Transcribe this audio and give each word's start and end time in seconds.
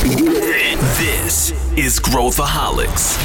This 0.00 1.52
is 1.76 1.98
Growthaholics. 1.98 3.18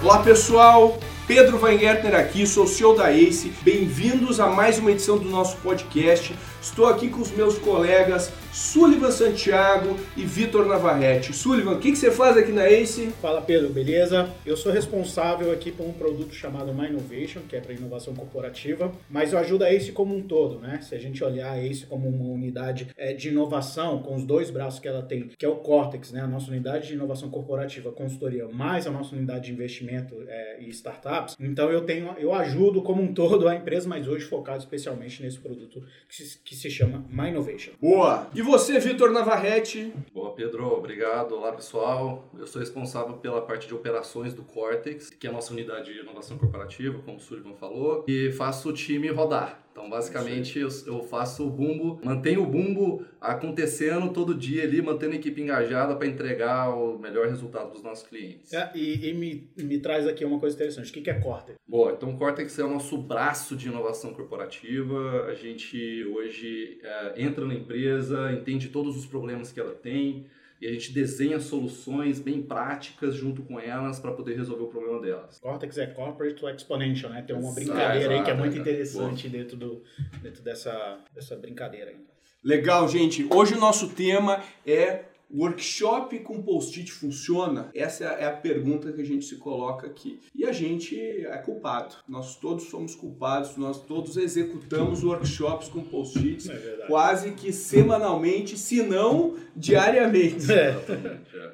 Olá 0.00 0.22
pessoal, 0.22 1.00
Pedro 1.26 1.58
Weingärtner 1.58 2.14
aqui, 2.14 2.46
sou 2.46 2.62
o 2.62 2.68
CEO 2.68 2.94
da 2.94 3.10
ACE. 3.10 3.52
Bem-vindos 3.62 4.38
a 4.38 4.46
mais 4.46 4.78
uma 4.78 4.92
edição 4.92 5.18
do 5.18 5.28
nosso 5.28 5.56
podcast. 5.56 6.32
Estou 6.62 6.86
aqui 6.86 7.08
com 7.08 7.20
os 7.20 7.32
meus 7.32 7.58
colegas 7.58 8.30
Sullivan 8.54 9.10
Santiago 9.10 9.96
e 10.16 10.24
Vitor 10.24 10.64
Navarrete. 10.64 11.32
Sullivan, 11.32 11.72
o 11.72 11.80
que, 11.80 11.90
que, 11.90 11.98
você 11.98 12.12
faz 12.12 12.36
aqui 12.36 12.52
na 12.52 12.70
ACE? 12.70 13.08
Fala 13.20 13.42
Pedro, 13.42 13.68
beleza? 13.70 14.32
Eu 14.46 14.56
sou 14.56 14.70
responsável 14.70 15.50
aqui 15.50 15.72
por 15.72 15.84
um 15.84 15.92
produto 15.92 16.32
chamado 16.32 16.72
My 16.72 16.86
Innovation, 16.86 17.40
que 17.48 17.56
é 17.56 17.60
para 17.60 17.74
inovação 17.74 18.14
corporativa, 18.14 18.92
mas 19.10 19.32
eu 19.32 19.40
ajudo 19.40 19.64
a 19.64 19.72
ACE 19.72 19.90
como 19.90 20.16
um 20.16 20.22
todo, 20.22 20.60
né? 20.60 20.78
Se 20.82 20.94
a 20.94 21.00
gente 21.00 21.24
olhar 21.24 21.50
a 21.50 21.60
ACE 21.60 21.84
como 21.86 22.08
uma 22.08 22.32
unidade 22.32 22.86
é, 22.96 23.12
de 23.12 23.30
inovação, 23.30 24.00
com 24.00 24.14
os 24.14 24.24
dois 24.24 24.50
braços 24.50 24.78
que 24.78 24.86
ela 24.86 25.02
tem, 25.02 25.30
que 25.36 25.44
é 25.44 25.48
o 25.48 25.56
Cortex, 25.56 26.12
né? 26.12 26.20
A 26.20 26.28
nossa 26.28 26.48
unidade 26.48 26.86
de 26.86 26.94
inovação 26.94 27.28
corporativa, 27.30 27.90
consultoria, 27.90 28.46
mais 28.46 28.86
a 28.86 28.90
nossa 28.92 29.16
unidade 29.16 29.46
de 29.46 29.52
investimento 29.52 30.14
é, 30.28 30.60
e 30.60 30.68
startups. 30.70 31.36
Então 31.40 31.72
eu 31.72 31.80
tenho, 31.80 32.14
eu 32.18 32.32
ajudo 32.32 32.82
como 32.82 33.02
um 33.02 33.12
todo 33.12 33.48
a 33.48 33.56
empresa, 33.56 33.88
mas 33.88 34.06
hoje 34.06 34.26
focado 34.26 34.58
especialmente 34.58 35.20
nesse 35.20 35.40
produto 35.40 35.82
que 36.08 36.14
se, 36.14 36.38
que 36.38 36.54
se 36.54 36.70
chama 36.70 37.04
My 37.10 37.30
Innovation. 37.30 37.72
Boa! 37.82 38.28
E 38.32 38.43
você, 38.44 38.78
Vitor 38.78 39.10
Navarrete? 39.10 39.92
Boa, 40.12 40.32
Pedro, 40.32 40.66
obrigado. 40.66 41.32
Olá, 41.32 41.50
pessoal. 41.52 42.28
Eu 42.38 42.46
sou 42.46 42.60
responsável 42.60 43.14
pela 43.14 43.40
parte 43.40 43.66
de 43.66 43.74
operações 43.74 44.34
do 44.34 44.42
Cortex, 44.42 45.10
que 45.10 45.26
é 45.26 45.30
a 45.30 45.32
nossa 45.32 45.52
unidade 45.52 45.92
de 45.92 46.00
inovação 46.00 46.36
corporativa, 46.36 47.00
como 47.04 47.16
o 47.16 47.20
Sullivan 47.20 47.54
falou, 47.54 48.04
e 48.06 48.30
faço 48.32 48.68
o 48.68 48.72
time 48.72 49.08
rodar. 49.08 49.63
Então, 49.74 49.90
basicamente, 49.90 50.56
eu, 50.56 50.68
eu, 50.86 51.02
faço 51.02 51.44
o 51.44 51.50
bumbo, 51.50 52.00
mantenho 52.04 52.44
o 52.44 52.46
bumbo 52.46 53.04
acontecendo 53.20 54.12
todo 54.12 54.32
dia 54.32 54.62
ali, 54.62 54.80
mantendo 54.80 55.14
a 55.14 55.16
equipe 55.16 55.42
engajada 55.42 55.96
para 55.96 56.06
entregar 56.06 56.70
o 56.70 56.96
melhor 56.96 57.26
resultado 57.26 57.70
para 57.70 57.78
os 57.78 57.82
nossos 57.82 58.06
clientes. 58.06 58.52
É, 58.52 58.70
e, 58.72 59.08
e 59.08 59.12
me, 59.12 59.50
me, 59.56 59.80
traz 59.80 60.06
aqui 60.06 60.24
uma 60.24 60.38
coisa 60.38 60.54
interessante. 60.54 60.92
O 60.92 60.94
que, 60.94 61.00
que 61.00 61.10
é 61.10 61.14
Cortex? 61.14 61.58
Bom, 61.66 61.90
então 61.90 62.16
Cortex 62.16 62.56
é 62.56 62.62
o 62.62 62.70
nosso 62.70 62.96
braço 62.96 63.56
de 63.56 63.66
inovação 63.66 64.14
corporativa. 64.14 65.24
A 65.24 65.34
gente 65.34 66.04
hoje 66.04 66.78
é, 66.80 67.14
entra 67.20 67.44
na 67.44 67.54
empresa, 67.54 68.30
entende 68.30 68.68
todos 68.68 68.96
os 68.96 69.06
problemas 69.06 69.50
que 69.50 69.58
ela 69.58 69.74
tem, 69.74 70.26
e 70.60 70.66
a 70.66 70.72
gente 70.72 70.92
desenha 70.92 71.40
soluções 71.40 72.20
bem 72.20 72.42
práticas 72.42 73.14
junto 73.14 73.42
com 73.42 73.58
elas 73.58 73.98
para 73.98 74.12
poder 74.12 74.36
resolver 74.36 74.64
o 74.64 74.68
problema 74.68 75.00
delas. 75.00 75.38
Cortex 75.38 75.78
é 75.78 75.86
Corporate 75.86 76.34
to 76.34 76.48
Exponential, 76.48 77.12
né? 77.12 77.22
Tem 77.22 77.36
uma 77.36 77.52
brincadeira 77.52 78.14
aí 78.14 78.22
que 78.22 78.30
é 78.30 78.34
muito 78.34 78.56
interessante 78.56 79.28
dentro, 79.28 79.56
do, 79.56 79.82
dentro 80.22 80.42
dessa, 80.42 80.98
dessa 81.14 81.36
brincadeira 81.36 81.90
aí. 81.90 81.96
Legal, 82.42 82.86
gente. 82.88 83.26
Hoje 83.30 83.54
o 83.54 83.58
nosso 83.58 83.88
tema 83.90 84.42
é 84.66 85.04
Workshop 85.30 86.18
com 86.20 86.42
post-it 86.42 86.92
funciona? 86.92 87.70
Essa 87.74 88.04
é 88.04 88.26
a 88.26 88.32
pergunta 88.32 88.92
que 88.92 89.00
a 89.00 89.04
gente 89.04 89.24
se 89.24 89.36
coloca 89.36 89.86
aqui. 89.86 90.20
E 90.34 90.44
a 90.44 90.52
gente 90.52 90.96
é 90.98 91.36
culpado. 91.38 91.96
Nós 92.08 92.36
todos 92.36 92.64
somos 92.64 92.94
culpados, 92.94 93.56
nós 93.56 93.80
todos 93.80 94.16
executamos 94.16 95.02
workshops 95.02 95.68
com 95.68 95.82
post-its 95.82 96.48
é 96.48 96.84
quase 96.86 97.32
que 97.32 97.52
semanalmente, 97.52 98.56
se 98.56 98.82
não 98.82 99.36
diariamente. 99.56 100.52
É. 100.52 100.74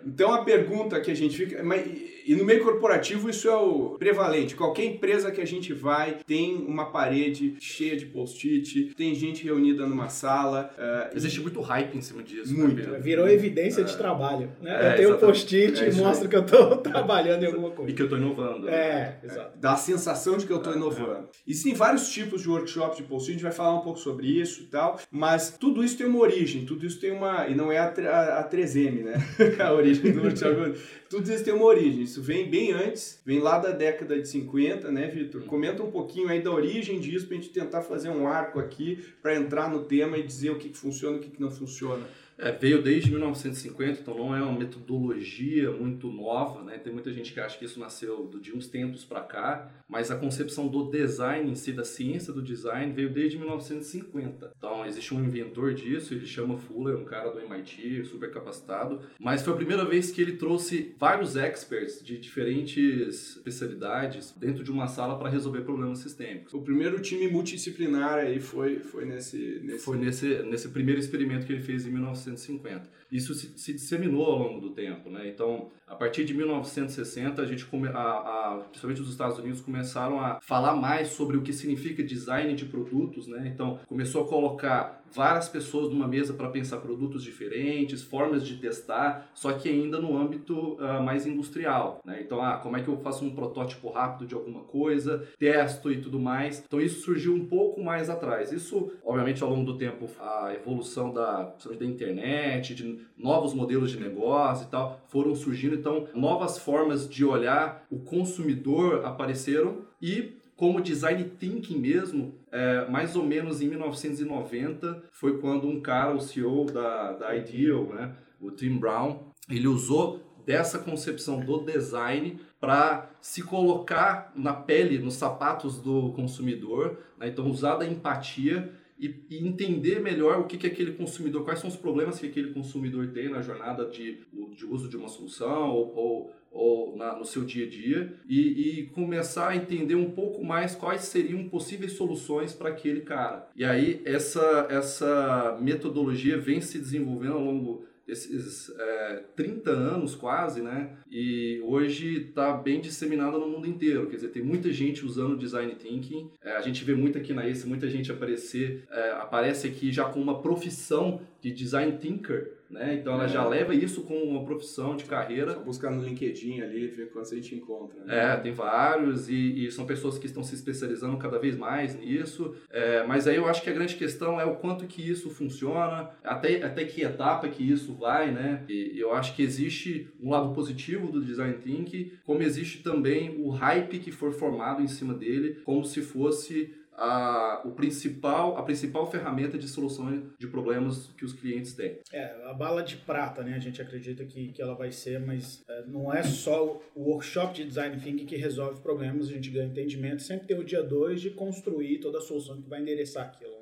Então 0.07 0.33
a 0.33 0.45
pergunta 0.45 1.01
que 1.01 1.11
a 1.11 1.17
gente 1.17 1.37
fica. 1.37 1.63
Mas, 1.63 1.87
e 2.27 2.35
no 2.35 2.45
meio 2.45 2.63
corporativo 2.63 3.29
isso 3.29 3.49
é 3.49 3.57
o 3.57 3.97
prevalente. 3.99 4.55
Qualquer 4.55 4.85
empresa 4.85 5.31
que 5.31 5.41
a 5.41 5.45
gente 5.45 5.73
vai 5.73 6.19
tem 6.27 6.57
uma 6.57 6.87
parede 6.87 7.57
cheia 7.61 7.97
de 7.97 8.07
post-it, 8.07 8.95
tem 8.97 9.15
gente 9.15 9.45
reunida 9.45 9.87
numa 9.87 10.09
sala. 10.09 10.71
Uh, 10.77 11.17
Existe 11.17 11.41
muito 11.41 11.61
hype 11.61 11.97
em 11.97 12.01
cima 12.01 12.23
disso. 12.23 12.57
Muito. 12.57 12.89
Né, 12.89 12.99
Virou 12.99 13.29
evidência 13.29 13.83
é. 13.83 13.85
de 13.85 13.97
trabalho. 13.97 14.51
Né? 14.61 14.71
É, 14.71 14.93
eu 14.93 14.97
tenho 14.97 15.19
post-it 15.19 15.83
é 15.83 15.89
e 15.89 15.95
mostro 15.95 16.29
que 16.29 16.37
eu 16.37 16.43
estou 16.43 16.77
trabalhando 16.79 17.43
em 17.43 17.47
alguma 17.47 17.71
coisa. 17.71 17.91
E 17.91 17.95
que 17.95 18.03
eu 18.03 18.07
estou 18.07 18.19
inovando. 18.19 18.69
É, 18.69 19.19
exato. 19.23 19.59
Dá 19.59 19.73
a 19.73 19.77
sensação 19.77 20.37
de 20.37 20.47
que 20.47 20.53
eu 20.53 20.59
estou 20.59 20.75
inovando. 20.75 21.29
Existem 21.47 21.75
vários 21.75 22.09
tipos 22.11 22.43
de 22.43 22.49
workshops 22.49 22.97
de 22.97 23.03
post-it, 23.03 23.31
a 23.31 23.33
gente 23.35 23.43
vai 23.43 23.53
falar 23.53 23.79
um 23.79 23.83
pouco 23.83 23.99
sobre 23.99 24.27
isso 24.27 24.63
e 24.63 24.67
tal, 24.67 24.99
mas 25.11 25.57
tudo 25.59 25.85
isso 25.85 25.97
tem 25.97 26.07
uma 26.07 26.19
origem, 26.19 26.65
tudo 26.65 26.87
isso 26.87 27.01
tem 27.01 27.11
uma. 27.11 27.47
E 27.49 27.55
não 27.55 27.71
é 27.71 27.79
a, 27.79 27.87
a, 27.87 28.41
a 28.41 28.51
3M, 28.51 29.05
né? 29.05 29.15
a 29.59 29.73
origem 29.73 30.13
do 30.13 30.23
workshop. 30.23 30.79
tudo 31.09 31.33
isso 31.33 31.45
tem 31.45 31.55
uma 31.55 31.65
origem. 31.65 32.07
Isso 32.11 32.21
vem 32.21 32.51
bem 32.51 32.73
antes, 32.73 33.21
vem 33.25 33.39
lá 33.39 33.57
da 33.61 33.71
década 33.71 34.21
de 34.21 34.27
50, 34.27 34.91
né, 34.91 35.07
Vitor? 35.07 35.43
Comenta 35.43 35.81
um 35.81 35.93
pouquinho 35.93 36.29
aí 36.29 36.43
da 36.43 36.51
origem 36.51 36.99
disso 36.99 37.29
para 37.29 37.37
a 37.37 37.41
gente 37.41 37.53
tentar 37.53 37.83
fazer 37.83 38.09
um 38.09 38.27
arco 38.27 38.59
aqui 38.59 39.05
para 39.23 39.37
entrar 39.37 39.71
no 39.71 39.85
tema 39.85 40.19
e 40.19 40.23
dizer 40.25 40.51
o 40.51 40.59
que, 40.59 40.71
que 40.71 40.77
funciona 40.77 41.15
e 41.15 41.21
o 41.21 41.23
que, 41.23 41.31
que 41.31 41.41
não 41.41 41.53
funciona. 41.53 42.05
É, 42.41 42.53
veio 42.53 42.83
desde 42.83 43.11
1950, 43.11 44.01
então 44.01 44.17
não 44.17 44.35
é 44.35 44.43
uma 44.43 44.59
metodologia 44.59 45.71
muito 45.71 46.11
nova, 46.11 46.63
né? 46.63 46.79
Tem 46.79 46.93
muita 46.93 47.13
gente 47.13 47.35
que 47.35 47.41
acha 47.41 47.59
que 47.59 47.67
isso 47.67 47.79
nasceu 47.79 48.31
de 48.41 48.57
uns 48.57 48.67
tempos 48.67 49.05
para 49.05 49.21
cá, 49.21 49.71
mas 49.87 50.11
a 50.11 50.17
concepção 50.17 50.67
do 50.67 50.91
design 50.91 51.51
em 51.51 51.55
si, 51.55 51.73
da 51.73 51.85
ciência 51.85 52.33
do 52.33 52.41
design, 52.41 52.93
veio 52.95 53.11
desde 53.11 53.37
1950. 53.37 54.53
Então 54.57 54.87
existe 54.87 55.13
um 55.15 55.23
inventor 55.23 55.75
disso, 55.75 56.15
ele 56.15 56.27
chama 56.27 56.57
Fuller, 56.57 56.97
um 56.97 57.05
cara 57.05 57.31
do 57.31 57.41
MIT, 57.41 58.07
super 58.07 58.31
capacitado, 58.31 59.01
mas 59.19 59.43
foi 59.43 59.53
a 59.53 59.57
primeira 59.57 59.85
vez 59.85 60.11
que 60.11 60.23
ele 60.23 60.33
trouxe 60.33 60.95
vários 60.99 61.37
experts 61.37 62.03
de 62.03 62.17
diferentes 62.17 63.37
especialidades 63.37 64.33
dentro 64.35 64.65
de 64.65 64.71
uma 64.71 64.89
sala 64.89 65.19
para 65.19 65.29
resolver 65.29 65.61
problemas 65.61 65.99
sistêmicos. 65.99 66.55
O 66.55 66.63
primeiro 66.63 67.01
time 67.03 67.29
multidisciplinar 67.29 68.19
aí 68.19 68.41
foi, 68.41 68.79
foi 68.79 69.05
nesse, 69.05 69.61
nesse... 69.63 69.85
Foi 69.85 69.99
nesse, 69.99 70.43
nesse 70.45 70.69
primeiro 70.71 70.99
experimento 70.99 71.45
que 71.45 71.53
ele 71.53 71.63
fez 71.63 71.87
em 71.87 71.91
1950. 71.91 72.30
1950. 72.31 72.89
Isso 73.11 73.35
se, 73.35 73.59
se, 73.59 73.73
disseminou 73.73 74.25
ao 74.25 74.39
longo 74.39 74.61
do 74.61 74.71
tempo, 74.71 75.11
né? 75.11 75.29
Então, 75.29 75.71
a 75.87 75.95
partir 75.95 76.25
de 76.25 76.33
1960, 76.33 77.43
a 77.43 77.47
gente, 77.47 77.67
come, 77.67 77.89
a, 77.89 77.93
a, 77.93 78.65
principalmente 78.69 79.03
os 79.03 79.11
Estados 79.11 79.39
Unidos, 79.39 79.61
começaram 79.61 80.21
a 80.21 80.41
falar 80.41 80.77
mais 80.77 81.09
sobre 81.09 81.37
o 81.37 81.43
que 81.43 81.53
significa 81.53 82.03
design 82.03 82.55
de 82.55 82.65
produtos, 82.67 83.27
né? 83.27 83.51
Então, 83.53 83.81
começou 83.87 84.25
a 84.25 84.29
colocar 84.29 85.00
várias 85.13 85.49
pessoas 85.49 85.93
numa 85.93 86.07
mesa 86.07 86.35
para 86.35 86.49
pensar 86.49 86.79
produtos 86.79 87.23
diferentes, 87.23 88.03
formas 88.03 88.47
de 88.47 88.57
testar, 88.57 89.31
só 89.35 89.53
que 89.53 89.69
ainda 89.69 90.01
no 90.01 90.17
âmbito 90.17 90.75
uh, 90.75 91.03
mais 91.03 91.27
industrial, 91.27 92.01
né? 92.05 92.21
Então, 92.23 92.41
ah, 92.43 92.59
como 92.59 92.77
é 92.77 92.83
que 92.83 92.89
eu 92.89 92.97
faço 92.99 93.25
um 93.25 93.35
protótipo 93.35 93.91
rápido 93.91 94.27
de 94.27 94.35
alguma 94.35 94.61
coisa, 94.61 95.27
testo 95.39 95.91
e 95.91 96.01
tudo 96.01 96.19
mais. 96.19 96.63
Então, 96.67 96.81
isso 96.81 97.03
surgiu 97.03 97.35
um 97.35 97.47
pouco 97.47 97.83
mais 97.83 98.09
atrás. 98.09 98.53
Isso, 98.53 98.93
obviamente, 99.05 99.43
ao 99.43 99.51
longo 99.51 99.65
do 99.65 99.79
tempo, 99.79 100.07
a 100.21 100.53
evolução 100.55 101.13
da, 101.13 101.55
da 101.79 101.85
internet, 101.85 102.75
de 102.75 103.01
novos 103.17 103.53
modelos 103.53 103.91
de 103.91 104.01
negócio 104.01 104.67
e 104.67 104.71
tal, 104.71 105.01
foram 105.09 105.35
surgindo. 105.35 105.75
Então, 105.75 106.07
novas 106.15 106.59
formas 106.59 107.09
de 107.09 107.25
olhar 107.25 107.87
o 107.91 107.99
consumidor 107.99 109.05
apareceram 109.05 109.83
e 110.01 110.41
como 110.61 110.79
design 110.83 111.25
thinking 111.39 111.79
mesmo, 111.79 112.35
é, 112.53 112.89
mais 112.89 113.17
ou 113.17 113.25
menos 113.25 113.61
em 113.61 113.69
1990 113.69 115.05
foi 115.13 115.39
quando 115.39 115.69
um 115.69 115.81
cara, 115.81 116.15
o 116.15 116.21
CEO 116.21 116.65
da, 116.67 117.13
da 117.13 117.37
Ideal, 117.37 117.85
né, 117.85 118.17
o 118.41 118.51
Tim 118.51 118.79
Brown, 118.79 119.31
ele 119.49 119.69
usou 119.69 120.21
dessa 120.45 120.79
concepção 120.79 121.41
do 121.41 121.65
design 121.65 122.41
para 122.61 123.11
se 123.21 123.43
colocar 123.43 124.33
na 124.35 124.53
pele, 124.53 124.99
nos 124.99 125.15
sapatos 125.15 125.79
do 125.81 126.13
consumidor, 126.13 126.99
né? 127.19 127.29
então 127.29 127.49
usar 127.49 127.77
da 127.77 127.87
empatia 127.87 128.73
e, 129.01 129.25
e, 129.31 129.49
entender 129.49 129.99
melhor 130.01 130.41
o 130.41 130.45
que, 130.45 130.59
que 130.59 130.67
aquele 130.67 130.93
consumidor, 130.93 131.43
quais 131.43 131.59
são 131.59 131.71
os 131.71 131.77
problemas 131.77 132.21
que 132.21 132.27
aquele 132.27 132.53
consumidor 132.53 133.09
tem 133.09 133.31
na 133.31 133.41
jornada 133.41 133.87
de, 133.87 134.19
de 134.55 134.67
uso 134.67 134.89
de 134.89 134.97
uma 134.97 135.09
solução 135.09 135.71
ou, 135.71 135.97
ou, 135.97 136.35
ou 136.51 136.97
na, 136.97 137.17
no 137.17 137.25
seu 137.25 137.43
dia 137.43 137.65
a 137.65 137.69
dia 137.69 138.15
e, 138.29 138.81
e, 138.81 138.87
começar 138.89 139.49
a 139.49 139.57
entender 139.57 139.95
um 139.95 140.11
pouco 140.11 140.45
mais 140.45 140.75
quais 140.75 141.03
seriam 141.03 141.49
possíveis 141.49 141.93
soluções 141.93 142.53
para 142.53 142.69
aquele 142.69 143.01
cara. 143.01 143.49
E 143.57 143.65
aí 143.65 144.03
essa, 144.05 144.67
essa 144.69 145.59
metodologia 145.61 146.39
vem 146.39 146.61
se 146.61 146.79
desenvolvendo 146.79 147.33
ao 147.33 147.45
longo 147.45 147.85
esses 148.07 148.71
é, 148.77 149.25
30 149.37 149.71
anos 149.71 150.15
quase, 150.15 150.61
né? 150.61 150.97
E 151.11 151.61
hoje 151.65 152.29
está 152.29 152.53
bem 152.53 152.81
disseminada 152.81 153.37
no 153.39 153.49
mundo 153.49 153.67
inteiro. 153.67 154.07
Quer 154.07 154.17
dizer, 154.17 154.29
tem 154.29 154.43
muita 154.43 154.73
gente 154.73 155.05
usando 155.05 155.37
design 155.37 155.75
thinking. 155.75 156.31
É, 156.45 156.53
a 156.53 156.61
gente 156.61 156.85
vê 156.85 156.95
muito 156.95 157.19
aqui 157.19 157.33
na 157.35 157.47
ACE, 157.47 157.67
muita 157.67 157.89
gente 157.89 158.13
aparecer, 158.13 158.85
é, 158.91 159.11
aparece 159.13 159.67
aqui 159.67 159.91
já 159.91 160.05
com 160.05 160.21
uma 160.21 160.41
profissão 160.41 161.21
de 161.41 161.51
design 161.51 161.97
thinker, 161.99 162.53
né? 162.69 162.95
Então 163.01 163.15
ela 163.15 163.25
É. 163.25 163.29
já 163.29 163.45
leva 163.49 163.75
isso 163.75 164.03
como 164.03 164.23
uma 164.25 164.45
profissão 164.45 164.95
de 164.95 165.05
carreira. 165.05 165.55
Só 165.55 165.61
buscar 165.61 165.91
no 165.91 166.03
LinkedIn 166.05 166.61
ali, 166.61 166.87
ver 166.87 167.11
quantos 167.11 167.33
a 167.33 167.35
gente 167.37 167.55
encontra. 167.55 167.99
né? 168.05 168.35
É, 168.35 168.37
tem 168.37 168.53
vários 168.53 169.29
e, 169.29 169.65
e 169.67 169.71
são 169.73 169.87
pessoas 169.87 170.19
que 170.19 170.27
estão 170.27 170.43
se 170.45 170.55
especializando 170.55 171.17
cada 171.17 171.39
vez 171.39 171.57
mais 171.57 171.99
nisso. 171.99 172.55
É, 172.71 173.03
mas 173.05 173.27
aí 173.27 173.37
eu 173.37 173.49
acho 173.49 173.63
que 173.63 173.71
a 173.71 173.73
grande 173.73 173.97
questão 173.97 174.39
é 174.39 174.45
o 174.45 174.57
quanto 174.57 174.87
que 174.87 175.01
isso 175.09 175.31
funciona, 175.31 176.11
até, 176.23 176.63
até 176.63 176.85
que 176.85 177.01
etapa 177.03 177.49
que 177.49 177.63
isso 177.69 177.95
vai, 177.95 178.31
né? 178.31 178.63
E 178.69 178.99
eu 178.99 179.15
acho 179.15 179.35
que 179.35 179.43
existe 179.43 180.09
um 180.23 180.31
lado 180.31 180.53
positivo 180.55 181.00
do 181.09 181.25
design 181.25 181.55
thinking, 181.59 182.13
como 182.25 182.43
existe 182.43 182.83
também 182.83 183.41
o 183.43 183.51
hype 183.51 183.99
que 183.99 184.11
for 184.11 184.33
formado 184.33 184.83
em 184.83 184.89
cima 184.89 185.15
dele, 185.15 185.61
como 185.65 185.85
se 185.85 186.03
fosse 186.03 186.75
a, 187.01 187.63
o 187.65 187.71
principal, 187.71 188.59
a 188.59 188.63
principal 188.63 189.11
ferramenta 189.11 189.57
de 189.57 189.67
solução 189.67 190.23
de 190.39 190.47
problemas 190.47 191.11
que 191.17 191.25
os 191.25 191.33
clientes 191.33 191.73
têm. 191.73 191.99
É, 192.13 192.45
a 192.45 192.53
bala 192.53 192.83
de 192.83 192.97
prata, 192.97 193.43
né? 193.43 193.55
A 193.55 193.59
gente 193.59 193.81
acredita 193.81 194.25
que, 194.25 194.53
que 194.53 194.61
ela 194.61 194.75
vai 194.75 194.93
ser, 194.93 195.19
mas 195.19 195.63
é, 195.67 195.85
não 195.87 196.13
é 196.13 196.23
só 196.23 196.81
o 196.95 197.03
workshop 197.03 197.55
de 197.55 197.65
design 197.65 197.99
thinking 197.99 198.27
que 198.27 198.37
resolve 198.37 198.81
problemas, 198.81 199.29
a 199.29 199.33
gente 199.33 199.49
ganha 199.51 199.67
entendimento. 199.67 200.23
Sempre 200.23 200.47
tem 200.47 200.59
o 200.59 200.65
dia 200.65 200.83
2 200.83 201.23
de 201.23 201.31
construir 201.31 201.99
toda 202.01 202.19
a 202.19 202.21
solução 202.21 202.61
que 202.61 202.69
vai 202.69 202.83
endereçar 202.83 203.25
aquilo, 203.25 203.53
né? 203.53 203.60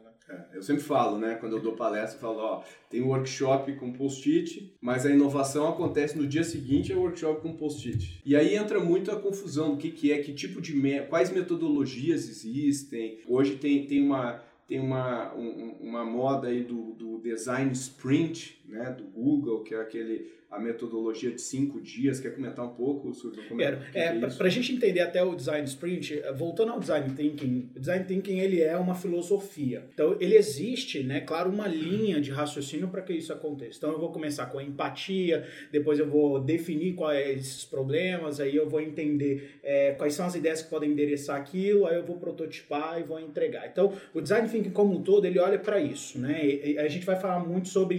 Eu 0.52 0.62
sempre 0.62 0.82
falo, 0.82 1.18
né? 1.18 1.34
Quando 1.36 1.56
eu 1.56 1.60
dou 1.62 1.72
palestra, 1.74 2.16
eu 2.16 2.20
falo, 2.20 2.38
ó, 2.38 2.62
tem 2.90 3.00
workshop 3.02 3.72
com 3.76 3.92
post-it, 3.92 4.74
mas 4.80 5.06
a 5.06 5.10
inovação 5.10 5.68
acontece 5.68 6.16
no 6.18 6.26
dia 6.26 6.44
seguinte 6.44 6.92
ao 6.92 7.00
workshop 7.00 7.40
com 7.42 7.52
post-it. 7.56 8.20
E 8.24 8.36
aí 8.36 8.54
entra 8.54 8.78
muito 8.80 9.10
a 9.10 9.16
confusão 9.20 9.72
do 9.72 9.76
que, 9.76 9.90
que 9.90 10.12
é, 10.12 10.18
que 10.18 10.32
tipo 10.32 10.60
de 10.60 10.74
me 10.76 11.00
quais 11.02 11.30
metodologias 11.30 12.28
existem. 12.28 13.18
Hoje 13.26 13.56
tem, 13.56 13.86
tem 13.86 14.02
uma 14.02 14.42
tem 14.66 14.80
uma, 14.80 15.34
um- 15.34 15.76
uma 15.80 16.04
moda 16.04 16.48
aí 16.48 16.62
do, 16.62 16.92
do 16.92 17.16
design 17.22 17.72
sprint, 17.72 18.57
né, 18.68 18.94
do 18.96 19.04
Google, 19.04 19.62
que 19.64 19.74
é 19.74 19.80
aquele 19.80 20.36
a 20.50 20.58
metodologia 20.58 21.30
de 21.30 21.42
cinco 21.42 21.78
dias. 21.78 22.20
Quer 22.20 22.34
comentar 22.34 22.64
um 22.64 22.70
pouco 22.74 23.12
sobre 23.12 23.42
como 23.42 23.60
Quero. 23.60 23.76
o 23.76 23.80
que 23.84 23.92
que 23.92 23.98
É, 23.98 24.16
isso? 24.16 24.38
para 24.38 24.46
a 24.46 24.50
gente 24.50 24.72
entender 24.72 25.00
até 25.00 25.22
o 25.22 25.34
design 25.34 25.66
sprint, 25.66 26.20
eh, 26.20 26.32
voltando 26.32 26.72
ao 26.72 26.80
design 26.80 27.10
thinking, 27.14 27.68
o 27.76 27.78
design 27.78 28.02
thinking 28.06 28.38
ele 28.38 28.62
é 28.62 28.74
uma 28.78 28.94
filosofia. 28.94 29.84
Então 29.92 30.16
ele 30.18 30.34
existe, 30.36 31.02
né, 31.02 31.20
claro, 31.20 31.50
uma 31.50 31.66
linha 31.68 32.18
de 32.18 32.30
raciocínio 32.30 32.88
para 32.88 33.02
que 33.02 33.12
isso 33.12 33.30
aconteça. 33.30 33.76
Então 33.76 33.92
eu 33.92 33.98
vou 33.98 34.10
começar 34.10 34.46
com 34.46 34.58
a 34.58 34.62
empatia, 34.64 35.46
depois 35.70 35.98
eu 35.98 36.08
vou 36.08 36.40
definir 36.40 36.94
quais 36.94 37.38
esses 37.40 37.64
problemas, 37.66 38.40
aí 38.40 38.56
eu 38.56 38.66
vou 38.70 38.80
entender 38.80 39.58
eh, 39.62 39.94
quais 39.98 40.14
são 40.14 40.24
as 40.24 40.34
ideias 40.34 40.62
que 40.62 40.70
podem 40.70 40.90
endereçar 40.92 41.36
aquilo, 41.36 41.84
aí 41.86 41.96
eu 41.96 42.06
vou 42.06 42.16
prototipar 42.16 42.98
e 42.98 43.02
vou 43.02 43.20
entregar. 43.20 43.68
Então 43.68 43.92
o 44.14 44.20
design 44.22 44.48
thinking 44.48 44.70
como 44.70 44.94
um 44.96 45.02
todo 45.02 45.26
ele 45.26 45.38
olha 45.38 45.58
para 45.58 45.78
isso, 45.78 46.18
né? 46.18 46.42
E- 46.46 46.78
a 46.78 46.88
gente 46.88 47.04
vai 47.04 47.16
falar 47.16 47.40
muito 47.40 47.68
sobre 47.68 47.98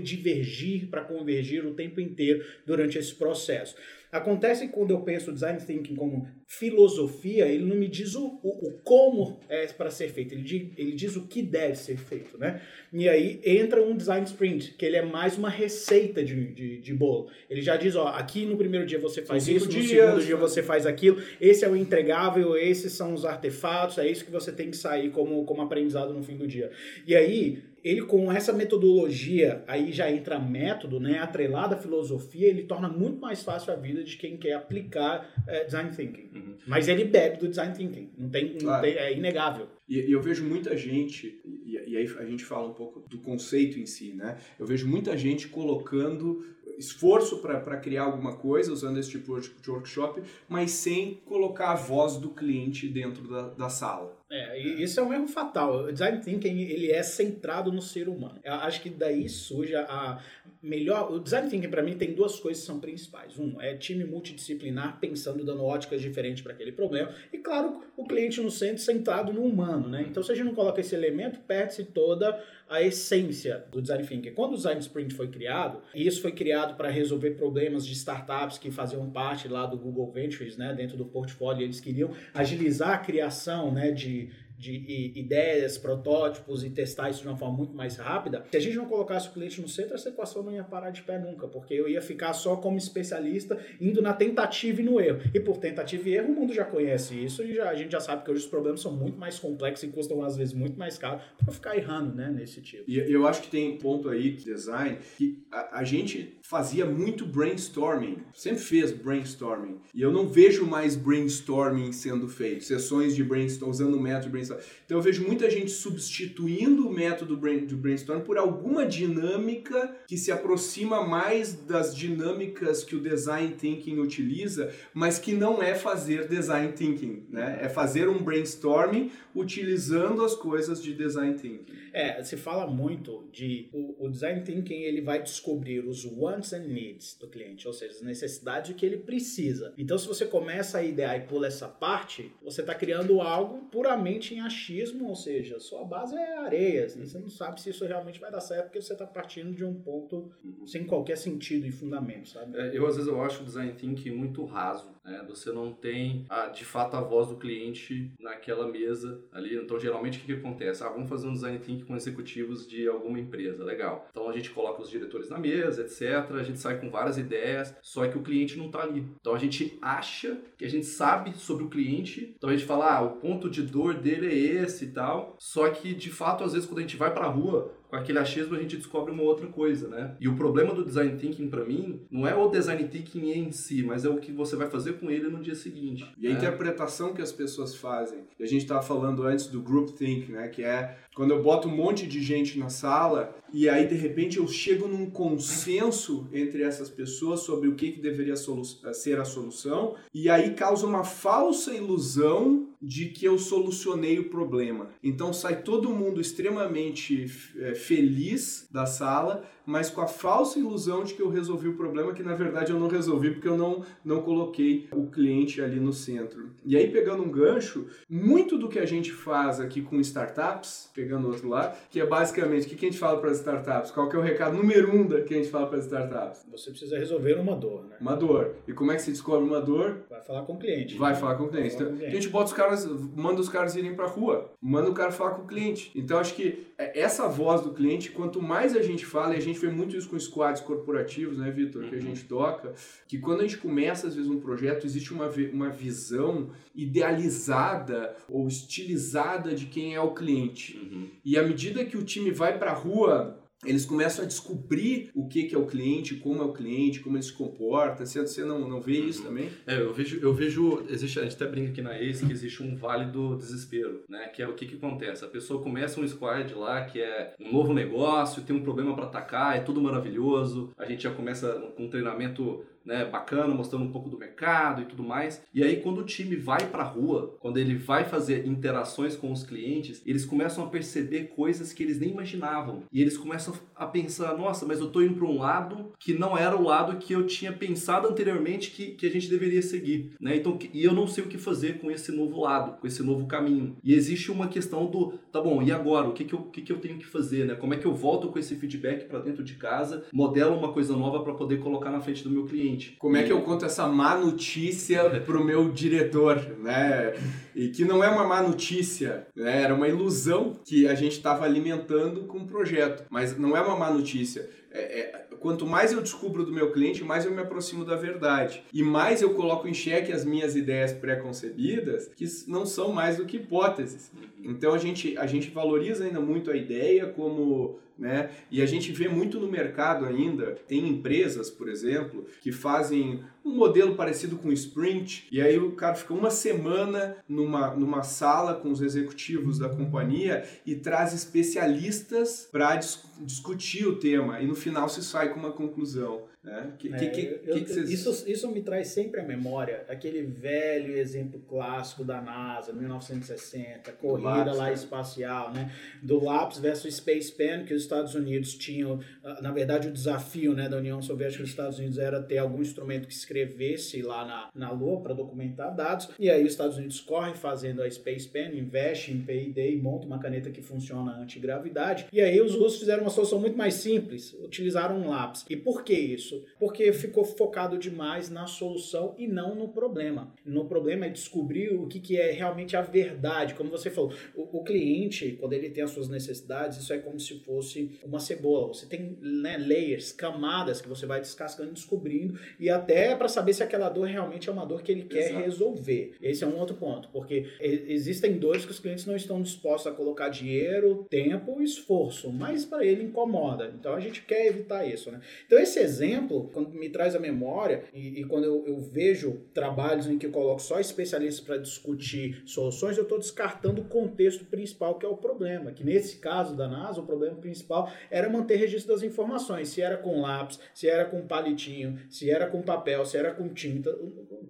divergir 0.60 0.90
para 0.90 1.04
convergir 1.04 1.66
o 1.66 1.74
tempo 1.74 2.02
inteiro 2.02 2.44
durante 2.66 2.98
esse 2.98 3.16
processo. 3.16 3.76
Acontece 4.12 4.66
que 4.66 4.74
quando 4.74 4.90
eu 4.90 5.02
penso 5.02 5.32
design 5.32 5.60
thinking 5.64 5.96
como 5.96 6.28
filosofia, 6.48 7.46
ele 7.46 7.64
não 7.64 7.76
me 7.76 7.88
diz 7.88 8.16
o, 8.16 8.40
o, 8.42 8.68
o 8.68 8.80
como 8.84 9.40
é 9.48 9.68
para 9.68 9.92
ser 9.92 10.10
feito, 10.10 10.34
ele 10.34 10.42
diz, 10.42 10.72
ele 10.76 10.94
diz 10.94 11.16
o 11.16 11.28
que 11.28 11.44
deve 11.44 11.76
ser 11.76 11.96
feito, 11.96 12.36
né? 12.36 12.60
E 12.92 13.08
aí 13.08 13.40
entra 13.46 13.84
um 13.84 13.96
design 13.96 14.26
sprint, 14.26 14.74
que 14.74 14.84
ele 14.84 14.96
é 14.96 15.06
mais 15.06 15.38
uma 15.38 15.50
receita 15.50 16.24
de, 16.24 16.52
de, 16.54 16.80
de 16.80 16.94
bolo. 16.94 17.30
Ele 17.48 17.62
já 17.62 17.78
diz, 17.78 17.96
ó, 17.96 18.08
aqui 18.08 18.48
no 18.48 18.58
primeiro 18.58 18.84
dia 18.84 18.98
você 18.98 19.22
faz 19.22 19.48
isso, 19.48 19.66
no 19.66 19.72
dias. 19.72 19.88
segundo 19.88 20.26
dia 20.26 20.36
você 20.36 20.64
faz 20.64 20.88
aquilo, 20.88 21.22
esse 21.40 21.64
é 21.64 21.70
o 21.70 21.76
entregável, 21.76 22.58
esses 22.58 22.94
são 22.94 23.14
os 23.14 23.26
artefatos, 23.26 24.00
é 24.00 24.10
isso 24.10 24.26
que 24.26 24.32
você 24.32 24.52
tem 24.52 24.72
que 24.72 24.78
sair 24.78 25.12
como, 25.12 25.46
como 25.46 25.62
aprendizado 25.62 26.16
no 26.16 26.24
fim 26.24 26.36
do 26.36 26.48
dia. 26.48 26.72
E 27.06 27.16
aí, 27.16 27.62
ele 27.84 28.02
com 28.04 28.32
essa 28.32 28.52
metodologia, 28.54 29.64
aí 29.68 29.92
já 29.92 30.12
entra 30.12 30.40
método, 30.40 31.00
né, 31.00 31.20
atrelada 31.20 31.76
à 31.76 31.78
filosofia, 31.78 32.48
ele 32.48 32.64
torna 32.64 32.90
muito 32.90 33.20
mais 33.20 33.44
fácil 33.44 33.72
a 33.74 33.76
vida 33.76 34.04
de 34.04 34.18
quem 34.18 34.38
quer 34.38 34.54
aplicar 34.54 35.30
eh, 35.48 35.64
design 35.66 35.90
thinking. 35.96 36.30
Uhum. 36.34 36.56
Mas 36.68 36.88
ele 36.88 37.06
bebe 37.06 37.38
do 37.38 37.48
design 37.48 37.74
thinking, 37.76 38.10
não 38.18 38.30
tem, 38.30 38.52
não 38.54 38.60
Claro. 38.60 38.82
tem- 38.84 38.96
é 38.96 39.14
inegável. 39.14 39.68
E, 39.90 40.00
e 40.02 40.12
eu 40.12 40.22
vejo 40.22 40.46
muita 40.46 40.78
gente, 40.78 41.42
e, 41.44 41.74
e 41.88 41.98
aí 41.98 42.06
a 42.20 42.26
gente 42.26 42.46
fala 42.46 42.68
um 42.68 42.74
pouco 42.74 43.00
do 43.10 43.18
conceito 43.20 43.80
em 43.80 43.86
si, 43.86 44.14
né? 44.14 44.38
Eu 44.60 44.66
vejo 44.66 44.88
muita 44.88 45.18
gente 45.18 45.48
colocando 45.48 46.46
esforço 46.78 47.40
para 47.40 47.78
criar 47.78 48.04
alguma 48.04 48.38
coisa, 48.38 48.72
usando 48.72 48.98
esse 48.98 49.10
tipo 49.10 49.38
de 49.40 49.70
workshop, 49.70 50.22
mas 50.48 50.72
sem 50.72 51.16
colocar 51.26 51.72
a 51.72 51.76
voz 51.76 52.16
do 52.16 52.30
cliente 52.30 52.88
dentro 52.88 53.28
da, 53.28 53.50
da 53.50 53.70
sala. 53.70 54.18
É, 54.32 54.58
isso 54.82 55.00
é 55.00 55.04
um 55.04 55.14
erro 55.14 55.28
fatal. 55.28 55.86
O 55.86 55.92
design 55.92 56.22
thinking 56.22 56.62
ele 56.62 56.92
é 56.92 57.04
centrado 57.04 57.72
no 57.72 57.82
ser 57.82 58.08
humano. 58.08 58.40
Eu 58.44 58.54
acho 58.54 58.82
que 58.82 58.90
daí 58.90 59.28
surge 59.28 59.76
a 59.76 60.22
melhor. 60.62 61.12
O 61.12 61.20
design 61.20 61.50
thinking 61.50 61.70
para 61.70 61.82
mim 61.82 61.98
tem 61.98 62.14
duas 62.14 62.40
coisas 62.40 62.62
que 62.62 62.68
são 62.68 62.80
principais. 62.80 63.38
Um 63.38 63.62
é 63.62 63.76
time 63.76 64.04
multidisciplinar 64.04 65.00
pensando 65.00 65.44
dando 65.44 65.64
óticas 65.64 66.02
diferentes 66.02 66.42
para 66.42 66.54
aquele 66.54 66.72
problema 66.72 67.12
e 67.32 67.38
claro 67.38 67.82
o 67.96 68.06
cliente 68.06 68.42
no 68.42 68.52
centro 68.52 68.82
centrado 68.82 69.32
no 69.32 69.44
humano, 69.44 69.88
né? 69.88 70.06
Então 70.10 70.22
se 70.22 70.32
a 70.32 70.36
gente 70.36 70.46
não 70.46 70.56
coloca 70.56 70.82
esse 70.82 70.94
elemento 70.94 71.40
perde-se 71.42 71.86
toda 71.86 72.42
a 72.70 72.82
essência 72.84 73.66
do 73.72 73.82
design 73.82 74.06
thinking. 74.06 74.32
Quando 74.32 74.54
o 74.54 74.56
design 74.56 74.80
sprint 74.80 75.16
foi 75.16 75.28
criado, 75.28 75.82
e 75.94 76.06
isso 76.06 76.22
foi 76.22 76.32
criado 76.32 76.76
para 76.78 76.90
resolver 76.90 77.32
problemas 77.32 77.86
de 77.86 77.94
startups 77.94 78.60
que 78.60 78.70
faziam 78.70 79.10
parte 79.10 79.48
lá 79.48 79.66
do 79.66 79.76
Google 79.76 80.12
Ventures, 80.12 80.56
né, 80.56 80.74
dentro 80.74 80.96
do 80.96 81.06
portfólio, 81.06 81.64
eles 81.64 81.80
queriam 81.80 82.12
agilizar 82.32 82.92
a 82.92 82.98
criação, 83.00 83.72
né, 83.72 83.92
de 83.92 84.30
de 84.60 85.14
ideias, 85.16 85.78
protótipos 85.78 86.66
e 86.66 86.70
testar 86.70 87.10
isso 87.10 87.22
de 87.22 87.28
uma 87.28 87.38
forma 87.38 87.56
muito 87.56 87.74
mais 87.74 87.96
rápida, 87.96 88.44
se 88.52 88.58
a 88.58 88.60
gente 88.60 88.76
não 88.76 88.86
colocasse 88.86 89.30
o 89.30 89.32
cliente 89.32 89.62
no 89.62 89.70
centro, 89.70 89.96
essa 89.96 90.10
equação 90.10 90.44
não 90.44 90.52
ia 90.52 90.66
parar 90.66 90.90
de 90.90 91.02
pé 91.02 91.18
nunca, 91.18 91.48
porque 91.48 91.74
eu 91.74 91.88
ia 91.88 92.02
ficar 92.02 92.34
só 92.34 92.58
como 92.58 92.78
especialista 92.78 93.58
indo 93.80 94.02
na 94.02 94.12
tentativa 94.12 94.82
e 94.82 94.84
no 94.84 95.00
erro. 95.00 95.22
E 95.34 95.40
por 95.40 95.58
tentativa 95.58 96.10
e 96.10 96.16
erro, 96.16 96.34
o 96.34 96.36
mundo 96.36 96.54
já 96.54 96.66
conhece 96.66 97.16
isso 97.16 97.42
e 97.42 97.56
já, 97.56 97.70
a 97.70 97.76
gente 97.76 97.92
já 97.92 98.02
sabe 98.02 98.26
que 98.26 98.32
hoje 98.32 98.44
os 98.44 98.50
problemas 98.50 98.82
são 98.82 98.92
muito 98.92 99.18
mais 99.18 99.40
complexos 99.40 99.88
e 99.88 99.92
custam 99.92 100.22
às 100.22 100.36
vezes 100.36 100.54
muito 100.54 100.78
mais 100.78 100.98
caro 100.98 101.22
para 101.38 101.54
ficar 101.54 101.78
errando, 101.78 102.14
né, 102.14 102.30
nesse 102.30 102.62
tipo. 102.62 102.84
E 102.86 102.98
eu 102.98 103.26
acho 103.26 103.42
que 103.42 103.48
tem 103.48 103.76
um 103.76 103.78
ponto 103.78 104.10
aí 104.10 104.32
de 104.32 104.44
design 104.44 104.98
que 105.18 105.42
a, 105.50 105.80
a 105.80 105.84
gente 105.86 106.38
fazia 106.44 106.86
muito 106.86 107.26
brainstorming, 107.26 108.18
sempre 108.34 108.60
fez 108.60 108.92
brainstorming. 108.92 109.80
E 109.94 110.02
eu 110.02 110.12
não 110.12 110.28
vejo 110.28 110.66
mais 110.66 110.98
brainstorming 110.98 111.94
sendo 111.94 112.28
feito, 112.28 112.66
sessões 112.66 113.16
de 113.16 113.24
brainstorming, 113.24 113.72
usando 113.72 113.94
o 113.96 114.02
método 114.02 114.26
de 114.26 114.32
brainstorming. 114.32 114.49
Então 114.86 114.98
eu 114.98 115.02
vejo 115.02 115.26
muita 115.26 115.50
gente 115.50 115.72
substituindo 115.72 116.88
o 116.88 116.94
método 116.94 117.36
do 117.36 117.78
brainstorming 117.78 118.24
por 118.24 118.38
alguma 118.38 118.86
dinâmica 118.86 119.96
que 120.08 120.18
se 120.18 120.32
aproxima 120.32 121.06
mais 121.06 121.54
das 121.54 121.96
dinâmicas 121.96 122.84
que 122.84 122.96
o 122.96 123.00
design 123.00 123.54
thinking 123.56 124.00
utiliza, 124.00 124.72
mas 124.94 125.20
que 125.20 125.34
não 125.34 125.62
é 125.62 125.76
fazer 125.76 126.28
design 126.28 126.72
thinking, 126.74 127.26
né? 127.30 127.60
É 127.62 127.70
fazer 127.70 128.08
um 128.08 128.22
brainstorming 128.24 129.12
utilizando 129.36 130.24
as 130.24 130.36
coisas 130.36 130.82
de 130.82 130.94
design 130.94 131.36
thinking. 131.36 131.66
É, 131.94 132.24
se 132.24 132.38
fala 132.38 132.68
muito 132.68 133.28
de 133.32 133.70
o, 133.74 134.06
o 134.06 134.10
design 134.10 134.42
thinking 134.42 134.82
ele 134.82 135.02
vai 135.02 135.22
descobrir 135.22 135.86
os 135.86 136.06
wants 136.06 136.54
and 136.54 136.68
needs 136.68 137.18
do 137.20 137.28
cliente, 137.28 137.68
ou 137.68 137.74
seja, 137.74 137.96
as 137.96 138.02
necessidades 138.02 138.76
que 138.76 138.86
ele 138.86 138.98
precisa. 138.98 139.74
Então, 139.78 139.98
se 139.98 140.08
você 140.08 140.26
começa 140.26 140.78
a 140.78 140.84
idear 140.84 141.18
e 141.18 141.22
pula 141.22 141.48
essa 141.48 141.68
parte, 141.68 142.32
você 142.44 142.62
está 142.62 142.76
criando 142.76 143.22
algo 143.22 143.68
puramente 143.70 144.34
em 144.34 144.40
achismo, 144.40 145.08
ou 145.08 145.16
seja, 145.16 145.60
sua 145.60 145.84
base 145.84 146.16
é 146.16 146.38
areia. 146.38 146.86
assim, 146.86 147.06
Você 147.06 147.20
não 147.20 147.30
sabe 147.30 147.62
se 147.62 147.70
isso 147.70 147.86
realmente 147.86 148.20
vai 148.20 148.32
dar 148.32 148.42
certo 148.42 148.66
porque 148.66 148.82
você 148.82 148.94
está 148.94 149.06
partindo 149.06 149.54
de 149.54 149.64
um 149.66 149.74
ponto 149.74 150.32
sem 150.66 150.86
qualquer 150.86 151.18
sentido 151.18 151.66
e 151.66 151.72
fundamento, 151.72 152.30
sabe? 152.30 152.58
É, 152.58 152.78
eu, 152.78 152.86
às 152.86 152.96
vezes, 152.96 153.10
eu 153.10 153.22
acho 153.22 153.42
o 153.42 153.46
design 153.46 153.74
thinking 153.74 154.12
muito 154.12 154.44
raso. 154.46 154.90
Né? 155.04 155.24
Você 155.28 155.52
não 155.52 155.74
tem, 155.74 156.26
a, 156.30 156.48
de 156.48 156.66
fato, 156.66 156.96
a 156.96 157.02
voz 157.02 157.28
do 157.28 157.38
cliente 157.38 158.12
naquela 158.20 158.68
mesa 158.68 159.24
ali. 159.32 159.56
Então, 159.56 159.80
geralmente, 159.80 160.18
o 160.18 160.22
que, 160.22 160.28
que 160.28 160.40
acontece? 160.40 160.84
Ah, 160.84 160.90
vamos 160.90 161.10
fazer 161.10 161.28
um 161.28 161.34
design 161.34 161.60
thinking 161.60 161.86
com 161.86 161.96
executivos 161.96 162.68
de 162.68 162.88
alguma 162.88 163.20
empresa. 163.20 163.64
Legal. 163.64 164.08
Então, 164.12 164.30
a 164.30 164.34
gente 164.34 164.50
coloca 164.52 164.82
os 164.82 164.90
diretores 164.90 165.30
na 165.30 165.38
mesa, 165.38 165.82
etc. 165.82 166.32
A 166.32 166.44
gente 166.44 166.60
sai 166.60 166.80
com 166.80 166.90
várias 166.90 167.18
ideias, 167.18 167.76
só 167.82 168.08
que 168.08 168.18
o 168.18 168.24
cliente 168.24 168.58
não 168.58 168.68
está 168.68 168.82
ali. 168.82 169.06
Então, 169.20 169.34
a 169.34 169.40
gente 169.40 169.78
acha 169.82 170.42
que 170.58 170.66
a 170.66 170.70
gente 170.70 170.86
sabe 170.86 171.34
sobre 171.38 171.64
o 171.66 171.70
cliente. 171.70 172.34
Então, 172.38 172.50
a 172.50 172.54
gente 172.56 172.66
fala, 172.66 172.98
ah, 172.98 173.02
o 173.02 173.18
ponto 173.18 173.50
de 173.50 173.62
dor 173.62 173.96
dele 173.96 174.28
é 174.28 174.64
esse 174.64 174.86
e 174.86 174.92
tal. 174.92 175.36
Só 175.40 175.70
que, 175.70 175.94
de 175.94 176.10
fato, 176.10 176.44
às 176.44 176.54
vezes, 176.54 176.68
quando 176.68 176.80
a 176.80 176.82
gente 176.82 176.98
vai 176.98 177.14
para 177.14 177.26
a 177.26 177.30
rua, 177.30 177.74
com 177.90 177.96
aquele 177.96 178.20
achismo 178.20 178.56
a 178.56 178.60
gente 178.60 178.78
descobre 178.78 179.12
uma 179.12 179.24
outra 179.24 179.48
coisa, 179.48 179.88
né? 179.88 180.16
E 180.20 180.28
o 180.28 180.36
problema 180.36 180.74
do 180.74 180.86
design 180.86 181.18
thinking 181.18 181.50
para 181.50 181.66
mim 181.66 182.02
não 182.12 182.28
é 182.28 182.36
o 182.36 182.48
design 182.48 182.84
thinking 182.88 183.32
em 183.32 183.52
si, 183.52 183.82
mas 183.82 184.06
é 184.06 184.10
o 184.10 184.18
que 184.20 184.32
você 184.32 184.56
vai 184.56 184.70
fazer 184.70 184.94
com 184.94 185.10
ele 185.10 185.28
no 185.28 185.40
dia 185.42 185.56
seguinte. 185.56 186.06
E 186.18 186.28
a 186.28 186.30
né? 186.30 186.36
interpretação 186.38 187.14
que 187.14 187.22
as 187.22 187.32
pessoas 187.32 187.76
fazem. 187.76 188.20
E 188.40 188.44
a 188.44 188.48
gente 188.48 188.62
estava 188.62 188.82
falando 188.84 189.24
antes 189.24 189.48
do 189.48 189.60
groupthink, 189.62 190.32
né? 190.32 190.48
Que 190.50 190.64
é 190.64 190.98
quando 191.16 191.32
eu 191.32 191.42
boto 191.42 191.68
um 191.68 191.76
monte 191.76 192.06
de 192.08 192.22
gente 192.22 192.58
na 192.60 192.70
sala 192.70 193.36
e 193.52 193.68
aí 193.68 193.88
de 193.88 193.96
repente 193.96 194.38
eu 194.38 194.48
chego 194.48 194.88
num 194.88 195.10
consenso 195.10 196.28
entre 196.32 196.62
essas 196.64 196.90
pessoas 196.90 197.42
sobre 197.42 197.68
o 197.68 197.76
que, 197.76 197.92
que 197.92 198.00
deveria 198.00 198.36
solu- 198.36 198.64
ser 198.94 199.20
a 199.20 199.26
solução 199.26 199.96
e 200.14 200.30
aí 200.30 200.54
causa 200.54 200.86
uma 200.86 201.04
falsa 201.04 201.74
ilusão 201.74 202.68
de 202.82 203.08
que 203.08 203.26
eu 203.26 203.38
solucionei 203.38 204.20
o 204.20 204.30
problema. 204.30 204.90
Então 205.04 205.34
sai 205.34 205.62
todo 205.62 205.94
mundo 205.94 206.22
extremamente 206.22 207.26
eh, 207.58 207.76
feliz 207.76 208.68
da 208.72 208.86
sala, 208.86 209.44
mas 209.70 209.90
com 209.90 210.02
a 210.02 210.08
falsa 210.08 210.58
ilusão 210.58 211.04
de 211.04 211.14
que 211.14 211.22
eu 211.22 211.30
resolvi 211.30 211.68
o 211.68 211.76
problema, 211.76 212.12
que 212.12 212.24
na 212.24 212.34
verdade 212.34 212.72
eu 212.72 212.80
não 212.80 212.88
resolvi 212.88 213.32
porque 213.32 213.48
eu 213.48 213.56
não, 213.56 213.84
não 214.04 214.22
coloquei 214.22 214.90
o 214.92 215.06
cliente 215.06 215.62
ali 215.62 215.80
no 215.80 215.94
centro. 215.94 216.50
E 216.66 216.76
aí, 216.76 216.90
pegando 216.90 217.22
um 217.22 217.30
gancho, 217.30 217.88
muito 218.10 218.58
do 218.58 218.68
que 218.68 218.80
a 218.80 218.86
gente 218.86 219.12
faz 219.12 219.60
aqui 219.60 219.82
com 219.82 220.00
startups, 220.00 220.90
pegando 220.94 221.28
o 221.28 221.32
outro 221.32 221.48
lado, 221.48 221.78
que 221.90 222.00
é 222.00 222.06
basicamente 222.06 222.66
o 222.66 222.70
que 222.70 222.86
a 222.86 222.90
gente 222.90 222.98
fala 222.98 223.20
para 223.20 223.30
as 223.30 223.38
startups? 223.38 223.92
Qual 223.92 224.10
que 224.10 224.16
é 224.16 224.20
o 224.20 224.22
recado 224.22 224.58
número 224.58 224.92
um 224.96 225.06
da 225.06 225.22
que 225.22 225.36
a 225.36 225.38
gente 225.38 225.50
fala 225.50 225.68
para 225.68 225.78
as 225.78 225.86
startups? 225.86 226.46
Você 226.52 226.72
precisa 226.72 226.98
resolver 226.98 227.36
uma 227.36 227.56
dor, 227.56 227.86
né? 227.86 227.98
Uma 228.02 228.16
dor. 228.16 228.56
E 228.68 228.74
como 228.74 228.92
é 228.92 228.96
que 228.96 229.04
se 229.04 229.12
descobre 229.12 229.48
uma 229.48 229.62
dor? 229.62 230.04
Vai 230.10 230.22
falar 230.22 230.42
com 230.44 230.54
o 230.54 230.58
cliente. 230.58 230.98
Vai 230.98 231.16
falar 231.16 231.36
com 231.36 231.44
o 231.44 231.50
cliente. 231.50 231.76
Então, 231.76 231.88
a 231.88 232.10
gente 232.10 232.30
bota 232.30 232.46
os 232.46 232.54
caras, 232.54 232.86
manda 233.16 233.40
os 233.40 233.50
caras 233.50 233.76
irem 233.76 233.94
para 233.94 234.08
rua, 234.08 234.52
manda 234.60 234.90
o 234.90 234.94
cara 234.94 235.12
falar 235.12 235.32
com 235.32 235.44
o 235.44 235.48
cliente. 235.48 235.92
Então 235.96 236.18
acho 236.18 236.34
que 236.34 236.68
é, 236.78 237.00
essa 237.00 237.28
voz 237.28 237.62
do 237.62 237.72
cliente, 237.72 238.10
quanto 238.12 238.42
mais 238.42 238.76
a 238.76 238.82
gente 238.82 239.06
fala, 239.06 239.34
e 239.34 239.38
a 239.38 239.42
gente 239.42 239.59
vê 239.60 239.72
muito 239.72 239.96
isso 239.96 240.10
com 240.10 240.20
squads 240.20 240.62
corporativos, 240.62 241.38
né, 241.38 241.50
Vitor, 241.52 241.84
que 241.90 241.96
a 241.96 242.02
gente 242.02 242.26
toca, 242.26 242.74
que 243.08 243.18
quando 243.18 243.42
a 243.42 243.44
gente 243.44 243.58
começa 243.58 244.08
às 244.08 244.16
vezes 244.16 244.30
um 244.30 244.40
projeto, 244.40 244.86
existe 244.86 245.14
uma, 245.14 245.30
uma 245.54 245.70
visão 245.70 246.50
idealizada 246.76 248.16
ou 248.28 248.48
estilizada 248.48 249.54
de 249.54 249.66
quem 249.66 249.96
é 249.96 250.02
o 250.02 250.14
cliente. 250.14 250.78
Uhum. 250.78 251.08
E 251.24 251.38
à 251.38 251.44
medida 251.44 251.86
que 251.86 251.98
o 251.98 252.04
time 252.04 252.32
vai 252.32 252.58
para 252.58 252.72
a 252.72 252.76
rua 252.76 253.39
eles 253.66 253.86
começam 253.86 254.24
a 254.24 254.28
descobrir 254.28 255.12
o 255.14 255.28
que, 255.28 255.44
que 255.44 255.56
é 255.56 255.58
o 255.58 255.66
cliente, 255.66 256.16
como 256.16 256.42
é 256.42 256.46
o 256.46 256.54
cliente, 256.54 257.02
como 257.02 257.18
ele 257.18 257.24
se 257.24 257.34
comporta. 257.34 258.06
Você, 258.06 258.22
você 258.22 258.44
não, 258.46 258.68
não 258.68 258.82
vê 258.82 259.00
isso 259.00 259.24
também? 259.24 259.50
É, 259.68 259.82
eu 259.82 259.94
vejo, 259.94 260.20
eu 260.22 260.34
vejo 260.34 260.86
existe, 260.90 261.20
a 261.20 261.24
gente 261.24 261.36
até 261.36 261.46
brinca 261.46 261.72
aqui 261.72 261.82
na 261.82 261.98
ACE 261.98 262.26
que 262.26 262.32
existe 262.32 262.64
um 262.64 262.76
vale 262.76 263.06
do 263.06 263.36
desespero, 263.36 264.04
né? 264.08 264.28
Que 264.28 264.42
é 264.42 264.48
o 264.48 264.54
que, 264.54 264.66
que 264.66 264.76
acontece. 264.76 265.26
A 265.26 265.28
pessoa 265.28 265.62
começa 265.62 266.00
um 266.00 266.08
squad 266.08 266.54
lá 266.54 266.86
que 266.86 267.02
é 267.02 267.34
um 267.40 267.52
novo 267.52 267.74
negócio, 267.74 268.44
tem 268.44 268.56
um 268.56 268.64
problema 268.64 268.96
para 268.96 269.06
atacar, 269.06 269.58
é 269.58 269.60
tudo 269.60 269.82
maravilhoso. 269.82 270.72
A 270.78 270.86
gente 270.86 271.04
já 271.04 271.12
começa 271.12 271.52
com 271.76 271.84
um 271.84 271.90
treinamento 271.90 272.64
né, 272.86 273.06
bacana, 273.06 273.54
mostrando 273.54 273.86
um 273.86 273.92
pouco 273.92 274.10
do 274.10 274.18
mercado 274.18 274.82
e 274.82 274.86
tudo 274.86 275.04
mais. 275.04 275.42
E 275.54 275.64
aí, 275.64 275.78
quando 275.78 276.00
o 276.00 276.06
time 276.06 276.36
vai 276.36 276.68
para 276.68 276.84
a 276.84 276.88
rua, 276.88 277.38
quando 277.40 277.58
ele 277.58 277.76
vai 277.76 278.06
fazer 278.06 278.46
interações 278.46 279.16
com 279.16 279.32
os 279.32 279.44
clientes, 279.44 280.02
eles 280.06 280.26
começam 280.26 280.64
a 280.64 280.70
perceber 280.70 281.30
coisas 281.36 281.74
que 281.74 281.84
eles 281.84 282.00
nem 282.00 282.12
imaginavam. 282.12 282.84
E 282.92 283.02
eles 283.02 283.18
começam 283.18 283.54
a 283.76 283.86
pensar: 283.86 284.38
nossa, 284.38 284.66
mas 284.66 284.80
eu 284.80 284.90
tô 284.90 285.02
indo 285.02 285.16
para 285.16 285.26
um 285.26 285.40
lado 285.40 285.92
que 286.00 286.14
não 286.14 286.38
era 286.38 286.56
o 286.56 286.64
lado 286.64 286.98
que 286.98 287.14
eu 287.14 287.26
tinha 287.26 287.52
pensado 287.52 288.08
anteriormente 288.08 288.72
que, 288.72 288.92
que 288.92 289.06
a 289.06 289.12
gente 289.12 289.30
deveria 289.30 289.62
seguir. 289.62 290.12
Né? 290.20 290.38
Então, 290.38 290.58
e 290.74 290.84
eu 290.84 290.94
não 290.94 291.08
sei 291.08 291.24
o 291.24 291.28
que 291.28 291.38
fazer 291.38 291.80
com 291.80 291.92
esse 291.92 292.12
novo 292.12 292.42
lado, 292.42 292.80
com 292.80 292.88
esse 292.88 293.04
novo 293.04 293.28
caminho. 293.28 293.78
E 293.84 293.94
existe 293.94 294.32
uma 294.32 294.48
questão 294.48 294.86
do: 294.86 295.14
tá 295.32 295.42
bom, 295.42 295.62
e 295.62 295.72
agora? 295.72 296.08
O 296.08 296.14
que, 296.14 296.24
que, 296.24 296.34
eu, 296.34 296.44
que, 296.44 296.62
que 296.62 296.72
eu 296.72 296.80
tenho 296.80 296.98
que 296.98 297.06
fazer? 297.06 297.46
Né? 297.46 297.56
Como 297.56 297.74
é 297.74 297.78
que 297.78 297.86
eu 297.86 297.94
volto 297.94 298.30
com 298.30 298.40
esse 298.40 298.56
feedback 298.56 299.08
para 299.08 299.20
dentro 299.20 299.44
de 299.44 299.56
casa, 299.56 300.06
modelo 300.12 300.58
uma 300.58 300.74
coisa 300.74 300.96
nova 300.96 301.24
para 301.24 301.34
poder 301.34 301.60
colocar 301.60 301.92
na 301.92 302.00
frente 302.00 302.24
do 302.24 302.30
meu 302.30 302.46
cliente? 302.46 302.69
Cliente. 302.70 302.96
Como 303.00 303.18
é 303.18 303.24
que 303.24 303.32
eu 303.32 303.42
conto 303.42 303.66
essa 303.66 303.88
má 303.88 304.16
notícia 304.16 305.10
pro 305.22 305.44
meu 305.44 305.70
diretor, 305.72 306.58
né? 306.60 307.14
E 307.56 307.70
que 307.70 307.84
não 307.84 308.04
é 308.04 308.10
uma 308.10 308.24
má 308.24 308.42
notícia, 308.42 309.28
né? 309.36 309.64
Era 309.64 309.74
uma 309.74 309.88
ilusão 309.88 310.54
que 310.64 310.88
a 310.88 310.96
gente 310.96 311.14
estava 311.14 311.46
alimentando 311.46 312.22
com 312.22 312.40
o 312.40 312.48
projeto. 312.48 313.06
Mas 313.10 313.38
não 313.38 313.56
é 313.56 313.62
uma 313.62 313.76
má 313.76 313.92
notícia. 313.92 314.50
É, 314.72 315.00
é, 315.00 315.26
quanto 315.40 315.66
mais 315.66 315.92
eu 315.92 316.02
descubro 316.02 316.46
do 316.46 316.54
meu 316.54 316.72
cliente, 316.72 317.04
mais 317.04 317.26
eu 317.26 317.32
me 317.32 317.42
aproximo 317.42 317.84
da 317.84 317.96
verdade. 317.96 318.64
E 318.72 318.84
mais 318.84 319.22
eu 319.22 319.34
coloco 319.34 319.68
em 319.68 319.74
xeque 319.74 320.12
as 320.12 320.24
minhas 320.24 320.56
ideias 320.56 320.94
pré-concebidas, 320.94 322.10
que 322.16 322.26
não 322.48 322.66
são 322.66 322.92
mais 322.92 323.18
do 323.18 323.26
que 323.26 323.38
hipóteses. 323.38 324.12
Então 324.44 324.74
a 324.74 324.78
gente, 324.78 325.18
a 325.18 325.26
gente 325.26 325.50
valoriza 325.50 326.06
ainda 326.06 326.20
muito 326.20 326.52
a 326.52 326.56
ideia 326.56 327.08
como 327.08 327.80
né? 328.00 328.30
E 328.50 328.62
a 328.62 328.66
gente 328.66 328.92
vê 328.92 329.10
muito 329.10 329.40
no 329.40 329.52
mercado 329.52 330.06
ainda, 330.06 330.58
tem 330.68 330.88
empresas, 330.88 331.50
por 331.50 331.68
exemplo, 331.68 332.26
que 332.42 332.52
fazem 332.52 333.24
um 333.44 333.54
modelo 333.54 333.96
parecido 333.96 334.38
com 334.38 334.50
o 334.50 334.54
Sprint, 334.54 335.28
e 335.32 335.42
aí 335.42 335.58
o 335.60 335.74
cara 335.74 335.96
fica 335.96 336.14
uma 336.14 336.30
semana 336.30 337.18
numa, 337.28 337.76
numa 337.76 338.04
sala 338.04 338.56
com 338.56 338.72
os 338.72 338.82
executivos 338.82 339.60
da 339.60 339.68
companhia 339.68 340.48
e 340.66 340.76
traz 340.76 341.14
especialistas 341.14 342.48
para 342.52 342.76
dis 342.78 343.04
discutir 343.22 343.86
o 343.86 343.98
tema, 343.98 344.40
e 344.40 344.48
no 344.48 344.56
final 344.56 344.88
se 344.88 345.04
sai 345.04 345.34
com 345.34 345.40
uma 345.40 345.52
conclusão. 345.52 346.24
Né? 346.42 346.74
Que, 346.80 346.94
é, 346.94 347.10
que, 347.10 347.40
eu, 347.46 347.56
que, 347.56 347.66
vocês... 347.66 347.92
isso, 347.92 348.24
isso 348.26 348.50
me 348.50 348.62
traz 348.62 348.88
sempre 348.88 349.20
à 349.20 349.24
memória 349.26 349.84
aquele 349.90 350.22
velho 350.22 350.98
exemplo 350.98 351.42
clássico 351.42 352.02
da 352.06 352.22
NASA, 352.22 352.72
1960, 352.72 353.92
corrida 353.94 354.30
lápis, 354.30 354.58
lá 354.58 354.66
né? 354.68 354.74
espacial, 354.74 355.54
né? 355.54 355.76
do 356.02 356.24
lápis 356.24 356.60
versus 356.60 356.96
Space 356.96 357.30
Pen, 357.30 357.66
que 357.66 357.74
os 357.74 357.82
Estados 357.82 358.16
Unidos 358.16 358.56
tinham, 358.56 359.02
ah, 359.22 359.42
na 359.42 359.52
verdade 359.52 359.90
o 359.90 359.92
desafio 359.92 360.54
né, 360.54 360.70
da 360.70 360.78
União 360.78 361.02
Soviética 361.02 361.44
dos 361.44 361.52
Estados 361.52 361.78
Unidos 361.78 361.98
era 361.98 362.22
ter 362.24 362.38
algum 362.38 362.62
instrumento 362.62 363.06
que 363.06 363.14
escrevesse 363.14 364.02
lá 364.02 364.26
na, 364.26 364.50
na 364.56 364.72
Lua 364.72 365.02
para 365.02 365.14
documentar 365.14 365.76
dados, 365.76 366.10
e 366.18 366.30
aí 366.30 366.46
os 366.46 366.52
Estados 366.52 366.78
Unidos 366.78 367.02
correm 367.02 367.34
fazendo 367.34 367.84
a 367.84 367.92
Space 367.92 368.30
Pen, 368.30 368.58
investe 368.58 369.12
em 369.12 369.22
P&D 369.22 369.74
e 369.74 369.82
monta 369.82 370.08
uma 370.08 370.20
caneta 370.20 370.50
que 370.50 370.62
funciona 370.62 371.18
antigravidade, 371.18 372.08
e 372.14 372.22
aí 372.22 372.40
os 372.40 372.56
russos 372.56 372.80
fizeram 372.80 373.02
uma 373.02 373.10
solução 373.10 373.42
muito 373.42 373.58
mais 373.58 373.74
simples, 373.74 374.34
utilizaram 374.42 374.98
um 374.98 375.10
lápis. 375.10 375.46
E 375.50 375.58
por 375.58 375.84
que 375.84 375.94
isso? 375.94 376.29
Porque 376.58 376.92
ficou 376.94 377.24
focado 377.24 377.78
demais 377.78 378.30
na 378.30 378.48
solução 378.48 379.16
e 379.18 379.28
não 379.28 379.56
no 379.56 379.70
problema. 379.70 380.34
No 380.46 380.66
problema 380.66 381.06
é 381.06 381.10
descobrir 381.10 381.74
o 381.74 381.88
que, 381.88 382.00
que 382.00 382.18
é 382.18 382.32
realmente 382.32 382.76
a 382.76 382.82
verdade. 382.82 383.54
Como 383.54 383.70
você 383.70 383.90
falou, 383.90 384.14
o, 384.36 384.60
o 384.60 384.64
cliente, 384.64 385.38
quando 385.40 385.54
ele 385.54 385.70
tem 385.70 385.84
as 385.84 385.92
suas 385.92 386.10
necessidades, 386.10 386.78
isso 386.80 386.94
é 386.94 386.98
como 386.98 387.20
se 387.20 387.40
fosse 387.40 388.00
uma 388.04 388.20
cebola. 388.20 388.68
Você 388.68 388.86
tem 388.86 389.18
né, 389.22 389.58
layers, 389.58 390.12
camadas 390.12 390.82
que 390.82 390.88
você 390.88 391.06
vai 391.06 391.22
descascando, 391.22 391.72
descobrindo, 391.72 392.40
e 392.60 392.70
até 392.70 393.16
para 393.16 393.28
saber 393.28 393.54
se 393.54 393.64
aquela 393.64 393.90
dor 393.90 394.08
realmente 394.08 394.50
é 394.50 394.52
uma 394.52 394.66
dor 394.66 394.82
que 394.82 394.92
ele 394.92 395.04
quer 395.04 395.30
Exato. 395.30 395.44
resolver. 395.44 396.16
Esse 396.22 396.44
é 396.44 396.48
um 396.48 396.58
outro 396.58 396.76
ponto, 396.76 397.10
porque 397.10 397.46
existem 397.60 398.38
dores 398.38 398.66
que 398.66 398.72
os 398.72 398.80
clientes 398.80 399.06
não 399.06 399.16
estão 399.16 399.42
dispostos 399.42 399.92
a 399.92 399.96
colocar 399.96 400.30
dinheiro, 400.30 401.06
tempo 401.10 401.62
e 401.62 401.64
esforço, 401.64 402.32
mas 402.32 402.66
para 402.66 402.86
ele 402.86 403.04
incomoda. 403.04 403.74
Então 403.78 403.94
a 403.94 404.00
gente 404.00 404.22
quer 404.24 404.48
evitar 404.48 404.86
isso. 404.86 405.12
Né? 405.12 405.20
Então 405.46 405.60
esse 405.60 405.80
exemplo 405.80 406.19
exemplo, 406.20 406.50
quando 406.54 406.70
me 406.72 406.90
traz 406.90 407.16
a 407.16 407.20
memória 407.20 407.84
e, 407.94 408.20
e 408.20 408.24
quando 408.26 408.44
eu, 408.44 408.68
eu, 408.68 408.78
vejo 408.78 409.42
trabalhos 409.54 410.08
em 410.08 410.18
que 410.18 410.26
eu 410.26 410.32
coloco 410.32 410.62
só 410.62 410.80
especialistas 410.80 411.44
para 411.44 411.58
discutir 411.58 412.44
soluções, 412.46 412.98
eu 412.98 413.04
estou 413.04 413.18
descartando 413.18 413.82
o 413.82 413.86
contexto 413.86 414.46
principal 414.46 414.98
que 414.98 415.06
é 415.06 415.10
o 415.10 415.18
problema. 415.18 415.72
Que 415.72 415.84
nesse 415.84 416.18
caso 416.18 416.56
da 416.56 416.68
NASA, 416.68 417.02
o 417.02 417.06
problema 417.06 417.38
principal 417.38 417.92
era 418.12 418.30
manter 418.30 418.58
registro 418.58 418.94
das 418.94 419.04
informações. 419.04 419.70
Se 419.70 419.82
era 419.82 419.98
com 419.98 420.22
lápis, 420.22 420.60
se 420.74 420.88
era 420.88 421.06
com 421.06 421.26
palitinho, 421.26 422.00
se 422.10 422.30
era 422.30 422.48
com 422.48 422.62
papel, 422.62 423.06
se 423.06 423.18
era 423.18 423.32
com 423.32 423.50
tinta, 423.50 423.98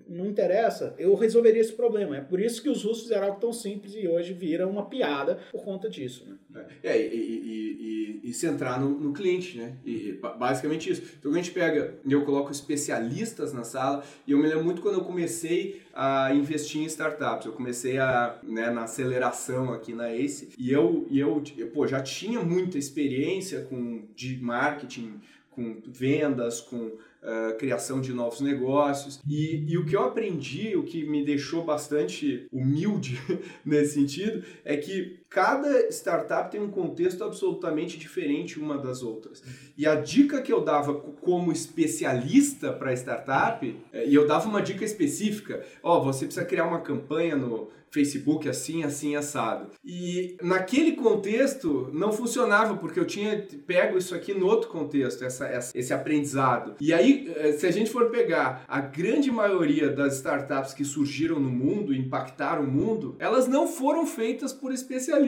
não 0.08 0.26
interessa. 0.26 0.96
Eu 0.98 1.16
resolveria 1.16 1.62
esse 1.62 1.74
problema. 1.74 2.18
É 2.18 2.22
por 2.22 2.40
isso 2.40 2.62
que 2.62 2.70
os 2.70 2.84
russos 2.84 3.04
fizeram 3.04 3.28
algo 3.28 3.40
tão 3.40 3.54
simples 3.54 3.94
e 3.96 4.08
hoje 4.08 4.34
vira 4.34 4.68
uma 4.68 4.86
piada 4.86 5.40
por 5.52 5.64
conta 5.64 5.90
disso. 5.90 6.28
Né? 6.28 6.38
É, 6.84 7.00
e, 7.00 7.16
e, 7.16 8.20
e, 8.24 8.30
e 8.30 8.34
centrar 8.34 8.82
no, 8.82 8.90
no 8.90 9.14
cliente, 9.14 9.58
né? 9.58 9.78
E, 9.86 10.20
basicamente 10.40 10.90
isso. 10.90 11.04
Então 11.20 11.32
a 11.32 11.36
gente 11.36 11.52
pega 11.52 12.00
eu 12.10 12.26
coloco 12.26 12.52
especialistas 12.52 13.54
na 13.54 13.64
sala, 13.64 14.04
e 14.26 14.32
eu 14.32 14.38
me 14.40 14.48
lembro 14.48 14.64
muito 14.64 14.82
quando 14.82 14.96
eu 14.96 15.04
comecei 15.04 15.82
a 15.94 16.34
investir 16.34 16.82
em 16.82 16.86
startups. 16.86 17.46
Eu 17.46 17.54
comecei 17.54 18.00
a, 18.00 18.40
né, 18.42 18.72
na 18.72 18.84
aceleração 18.84 19.72
aqui 19.72 19.94
na 19.94 20.12
ACE, 20.12 20.50
e 20.58 20.72
eu, 20.72 21.06
e 21.10 21.20
eu, 21.20 21.44
eu 21.56 21.68
pô, 21.68 21.86
já 21.86 22.02
tinha 22.02 22.42
muita 22.42 22.80
experiência 22.80 23.62
com 23.62 24.08
de 24.16 24.42
marketing, 24.42 25.22
com 25.52 25.82
vendas, 25.86 26.62
com 26.62 26.78
uh, 27.22 27.58
criação 27.58 28.00
de 28.02 28.14
novos 28.14 28.42
negócios. 28.42 29.20
E, 29.28 29.66
e 29.68 29.78
o 29.78 29.86
que 29.86 29.96
eu 29.96 30.04
aprendi, 30.04 30.76
o 30.76 30.84
que 30.84 31.04
me 31.04 31.24
deixou 31.24 31.64
bastante 31.64 32.48
humilde 32.52 33.20
nesse 33.66 33.96
sentido, 33.96 34.44
é 34.64 34.78
que 34.78 35.20
cada 35.30 35.90
startup 35.90 36.50
tem 36.50 36.60
um 36.60 36.72
contexto 36.72 37.24
absolutamente 37.24 37.98
diferente 37.98 38.60
uma 38.60 38.78
das 38.78 39.04
outras. 39.04 39.44
E 39.78 39.86
a 39.86 39.96
dica 39.96 40.42
que 40.42 40.52
eu 40.52 40.62
dava 40.62 40.94
como 40.94 41.52
especialista 41.52 42.74
para 42.74 42.94
startup, 42.94 43.80
eh, 43.94 44.08
e 44.08 44.16
eu 44.16 44.28
dava 44.28 44.50
uma 44.50 44.62
dica 44.62 44.84
específica, 44.84 45.64
ó, 45.84 45.98
oh, 45.98 46.04
você 46.04 46.26
precisa 46.26 46.46
criar 46.46 46.66
uma 46.66 46.82
campanha 46.82 47.36
no 47.36 47.70
Facebook 47.92 48.48
assim, 48.48 48.84
assim, 48.84 49.16
assado. 49.16 49.72
E 49.84 50.38
naquele 50.42 50.94
contexto 50.94 51.90
não 51.94 52.12
funcionava, 52.12 52.76
porque 52.78 53.00
eu 53.00 53.06
tinha 53.06 53.48
pego 53.66 53.98
isso 53.98 54.14
aqui 54.16 54.34
no 54.34 54.46
outro 54.46 54.70
contexto, 54.70 55.24
essa, 55.24 55.46
essa, 55.48 55.78
esse 55.78 55.94
aprendizado. 55.94 56.76
E 56.80 56.94
aí 56.94 57.32
eh, 57.36 57.54
se 57.54 57.66
a 57.66 57.72
gente 57.72 57.90
for 57.90 58.10
pegar 58.10 58.64
a 58.68 58.80
grande 58.80 59.32
maioria 59.32 59.90
das 59.90 60.16
startups 60.16 60.74
que 60.74 60.86
surgiram 60.86 61.40
no 61.40 61.50
mundo, 61.50 61.94
impactaram 61.94 62.64
o 62.64 62.72
mundo, 62.72 63.16
elas 63.20 63.48
não 63.48 63.68
foram 63.68 64.06
feitas 64.06 64.54
por 64.54 64.72
especialistas, 64.72 65.19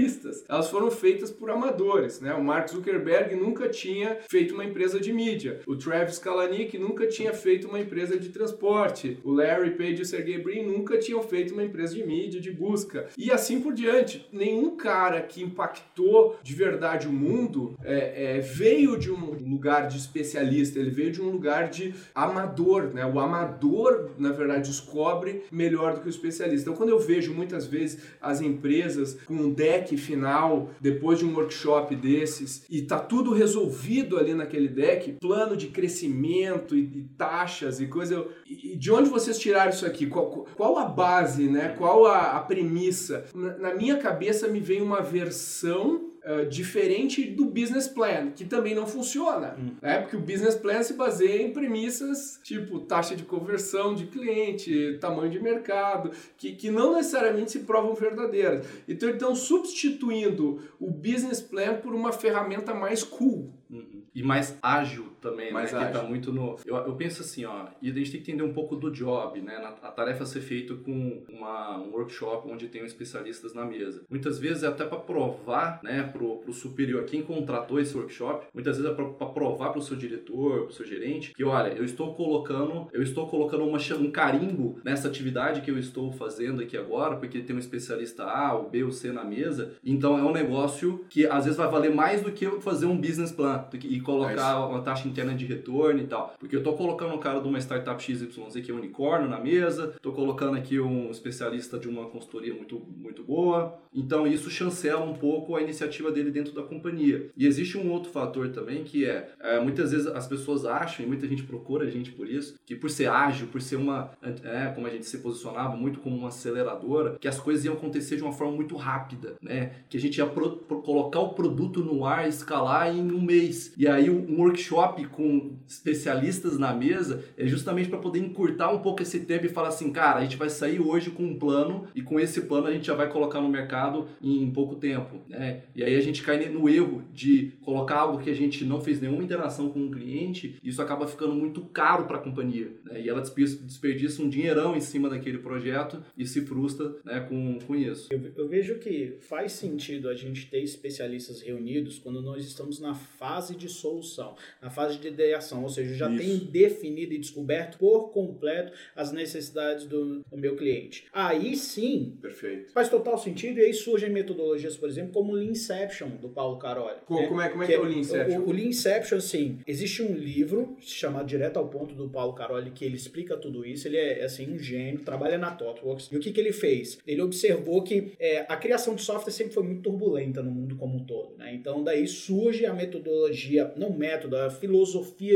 elas 0.47 0.69
foram 0.69 0.89
feitas 0.89 1.31
por 1.31 1.49
amadores, 1.49 2.19
né? 2.21 2.33
O 2.33 2.43
Mark 2.43 2.69
Zuckerberg 2.69 3.35
nunca 3.35 3.69
tinha 3.69 4.17
feito 4.29 4.53
uma 4.53 4.65
empresa 4.65 4.99
de 4.99 5.11
mídia, 5.13 5.61
o 5.65 5.75
Travis 5.75 6.19
Kalanick 6.19 6.77
nunca 6.77 7.07
tinha 7.07 7.33
feito 7.33 7.67
uma 7.67 7.79
empresa 7.79 8.17
de 8.17 8.29
transporte, 8.29 9.19
o 9.23 9.31
Larry 9.31 9.71
Page 9.71 9.99
e 9.99 10.01
o 10.01 10.05
Sergey 10.05 10.37
Brin 10.37 10.63
nunca 10.63 10.97
tinham 10.97 11.21
feito 11.21 11.53
uma 11.53 11.63
empresa 11.63 11.95
de 11.95 12.05
mídia, 12.05 12.39
de 12.39 12.51
busca, 12.51 13.07
e 13.17 13.31
assim 13.31 13.61
por 13.61 13.73
diante. 13.73 14.27
Nenhum 14.31 14.75
cara 14.75 15.21
que 15.21 15.43
impactou 15.43 16.37
de 16.41 16.53
verdade 16.53 17.07
o 17.07 17.11
mundo 17.11 17.75
é, 17.83 18.37
é, 18.37 18.39
veio 18.39 18.97
de 18.97 19.11
um 19.11 19.15
lugar 19.15 19.87
de 19.87 19.97
especialista, 19.97 20.79
ele 20.79 20.89
veio 20.89 21.11
de 21.11 21.21
um 21.21 21.29
lugar 21.29 21.69
de 21.69 21.93
amador, 22.13 22.93
né? 22.93 23.05
O 23.05 23.19
amador, 23.19 24.11
na 24.17 24.31
verdade, 24.31 24.69
descobre 24.69 25.43
melhor 25.51 25.95
do 25.95 26.01
que 26.01 26.07
o 26.07 26.09
especialista. 26.09 26.69
Então, 26.69 26.77
quando 26.77 26.89
eu 26.89 26.99
vejo 26.99 27.33
muitas 27.33 27.65
vezes 27.65 28.01
as 28.21 28.41
empresas 28.41 29.17
com 29.25 29.33
um 29.33 29.51
deck 29.51 29.80
final, 29.97 30.69
depois 30.79 31.19
de 31.19 31.25
um 31.25 31.33
workshop 31.35 31.95
desses, 31.95 32.63
e 32.69 32.81
tá 32.81 32.99
tudo 32.99 33.33
resolvido 33.33 34.17
ali 34.17 34.33
naquele 34.33 34.67
deck, 34.67 35.13
plano 35.19 35.55
de 35.55 35.67
crescimento 35.67 36.75
e, 36.75 36.81
e 36.81 37.09
taxas 37.17 37.79
e 37.79 37.87
coisa. 37.87 38.25
E, 38.45 38.75
de 38.75 38.91
onde 38.91 39.09
vocês 39.09 39.37
tiraram 39.37 39.69
isso 39.69 39.85
aqui? 39.85 40.07
Qual, 40.07 40.45
qual 40.55 40.77
a 40.77 40.85
base, 40.85 41.47
né? 41.47 41.75
Qual 41.77 42.05
a, 42.05 42.37
a 42.37 42.39
premissa? 42.39 43.25
Na, 43.33 43.57
na 43.57 43.75
minha 43.75 43.97
cabeça 43.97 44.47
me 44.47 44.59
vem 44.59 44.81
uma 44.81 45.01
versão 45.01 46.10
Uh, 46.23 46.45
diferente 46.47 47.23
do 47.31 47.45
business 47.45 47.87
plan, 47.87 48.29
que 48.29 48.45
também 48.45 48.75
não 48.75 48.85
funciona. 48.85 49.55
Hum. 49.57 49.71
Né? 49.81 50.01
Porque 50.01 50.15
o 50.15 50.19
business 50.19 50.53
plan 50.53 50.83
se 50.83 50.93
baseia 50.93 51.41
em 51.41 51.51
premissas 51.51 52.39
tipo 52.43 52.79
taxa 52.81 53.15
de 53.15 53.23
conversão 53.23 53.95
de 53.95 54.05
cliente, 54.05 54.99
tamanho 55.01 55.31
de 55.31 55.39
mercado, 55.39 56.11
que, 56.37 56.53
que 56.53 56.69
não 56.69 56.93
necessariamente 56.93 57.51
se 57.51 57.59
provam 57.61 57.95
verdadeiras. 57.95 58.67
Então, 58.87 59.09
estão 59.09 59.33
substituindo 59.33 60.61
o 60.79 60.91
business 60.91 61.41
plan 61.41 61.77
por 61.77 61.95
uma 61.95 62.11
ferramenta 62.11 62.71
mais 62.71 63.03
cool. 63.03 63.51
Uhum. 63.67 64.03
E 64.13 64.21
mais 64.21 64.55
ágil 64.61 65.10
também, 65.21 65.47
né? 65.47 65.51
mais 65.51 65.71
né? 65.71 65.85
Que 65.85 65.93
tá 65.93 66.03
muito 66.03 66.33
no. 66.33 66.57
Eu, 66.65 66.75
eu 66.75 66.95
penso 66.95 67.21
assim, 67.21 67.45
ó, 67.45 67.67
e 67.81 67.89
a 67.89 67.93
gente 67.93 68.11
tem 68.11 68.21
que 68.21 68.31
entender 68.31 68.43
um 68.43 68.53
pouco 68.53 68.75
do 68.75 68.91
job, 68.91 69.41
né? 69.41 69.55
A 69.81 69.91
tarefa 69.91 70.25
ser 70.25 70.41
feita 70.41 70.73
com 70.75 71.23
uma, 71.29 71.77
um 71.77 71.91
workshop 71.91 72.49
onde 72.51 72.67
tem 72.67 72.83
especialistas 72.83 73.53
na 73.53 73.63
mesa. 73.65 74.03
Muitas 74.09 74.39
vezes 74.39 74.63
é 74.63 74.67
até 74.67 74.85
para 74.85 74.97
provar, 74.99 75.79
né, 75.83 76.03
pro, 76.03 76.37
pro 76.37 76.53
superior, 76.53 77.03
quem 77.05 77.21
contratou 77.21 77.79
esse 77.79 77.95
workshop, 77.95 78.47
muitas 78.53 78.77
vezes 78.77 78.91
é 78.91 78.95
para 78.95 79.27
provar 79.27 79.69
pro 79.69 79.81
seu 79.81 79.95
diretor, 79.95 80.65
pro 80.65 80.73
seu 80.73 80.85
gerente, 80.85 81.33
que 81.33 81.43
olha, 81.43 81.69
eu 81.69 81.83
estou 81.83 82.13
colocando, 82.15 82.87
eu 82.91 83.03
estou 83.03 83.27
colocando 83.27 83.63
uma, 83.63 83.77
um 83.99 84.11
carimbo 84.11 84.79
nessa 84.83 85.07
atividade 85.07 85.61
que 85.61 85.69
eu 85.69 85.77
estou 85.77 86.11
fazendo 86.11 86.61
aqui 86.61 86.77
agora, 86.77 87.17
porque 87.17 87.41
tem 87.41 87.55
um 87.55 87.59
especialista 87.59 88.23
A, 88.23 88.57
o 88.57 88.69
B, 88.69 88.83
o 88.83 88.91
C 88.91 89.11
na 89.11 89.23
mesa. 89.23 89.73
Então 89.83 90.17
é 90.17 90.23
um 90.23 90.31
negócio 90.31 91.05
que 91.09 91.25
às 91.25 91.45
vezes 91.45 91.57
vai 91.57 91.69
valer 91.69 91.93
mais 91.93 92.21
do 92.21 92.31
que 92.31 92.45
fazer 92.61 92.85
um 92.85 92.97
business 92.97 93.31
plan 93.31 93.65
e 93.83 93.99
colocar 93.99 94.53
é 94.53 94.55
uma 94.55 94.81
taxa 94.81 95.07
interna 95.11 95.35
de 95.35 95.45
retorno 95.45 95.99
e 95.99 96.07
tal. 96.07 96.35
Porque 96.39 96.55
eu 96.55 96.63
tô 96.63 96.73
colocando 96.73 97.13
um 97.13 97.19
cara 97.19 97.39
de 97.39 97.47
uma 97.47 97.59
startup 97.59 98.01
XYZ 98.01 98.31
que 98.63 98.71
é 98.71 98.73
unicórnio 98.73 99.29
na 99.29 99.39
mesa, 99.39 99.95
tô 100.01 100.11
colocando 100.11 100.57
aqui 100.57 100.79
um 100.79 101.11
especialista 101.11 101.77
de 101.77 101.87
uma 101.87 102.05
consultoria 102.05 102.53
muito, 102.53 102.81
muito 102.97 103.23
boa. 103.23 103.79
Então 103.93 104.25
isso 104.25 104.49
chancela 104.49 105.03
um 105.03 105.13
pouco 105.13 105.55
a 105.55 105.61
iniciativa 105.61 106.11
dele 106.11 106.31
dentro 106.31 106.53
da 106.53 106.63
companhia. 106.63 107.29
E 107.35 107.45
existe 107.45 107.77
um 107.77 107.91
outro 107.91 108.11
fator 108.11 108.49
também 108.49 108.83
que 108.83 109.05
é, 109.05 109.29
é 109.39 109.59
muitas 109.59 109.91
vezes 109.91 110.07
as 110.07 110.27
pessoas 110.27 110.65
acham, 110.65 111.05
e 111.05 111.07
muita 111.07 111.27
gente 111.27 111.43
procura 111.43 111.85
a 111.85 111.89
gente 111.89 112.11
por 112.11 112.27
isso, 112.27 112.57
que 112.65 112.75
por 112.75 112.89
ser 112.89 113.09
ágil, 113.09 113.47
por 113.47 113.61
ser 113.61 113.75
uma, 113.75 114.11
é, 114.21 114.67
como 114.73 114.87
a 114.87 114.89
gente 114.89 115.05
se 115.05 115.17
posicionava 115.19 115.75
muito 115.75 115.99
como 115.99 116.15
uma 116.15 116.29
aceleradora, 116.29 117.17
que 117.19 117.27
as 117.27 117.39
coisas 117.39 117.65
iam 117.65 117.73
acontecer 117.73 118.15
de 118.15 118.23
uma 118.23 118.31
forma 118.31 118.53
muito 118.53 118.75
rápida, 118.75 119.35
né? 119.41 119.71
Que 119.89 119.97
a 119.97 119.99
gente 119.99 120.17
ia 120.17 120.25
pro, 120.25 120.57
pro, 120.57 120.81
colocar 120.81 121.19
o 121.19 121.33
produto 121.33 121.83
no 121.83 122.05
ar, 122.05 122.27
escalar 122.27 122.95
em 122.95 123.11
um 123.11 123.21
mês. 123.21 123.73
E 123.77 123.87
aí 123.87 124.09
um 124.09 124.39
workshop 124.39 125.00
com 125.05 125.57
especialistas 125.67 126.57
na 126.57 126.73
mesa 126.73 127.23
é 127.37 127.47
justamente 127.47 127.89
para 127.89 127.99
poder 127.99 128.19
encurtar 128.19 128.71
um 128.71 128.79
pouco 128.79 129.01
esse 129.01 129.21
tempo 129.21 129.45
e 129.45 129.49
falar 129.49 129.69
assim, 129.69 129.91
cara, 129.91 130.19
a 130.19 130.23
gente 130.23 130.37
vai 130.37 130.49
sair 130.49 130.79
hoje 130.79 131.09
com 131.09 131.23
um 131.23 131.37
plano 131.37 131.87
e 131.95 132.01
com 132.01 132.19
esse 132.19 132.41
plano 132.41 132.67
a 132.67 132.71
gente 132.71 132.87
já 132.87 132.95
vai 132.95 133.09
colocar 133.09 133.41
no 133.41 133.49
mercado 133.49 134.07
em 134.21 134.49
pouco 134.51 134.75
tempo, 134.75 135.21
né? 135.27 135.63
E 135.75 135.83
aí 135.83 135.95
a 135.95 136.01
gente 136.01 136.23
cai 136.23 136.49
no 136.49 136.67
erro 136.69 137.03
de 137.13 137.53
colocar 137.61 137.99
algo 137.99 138.19
que 138.19 138.29
a 138.29 138.33
gente 138.33 138.63
não 138.65 138.81
fez 138.81 138.99
nenhuma 139.01 139.23
interação 139.23 139.69
com 139.69 139.85
o 139.85 139.91
cliente, 139.91 140.57
e 140.63 140.69
isso 140.69 140.81
acaba 140.81 141.07
ficando 141.07 141.33
muito 141.33 141.61
caro 141.61 142.05
para 142.05 142.17
a 142.17 142.21
companhia, 142.21 142.71
né? 142.85 143.01
E 143.01 143.09
ela 143.09 143.21
desperdiça 143.21 144.21
um 144.21 144.29
dinheirão 144.29 144.75
em 144.75 144.81
cima 144.81 145.09
daquele 145.09 145.37
projeto 145.37 146.03
e 146.17 146.25
se 146.25 146.41
frustra, 146.41 146.95
né, 147.03 147.19
com, 147.21 147.59
com 147.59 147.75
isso. 147.75 148.07
Eu, 148.11 148.21
eu 148.35 148.47
vejo 148.47 148.79
que 148.79 149.17
faz 149.21 149.53
sentido 149.53 150.09
a 150.09 150.15
gente 150.15 150.49
ter 150.49 150.61
especialistas 150.61 151.41
reunidos 151.41 151.99
quando 151.99 152.21
nós 152.21 152.45
estamos 152.45 152.79
na 152.79 152.93
fase 152.93 153.55
de 153.55 153.69
solução, 153.69 154.35
na 154.61 154.69
fase 154.69 154.90
de 154.99 155.07
ideação, 155.07 155.63
ou 155.63 155.69
seja, 155.69 155.93
já 155.95 156.07
tem 156.09 156.37
definido 156.37 157.13
e 157.13 157.17
descoberto 157.17 157.77
por 157.77 158.09
completo 158.09 158.71
as 158.95 159.11
necessidades 159.11 159.85
do, 159.85 160.19
do, 160.19 160.37
meu 160.37 160.55
cliente. 160.55 161.05
Aí 161.13 161.55
sim, 161.55 162.17
Perfeito. 162.21 162.71
faz 162.71 162.89
total 162.89 163.17
sentido 163.17 163.59
e 163.59 163.65
aí 163.65 163.73
surgem 163.73 164.09
metodologias, 164.09 164.75
por 164.75 164.89
exemplo, 164.89 165.11
como 165.13 165.33
o 165.33 165.35
Leanception 165.35 166.09
do 166.09 166.29
Paulo 166.29 166.57
Caroli. 166.57 166.99
Como, 167.05 167.21
né? 167.21 167.27
como 167.27 167.41
é, 167.41 167.49
como 167.49 167.63
é 167.63 167.67
que, 167.67 167.73
é, 167.73 167.75
é 167.75 167.79
o 167.79 167.83
Leanception? 167.83 168.39
O, 168.39 168.49
o 168.49 168.51
Leanception, 168.51 169.17
assim, 169.17 169.59
existe 169.67 170.01
um 170.01 170.13
livro 170.13 170.75
chamado 170.79 171.27
Direto 171.27 171.57
ao 171.57 171.67
Ponto 171.67 171.93
do 171.93 172.09
Paulo 172.09 172.33
Caroli 172.33 172.71
que 172.71 172.85
ele 172.85 172.95
explica 172.95 173.37
tudo 173.37 173.65
isso. 173.65 173.87
Ele 173.87 173.97
é 173.97 174.23
assim 174.23 174.51
um 174.51 174.57
gênio, 174.57 175.01
trabalha 175.01 175.37
na 175.37 175.51
ThoughtWorks. 175.51 176.09
E 176.11 176.17
o 176.17 176.19
que, 176.19 176.31
que 176.31 176.39
ele 176.39 176.53
fez? 176.53 176.99
Ele 177.05 177.21
observou 177.21 177.83
que 177.83 178.13
é, 178.19 178.45
a 178.47 178.57
criação 178.57 178.95
de 178.95 179.01
software 179.01 179.31
sempre 179.31 179.53
foi 179.53 179.63
muito 179.63 179.81
turbulenta 179.81 180.41
no 180.41 180.51
mundo 180.51 180.75
como 180.75 180.97
um 180.97 181.03
todo, 181.03 181.35
né? 181.37 181.53
Então 181.53 181.83
daí 181.83 182.07
surge 182.07 182.65
a 182.65 182.73
metodologia 182.73 183.01
metodologia, 183.01 183.73
não 183.75 183.91
método, 183.91 184.37
a 184.37 184.49
filosofia 184.49 184.80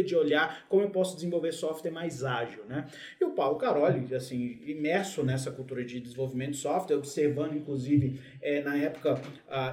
de 0.06 0.16
olhar 0.16 0.66
como 0.70 0.84
eu 0.84 0.90
posso 0.90 1.16
desenvolver 1.16 1.52
software 1.52 1.92
mais 1.92 2.24
ágil, 2.24 2.64
né? 2.68 2.88
E 3.20 3.26
o 3.26 3.32
Paulo 3.32 3.58
Caroli, 3.58 4.14
assim, 4.14 4.60
imerso 4.66 5.24
nessa 5.24 5.52
cultura 5.52 5.84
de 5.84 6.00
desenvolvimento 6.00 6.52
de 6.52 6.58
software, 6.58 6.98
observando, 6.98 7.56
inclusive, 7.56 8.20
é, 8.42 8.62
na 8.62 8.76
época, 8.78 9.22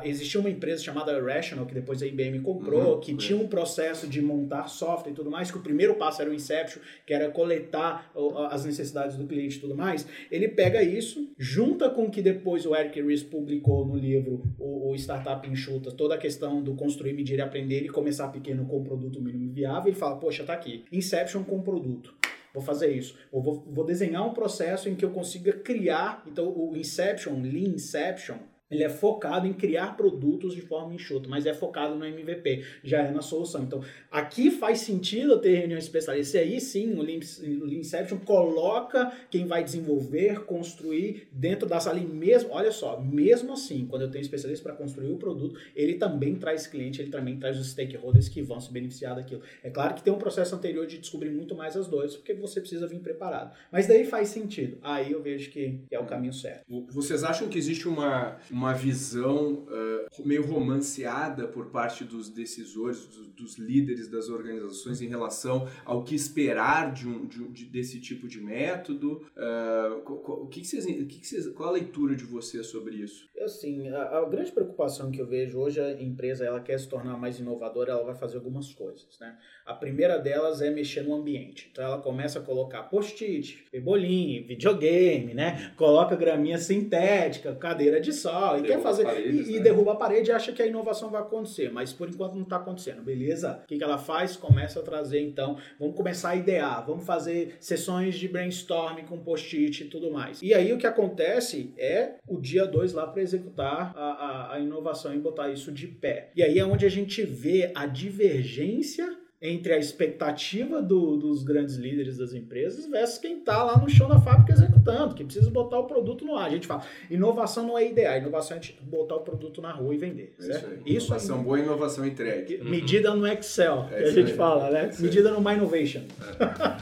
existia 0.05 0.41
uma 0.41 0.51
empresa 0.51 0.83
chamada 0.83 1.21
Rational, 1.23 1.67
que 1.67 1.75
depois 1.75 2.03
a 2.03 2.07
IBM 2.07 2.41
comprou, 2.41 2.95
uhum, 2.95 3.01
que 3.01 3.13
é. 3.13 3.17
tinha 3.17 3.39
um 3.39 3.49
processo 3.49 4.07
de 4.07 4.21
montar 4.21 4.69
software 4.69 5.13
e 5.13 5.15
tudo 5.15 5.31
mais, 5.31 5.51
que 5.51 5.59
o 5.59 5.63
primeiro 5.63 5.95
passo 5.95 6.23
era 6.23 6.31
o 6.31 6.35
Inception, 6.35 6.83
que 7.07 7.15
era 7.15 7.31
coletar 7.31 8.13
as 8.51 8.65
necessidades 8.65 9.17
do 9.17 9.27
cliente 9.27 9.59
e 9.59 9.61
tudo 9.61 9.77
mais. 9.77 10.07
Ele 10.31 10.49
pega 10.49 10.83
isso, 10.83 11.33
junta 11.39 11.91
com 11.91 12.05
o 12.05 12.11
que 12.11 12.23
depois 12.23 12.67
o 12.67 12.75
Eric 12.75 13.01
Ries 13.01 13.23
publicou 13.23 13.87
no 13.87 13.97
livro, 13.97 14.43
o, 14.59 14.91
o 14.91 14.97
Startup 14.97 15.49
Enxuta, 15.49 15.91
toda 15.91 16.15
a 16.15 16.19
questão 16.19 16.63
do 16.63 16.75
construir, 16.75 17.13
medir 17.13 17.39
e 17.39 17.43
aprender 17.43 17.85
e 17.85 17.89
começar 17.89 18.29
pequeno 18.29 18.67
com 18.67 18.83
produto 18.83 19.21
mínimo 19.21 19.53
viável 19.53 19.62
e 19.90 19.94
fala, 19.94 20.16
poxa, 20.16 20.44
tá 20.44 20.53
aqui, 20.53 20.85
Inception 20.92 21.44
com 21.44 21.61
produto. 21.62 22.14
Vou 22.53 22.62
fazer 22.62 22.92
isso. 22.92 23.16
Ou 23.31 23.42
vou, 23.42 23.64
vou 23.66 23.85
desenhar 23.85 24.27
um 24.27 24.35
processo 24.35 24.88
em 24.88 24.94
que 24.94 25.05
eu 25.05 25.11
consiga 25.11 25.53
criar. 25.53 26.22
Então, 26.27 26.48
o 26.48 26.77
Inception, 26.77 27.40
Lean 27.40 27.75
Inception, 27.75 28.37
ele 28.73 28.83
é 28.83 28.89
focado 28.89 29.47
em 29.47 29.53
criar 29.53 29.97
produtos 29.97 30.55
de 30.55 30.63
forma 30.63 30.95
enxuta, 30.95 31.29
mas 31.29 31.45
é 31.45 31.53
focado 31.53 31.95
no 31.95 32.05
MVP, 32.05 32.65
já 32.83 33.03
é 33.03 33.11
na 33.11 33.21
solução. 33.21 33.63
Então, 33.63 33.83
aqui 34.11 34.51
faz 34.51 34.81
sentido 34.81 35.39
ter 35.39 35.59
reunião 35.59 35.79
especialista. 35.79 36.39
E 36.39 36.41
aí 36.41 36.61
sim, 36.61 36.95
o 36.95 37.03
Leanception 37.03 38.19
coloca 38.19 39.13
quem 39.31 39.47
vai 39.47 39.63
desenvolver, 39.63 40.45
construir 40.45 41.29
dentro 41.31 41.69
da 41.69 41.79
sala. 41.79 41.99
E 41.99 42.07
mesmo, 42.07 42.51
olha 42.53 42.73
só, 42.73 43.01
mesmo 43.01 43.53
assim, 43.53 43.87
quando 43.87 44.03
eu 44.03 44.11
tenho 44.11 44.23
especialista 44.23 44.63
para 44.63 44.75
construir 44.75 45.13
o 45.13 45.17
produto, 45.17 45.59
ele 45.77 45.95
também 45.95 46.37
traz 46.37 46.67
cliente, 46.67 47.03
ele 47.03 47.11
também 47.11 47.39
traz 47.39 47.59
os 47.59 47.71
stakeholders 47.71 48.29
que 48.29 48.41
vão 48.41 48.59
se 48.59 48.73
beneficiar 48.73 49.15
daquilo. 49.15 49.43
É 49.63 49.69
claro 49.69 49.95
que 49.95 50.03
tem 50.03 50.13
um 50.13 50.19
processo 50.19 50.55
anterior 50.55 50.87
de 50.87 50.99
descobrir 50.99 51.31
muito 51.31 51.55
mais 51.55 51.77
as 51.77 51.87
dores, 51.87 52.17
porque 52.17 52.33
você 52.33 52.61
precisa 52.61 52.87
vir 52.87 53.01
preparado. 53.01 53.55
Mas 53.71 53.87
daí 53.87 54.05
faz 54.07 54.29
sentido. 54.29 54.79
Aí 54.83 55.13
eu 55.13 55.23
vejo 55.23 55.51
que 55.51 55.81
é 55.91 55.99
o 55.99 56.07
caminho 56.07 56.33
certo. 56.33 56.65
Vocês 56.89 57.23
acham 57.23 57.49
que 57.49 57.59
existe 57.59 57.87
uma, 57.87 58.39
uma 58.51 58.62
uma 58.62 58.72
visão 58.72 59.64
uh, 59.64 60.25
meio 60.25 60.46
romanceada 60.46 61.48
por 61.48 61.66
parte 61.66 62.05
dos 62.05 62.29
decisores, 62.29 63.09
dos, 63.37 63.59
líderes 63.59 64.09
das 64.09 64.29
organizações 64.29 65.03
em 65.03 65.09
relação 65.09 65.68
ao 65.85 66.05
que 66.05 66.14
esperar 66.14 66.92
de 66.92 67.09
um, 67.09 67.27
de, 67.27 67.48
de, 67.48 67.64
desse 67.64 68.01
tipo 68.01 68.29
de 68.29 68.40
método. 68.40 69.27
Uh, 69.37 70.01
qual, 70.03 70.42
o 70.42 70.46
que, 70.46 70.64
vocês, 70.64 70.87
que, 70.87 71.05
que 71.05 71.51
qual 71.51 71.70
a 71.70 71.72
leitura 71.72 72.14
de 72.14 72.25
vocês 72.25 72.66
sobre 72.68 72.96
isso? 72.96 73.29
Assim, 73.40 73.88
a, 73.88 74.18
a, 74.18 74.29
grande 74.29 74.53
preocupação 74.53 75.11
que 75.11 75.20
eu 75.20 75.27
vejo 75.27 75.59
hoje 75.59 75.81
a 75.81 76.01
empresa 76.01 76.44
ela 76.44 76.61
quer 76.61 76.79
se 76.79 76.88
tornar 76.88 77.18
mais 77.18 77.40
inovadora, 77.40 77.92
ela 77.92 78.05
vai 78.05 78.14
fazer 78.14 78.37
algumas 78.37 78.72
coisas, 78.72 79.18
né? 79.20 79.37
A 79.66 79.75
primeira 79.75 80.18
delas 80.18 80.61
é 80.62 80.70
mexer 80.70 81.03
no 81.03 81.14
ambiente. 81.14 81.68
Então 81.72 81.85
ela 81.85 82.01
começa 82.01 82.38
a 82.38 82.42
colocar 82.42 82.85
post-it, 82.85 83.64
bolinho, 83.83 84.46
videogame, 84.46 85.35
né? 85.35 85.72
Coloca 85.77 86.14
graminha 86.14 86.59
sintética, 86.59 87.55
cadeira 87.57 88.01
de 88.01 88.12
sol 88.12 88.52
tal, 88.53 88.59
e 88.59 88.62
quer 88.62 88.69
Derruba 88.69 88.88
fazer, 88.88 89.05
paredes, 89.05 89.49
e, 89.49 89.53
e 89.53 89.57
né? 89.57 89.62
derruba 89.62 89.93
a 89.93 89.97
parede 89.97 90.31
e 90.31 90.33
acha 90.33 90.53
que 90.53 90.62
a 90.62 90.67
inovação 90.67 91.11
vai 91.11 91.21
acontecer, 91.23 91.71
mas 91.73 91.93
por 91.93 92.09
enquanto 92.09 92.35
não 92.35 92.43
está 92.43 92.57
acontecendo, 92.57 93.03
beleza? 93.03 93.61
O 93.65 93.67
que, 93.67 93.79
que 93.79 93.85
ela 93.85 93.99
faz? 93.99 94.37
Começa 94.37 94.81
a 94.81 94.83
trazer, 94.83 95.21
então, 95.21 95.57
vamos 95.79 95.97
começar 95.97 96.31
a 96.31 96.37
idear, 96.37 96.85
vamos 96.87 97.05
fazer 97.05 97.57
sessões 97.61 98.15
de 98.15 98.29
brainstorming 98.29 99.05
com 99.05 99.19
post-it 99.19 99.85
e 99.85 99.87
tudo 99.88 100.11
mais. 100.11 100.41
E 100.43 100.55
aí 100.55 100.73
o 100.73 100.79
que 100.79 100.87
acontece 100.87 101.73
é 101.77 102.15
o 102.27 102.41
dia 102.41 102.67
2 102.67 102.93
lá 102.93 103.07
para 103.07 103.23
executar 103.23 103.93
a, 103.97 104.01
a, 104.01 104.55
a 104.55 104.61
inovação 104.61 105.15
e 105.15 105.19
botar 105.19 105.51
isso 105.51 105.73
de 105.73 105.87
pé. 105.87 106.31
E 106.35 106.43
aí 106.43 106.59
é 106.59 106.65
onde 106.65 106.87
a 106.87 106.91
gente 106.91 107.23
vê 107.23 107.71
a 107.75 107.87
divergência 107.87 109.22
entre 109.45 109.73
a 109.73 109.79
expectativa 109.79 110.81
do- 110.81 111.17
dos 111.17 111.43
grandes 111.43 111.75
líderes 111.75 112.17
das 112.17 112.33
empresas 112.33 112.87
versus 112.87 113.19
quem 113.19 113.39
está 113.39 113.65
lá 113.65 113.77
no 113.77 113.91
chão 113.91 114.09
da 114.09 114.21
fábrica 114.21 114.53
executando, 114.53 115.15
que 115.17 115.25
precisa 115.25 115.51
botar 115.51 115.81
o 115.81 115.85
produto 115.85 116.25
no 116.25 116.37
ar. 116.37 116.47
A 116.47 116.51
gente 116.51 116.67
fala, 116.69 116.83
inovação 117.11 117.67
não 117.67 117.77
é 117.77 117.89
ideia, 117.89 118.19
inovação 118.19 118.57
é 118.57 118.61
a 118.61 118.63
gente 118.63 118.79
botar 118.83 119.17
o 119.17 119.21
produto 119.21 119.61
na 119.61 119.73
rua 119.73 119.93
e 119.95 119.99
vender. 119.99 120.33
É 120.39 120.43
certo? 120.45 120.59
isso 120.59 120.67
aí. 120.87 120.97
Isso 120.97 121.07
inovação 121.09 121.39
aí. 121.39 121.45
boa, 121.45 121.59
inovação 121.59 122.07
entregue. 122.07 122.59
Medida 122.63 123.15
no 123.15 123.27
Excel, 123.27 123.87
que 123.89 123.95
É 123.95 123.99
a 123.99 124.03
isso 124.05 124.13
gente 124.15 124.31
aí. 124.31 124.37
fala, 124.37 124.71
né? 124.71 124.91
É. 124.97 125.03
Medida 125.03 125.33
no 125.33 125.41
My 125.41 125.55
Innovation. 125.55 126.03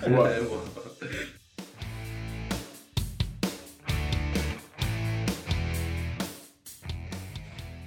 Boa. 0.09 0.29
É, 0.31 0.41
boa. 0.43 0.63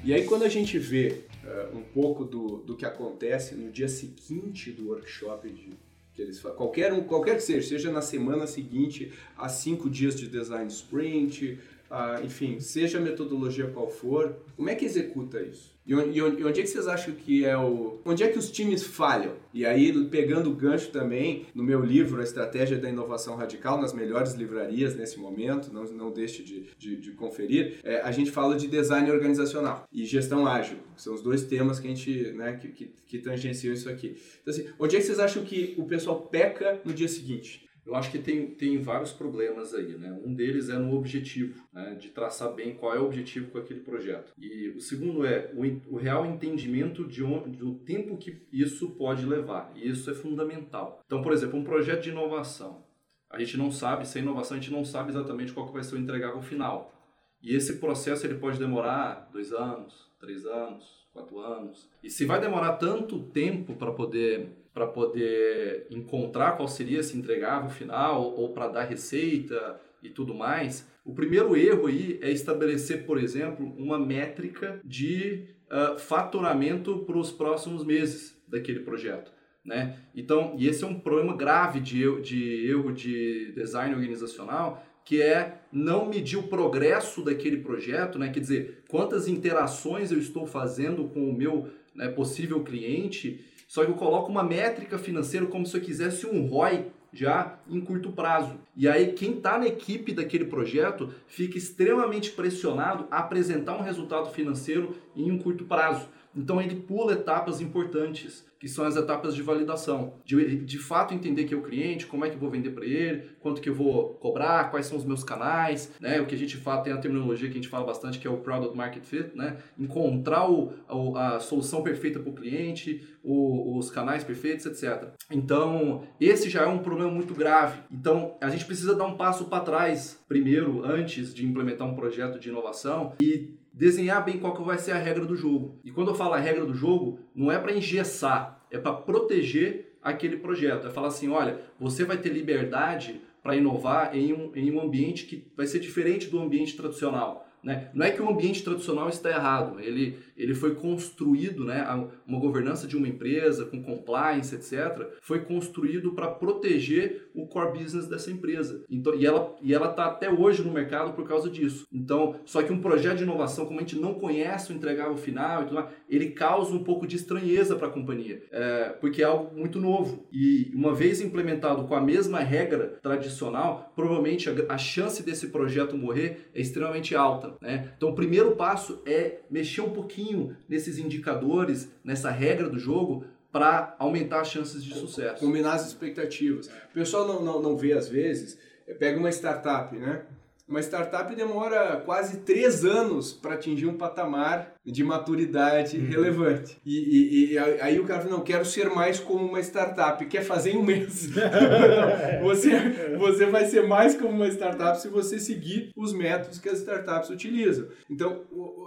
E 0.04 0.14
aí 0.14 0.26
quando 0.26 0.44
a 0.44 0.50
gente 0.50 0.78
vê 0.78 1.22
eh, 1.46 1.70
um 1.74 1.82
pouco 1.82 2.26
do, 2.26 2.58
do 2.58 2.76
que 2.76 2.86
acontece 2.86 3.56
no 3.56 3.72
dia 3.72 3.88
seguinte 3.88 4.70
do 4.70 4.90
workshop 4.90 5.50
de, 5.50 5.70
que 6.14 6.22
eles 6.22 6.42
qualquer, 6.42 6.92
um, 6.92 7.04
qualquer 7.04 7.36
que 7.36 7.42
seja, 7.44 7.68
seja 7.68 7.90
na 7.90 8.02
semana 8.02 8.46
seguinte, 8.46 9.14
a 9.38 9.48
cinco 9.48 9.90
dias 9.90 10.20
de 10.20 10.28
design 10.28 10.68
sprint, 10.68 11.58
ah, 11.94 12.22
enfim, 12.24 12.60
seja 12.60 12.98
a 12.98 13.02
metodologia 13.02 13.68
qual 13.68 13.88
for, 13.88 14.36
como 14.56 14.70
é 14.70 14.76
que 14.76 14.84
executa 14.84 15.40
isso? 15.42 15.72
E 15.86 15.94
onde, 15.94 16.18
e 16.18 16.22
onde- 16.22 16.60
é 16.60 16.64
que 16.64 16.68
vocês 16.68 16.88
acham 16.88 17.14
que 17.14 17.44
é 17.44 17.58
o... 17.58 18.00
Onde 18.06 18.24
é 18.24 18.30
que 18.30 18.40
os 18.40 18.50
times 18.50 18.84
falham? 18.84 19.34
E 19.54 19.66
aí, 19.66 19.94
pegando 20.06 20.50
o 20.50 20.56
gancho 20.56 20.90
também, 20.92 21.46
no 21.54 21.62
meu 21.62 21.84
livro, 21.84 22.22
A 22.22 22.24
Estratégia 22.24 22.78
da 22.78 22.90
Inovação 22.90 23.36
Radical, 23.36 23.80
nas 23.82 23.94
melhores 23.94 24.34
livrarias 24.34 24.96
nesse 24.96 25.20
momento, 25.20 25.74
não, 25.74 25.84
não 25.84 26.10
deixe 26.12 26.42
de, 26.42 26.68
de, 26.78 26.96
de 26.96 27.12
conferir, 27.12 27.80
é, 27.84 28.00
a 28.00 28.12
gente 28.12 28.32
fala 28.32 28.56
de 28.56 28.68
design 28.68 29.12
organizacional 29.12 29.86
e 29.92 30.06
gestão 30.06 30.48
ágil, 30.48 30.78
que 30.96 31.02
são 31.02 31.14
os 31.14 31.22
dois 31.22 31.44
temas 31.44 31.80
que 31.82 31.88
a 31.88 31.90
gente, 31.90 32.32
né, 32.32 32.54
que, 32.54 32.70
que, 32.70 32.94
que 33.06 33.20
tangenciam 33.20 33.74
isso 33.74 33.90
aqui. 33.90 34.16
Então, 34.42 34.54
assim, 34.54 34.66
onde 34.80 34.96
é 34.96 35.00
que 35.00 35.06
vocês 35.06 35.20
acham 35.20 35.44
que 35.44 35.76
o 35.78 35.84
pessoal 35.86 36.22
peca 36.22 36.80
no 36.86 36.94
dia 36.94 37.10
seguinte? 37.10 37.68
Eu 37.86 37.96
acho 37.96 38.10
que 38.10 38.18
tem, 38.18 38.48
tem 38.52 38.82
vários 38.82 39.12
problemas 39.12 39.74
aí, 39.74 39.98
né? 39.98 40.18
Um 40.24 40.34
deles 40.34 40.70
é 40.70 40.78
no 40.78 40.96
objetivo, 40.96 41.68
né? 41.72 41.96
de 41.96 42.10
traçar 42.10 42.54
bem 42.54 42.76
qual 42.76 42.96
é 42.96 43.00
o 43.00 43.06
objetivo 43.06 43.52
com 43.52 43.58
aquele 43.58 43.82
projeto. 43.82 44.32
E 44.38 44.70
o 44.70 44.80
segundo 44.80 45.26
é 45.26 45.52
o, 45.54 45.96
o 45.96 45.98
real 45.98 46.26
entendimento 46.26 47.06
de 47.06 47.24
onde, 47.24 47.58
do 47.58 47.76
tempo 47.76 48.18
que 48.18 48.42
isso 48.52 48.92
pode 48.92 49.26
levar. 49.26 49.72
E 49.76 49.90
isso 49.90 50.10
é 50.10 50.14
fundamental. 50.14 51.02
Então, 51.06 51.22
por 51.22 51.34
exemplo, 51.34 51.60
um 51.60 51.64
projeto 51.64 52.04
de 52.04 52.10
inovação. 52.10 52.86
A 53.30 53.40
gente 53.40 53.58
não 53.58 53.72
sabe, 53.72 54.08
se 54.08 54.20
é 54.20 54.22
inovação, 54.22 54.56
a 54.56 54.60
gente 54.60 54.72
não 54.72 54.86
sabe 54.86 55.10
exatamente 55.10 55.52
qual 55.52 55.68
que 55.68 55.74
vai 55.74 55.84
ser 55.84 55.96
o 55.96 56.00
entregável 56.00 56.42
final. 56.42 56.94
E 57.42 57.54
esse 57.56 57.78
processo 57.80 58.26
ele 58.26 58.36
pode 58.36 58.58
demorar 58.58 59.30
dois 59.34 59.52
anos, 59.52 60.10
três 60.20 60.46
anos, 60.46 61.06
quatro 61.12 61.40
anos. 61.40 61.90
E 62.02 62.10
se 62.10 62.24
vai 62.26 62.40
demorar 62.40 62.78
tanto 62.78 63.20
tempo 63.20 63.76
para 63.76 63.92
poder 63.92 64.63
para 64.74 64.88
poder 64.88 65.86
encontrar 65.90 66.54
qual 66.58 66.68
seria 66.68 67.00
esse 67.00 67.18
entregável 67.18 67.70
final 67.70 68.24
ou 68.24 68.54
para 68.54 68.68
dar 68.68 68.84
receita 68.84 69.80
e 70.02 70.10
tudo 70.10 70.34
mais, 70.34 70.88
o 71.06 71.14
primeiro 71.14 71.56
erro 71.56 71.88
aí 71.88 72.18
é 72.22 72.32
estabelecer, 72.32 73.06
por 73.06 73.18
exemplo, 73.18 73.66
uma 73.78 74.00
métrica 74.00 74.80
de 74.84 75.46
ah, 75.70 75.96
faturamento 75.98 77.00
para 77.00 77.18
os 77.18 77.32
próximos 77.32 77.86
meses 77.86 78.42
daquele 78.48 78.80
projeto. 78.80 79.32
Né? 79.64 79.98
Então, 80.14 80.56
e 80.58 80.68
esse 80.68 80.84
é 80.84 80.88
um 80.88 81.00
problema 81.00 81.38
grave 81.38 81.80
de, 81.80 82.04
erro- 82.04 82.22
de 82.22 82.74
de 82.94 83.52
design 83.54 83.96
organizacional, 83.96 84.84
que 85.06 85.22
é 85.22 85.62
não 85.72 86.06
medir 86.08 86.38
o 86.38 86.44
progresso 86.48 87.24
daquele 87.24 87.58
projeto, 87.58 88.18
né? 88.20 88.30
quer 88.30 88.40
dizer, 88.42 88.84
quantas 88.90 89.28
interações 89.28 90.12
eu 90.12 90.20
estou 90.20 90.46
fazendo 90.46 91.06
com 91.10 91.30
o 91.30 91.34
meu 91.34 91.70
né, 91.96 92.08
possível 92.10 92.62
cliente, 92.64 93.40
só 93.74 93.84
que 93.84 93.90
eu 93.90 93.96
coloco 93.96 94.30
uma 94.30 94.44
métrica 94.44 95.00
financeira 95.00 95.48
como 95.48 95.66
se 95.66 95.76
eu 95.76 95.82
quisesse 95.82 96.28
um 96.28 96.46
ROI 96.46 96.92
já 97.12 97.58
em 97.68 97.82
curto 97.82 98.12
prazo. 98.12 98.60
E 98.76 98.88
aí 98.88 99.14
quem 99.14 99.38
está 99.38 99.58
na 99.58 99.66
equipe 99.66 100.14
daquele 100.14 100.46
projeto 100.46 101.12
fica 101.26 101.58
extremamente 101.58 102.30
pressionado 102.30 103.08
a 103.10 103.18
apresentar 103.18 103.76
um 103.76 103.82
resultado 103.82 104.30
financeiro 104.30 104.96
em 105.16 105.32
um 105.32 105.40
curto 105.40 105.66
prazo. 105.66 106.08
Então 106.36 106.62
ele 106.62 106.76
pula 106.76 107.14
etapas 107.14 107.62
importantes, 107.62 108.46
que 108.60 108.68
são 108.68 108.86
as 108.86 108.96
etapas 108.96 109.36
de 109.36 109.42
validação. 109.42 110.14
De, 110.24 110.56
de 110.58 110.78
fato 110.80 111.14
entender 111.14 111.44
que 111.44 111.54
é 111.54 111.58
o 111.58 111.62
cliente, 111.62 112.06
como 112.08 112.24
é 112.24 112.30
que 112.30 112.36
eu 112.36 112.40
vou 112.40 112.50
vender 112.50 112.70
para 112.72 112.86
ele, 112.86 113.30
quanto 113.42 113.60
que 113.62 113.68
eu 113.70 113.76
vou 113.76 114.14
cobrar, 114.16 114.72
quais 114.72 114.86
são 114.86 114.98
os 114.98 115.04
meus 115.04 115.22
canais, 115.24 115.92
né? 116.00 116.22
O 116.22 116.26
que 116.26 116.34
a 116.34 116.38
gente 116.38 116.56
fala, 116.58 116.82
tem 116.82 116.94
a 116.94 116.98
terminologia 116.98 117.48
que 117.50 117.54
a 117.54 117.62
gente 117.62 117.68
fala 117.68 117.86
bastante, 117.86 118.20
que 118.20 118.26
é 118.28 118.32
o 118.32 118.38
Product 118.38 118.76
Market 118.76 119.04
Fit, 119.04 119.36
né? 119.36 119.58
Encontrar 119.78 120.50
o, 120.50 120.72
o- 120.90 121.18
a 121.18 121.40
solução 121.42 121.84
perfeita 121.84 122.20
para 122.20 122.30
o 122.30 122.34
cliente, 122.34 123.06
os 123.22 123.90
canais 123.92 124.24
perfeitos, 124.24 124.66
etc. 124.66 125.10
Então, 125.30 126.04
esse 126.20 126.50
já 126.50 126.64
é 126.64 126.68
um 126.68 126.80
problema 126.80 127.12
muito 127.12 127.34
grave. 127.34 127.80
Então, 127.92 128.36
a 128.42 128.50
gente 128.50 128.66
precisa 128.66 128.96
dar 128.96 129.06
um 129.06 129.16
passo 129.18 129.46
para 129.46 129.64
trás, 129.64 130.24
primeiro, 130.28 130.84
antes 130.86 131.34
de 131.34 131.46
implementar 131.46 131.88
um 131.88 131.96
projeto 131.96 132.40
de 132.40 132.50
inovação 132.50 133.14
e 133.22 133.52
desenhar 133.74 134.24
bem 134.24 134.38
qual 134.38 134.56
que 134.56 134.62
vai 134.62 134.78
ser 134.78 134.92
a 134.92 135.00
regra 135.00 135.26
do 135.26 135.36
jogo. 135.36 135.80
E 135.84 135.92
quando 135.92 136.10
eu 136.10 136.16
falo 136.16 136.34
a 136.34 136.40
regra 136.40 136.66
do 136.66 136.74
jogo, 136.74 137.20
não 137.36 137.52
é 137.52 137.58
para 137.58 137.74
engessar, 137.74 138.64
é 138.70 138.78
para 138.78 138.94
proteger 138.94 139.98
aquele 140.02 140.38
projeto. 140.38 140.88
É 140.88 140.92
falar 140.92 141.08
assim, 141.08 141.30
olha, 141.30 141.60
você 141.80 142.06
vai 142.06 142.18
ter 142.18 142.30
liberdade 142.30 143.22
para 143.42 143.56
inovar 143.56 144.16
em 144.16 144.32
um, 144.32 144.52
em 144.56 144.72
um 144.72 144.80
ambiente 144.80 145.26
que 145.26 145.52
vai 145.58 145.66
ser 145.66 145.80
diferente 145.80 146.30
do 146.30 146.40
ambiente 146.40 146.78
tradicional. 146.78 147.43
Né? 147.64 147.90
Não 147.94 148.06
é 148.06 148.12
que 148.12 148.22
o 148.22 148.30
ambiente 148.30 148.64
tradicional 148.64 149.10
está 149.10 149.30
errado, 149.30 149.80
ele, 149.80 150.20
ele 150.36 150.54
foi 150.54 150.76
construído, 150.76 151.64
né, 151.64 151.86
uma 152.28 152.40
governança 152.40 152.86
de 152.88 152.98
uma 152.98 153.08
empresa 153.08 153.66
com 153.66 153.82
compliance, 153.82 154.54
etc., 154.54 155.08
foi 155.22 155.46
construído 155.46 156.14
para 156.14 156.28
proteger 156.28 157.30
o 157.34 157.48
core 157.48 157.80
business 157.80 158.08
dessa 158.08 158.32
empresa. 158.32 158.84
Então, 158.90 159.16
e 159.16 159.26
ela 159.26 159.56
e 159.62 159.74
ela 159.74 159.90
está 159.90 160.06
até 160.06 160.30
hoje 160.30 160.64
no 160.64 160.72
mercado 160.72 161.14
por 161.14 161.28
causa 161.28 161.50
disso. 161.50 161.88
Então, 161.92 162.36
só 162.46 162.62
que 162.62 162.72
um 162.72 162.82
projeto 162.82 163.18
de 163.18 163.24
inovação, 163.24 163.66
como 163.66 163.80
a 163.80 163.82
gente 163.82 163.98
não 163.98 164.14
conhece 164.16 164.72
o 164.72 164.76
entregável 164.76 165.16
final 165.16 165.72
mais, 165.72 165.88
ele 166.10 166.32
causa 166.32 166.74
um 166.74 166.84
pouco 166.84 167.08
de 167.08 167.16
estranheza 167.16 167.76
para 167.76 167.88
a 167.88 167.92
companhia, 167.92 168.44
é, 168.52 168.90
porque 169.00 169.22
é 169.22 169.26
algo 169.26 169.56
muito 169.56 169.80
novo. 169.80 170.28
E 170.32 170.72
uma 170.74 170.94
vez 170.94 171.22
implementado 171.22 171.86
com 171.86 171.96
a 171.96 172.02
mesma 172.02 172.40
regra 172.40 173.00
tradicional, 173.02 173.92
provavelmente 173.96 174.50
a, 174.50 174.54
a 174.70 174.78
chance 174.78 175.24
desse 175.24 175.48
projeto 175.48 175.98
morrer 175.98 176.50
é 176.54 176.62
extremamente 176.62 177.16
alta. 177.16 177.53
Né? 177.62 177.92
Então, 177.96 178.10
o 178.10 178.16
primeiro 178.16 178.56
passo 178.56 179.02
é 179.06 179.40
mexer 179.50 179.82
um 179.82 179.92
pouquinho 179.92 180.56
nesses 180.68 180.98
indicadores, 180.98 181.92
nessa 182.04 182.30
regra 182.30 182.70
do 182.70 182.80
jogo, 182.80 183.26
para 183.52 183.96
aumentar 184.00 184.42
as 184.42 184.50
chances 184.50 184.84
de 184.84 184.94
sucesso. 184.96 185.46
Combinar 185.46 185.74
as 185.74 185.88
expectativas. 185.88 186.68
O 186.68 186.94
pessoal 186.94 187.28
não, 187.28 187.44
não, 187.44 187.62
não 187.62 187.78
vê 187.78 187.94
às 187.94 188.10
vezes, 188.10 188.58
é, 188.88 188.94
pega 188.94 189.20
uma 189.20 189.30
startup, 189.30 189.96
né? 189.96 190.24
Uma 190.68 190.80
startup 190.80 191.36
demora 191.36 192.02
quase 192.06 192.40
três 192.40 192.84
anos 192.84 193.34
para 193.34 193.54
atingir 193.54 193.86
um 193.86 193.98
patamar 193.98 194.73
de 194.86 195.04
maturidade 195.04 195.98
relevante. 195.98 196.78
E, 196.86 196.98
e- 196.98 197.54
e 197.54 197.58
aí 197.58 198.00
o 198.00 198.06
cara 198.06 198.22
fala, 198.22 198.36
não, 198.38 198.44
quero 198.44 198.66
ser 198.66 198.90
mais 198.90 199.20
como 199.20 199.46
uma 199.46 199.60
startup. 199.62 200.26
Quer 200.26 200.44
fazer 200.44 200.72
em 200.72 200.78
um 200.78 200.84
mês. 200.84 201.30
Não, 201.36 202.44
você, 202.44 202.70
você 203.18 203.46
vai 203.46 203.66
ser 203.66 203.88
mais 203.88 204.16
como 204.16 204.30
uma 204.34 204.48
startup 204.50 205.00
se 205.00 205.08
você 205.08 205.40
seguir 205.40 205.92
os 205.96 206.14
métodos 206.14 206.60
que 206.60 206.70
as 206.70 206.80
startups 206.80 207.30
utilizam. 207.30 207.88
Então, 208.10 208.42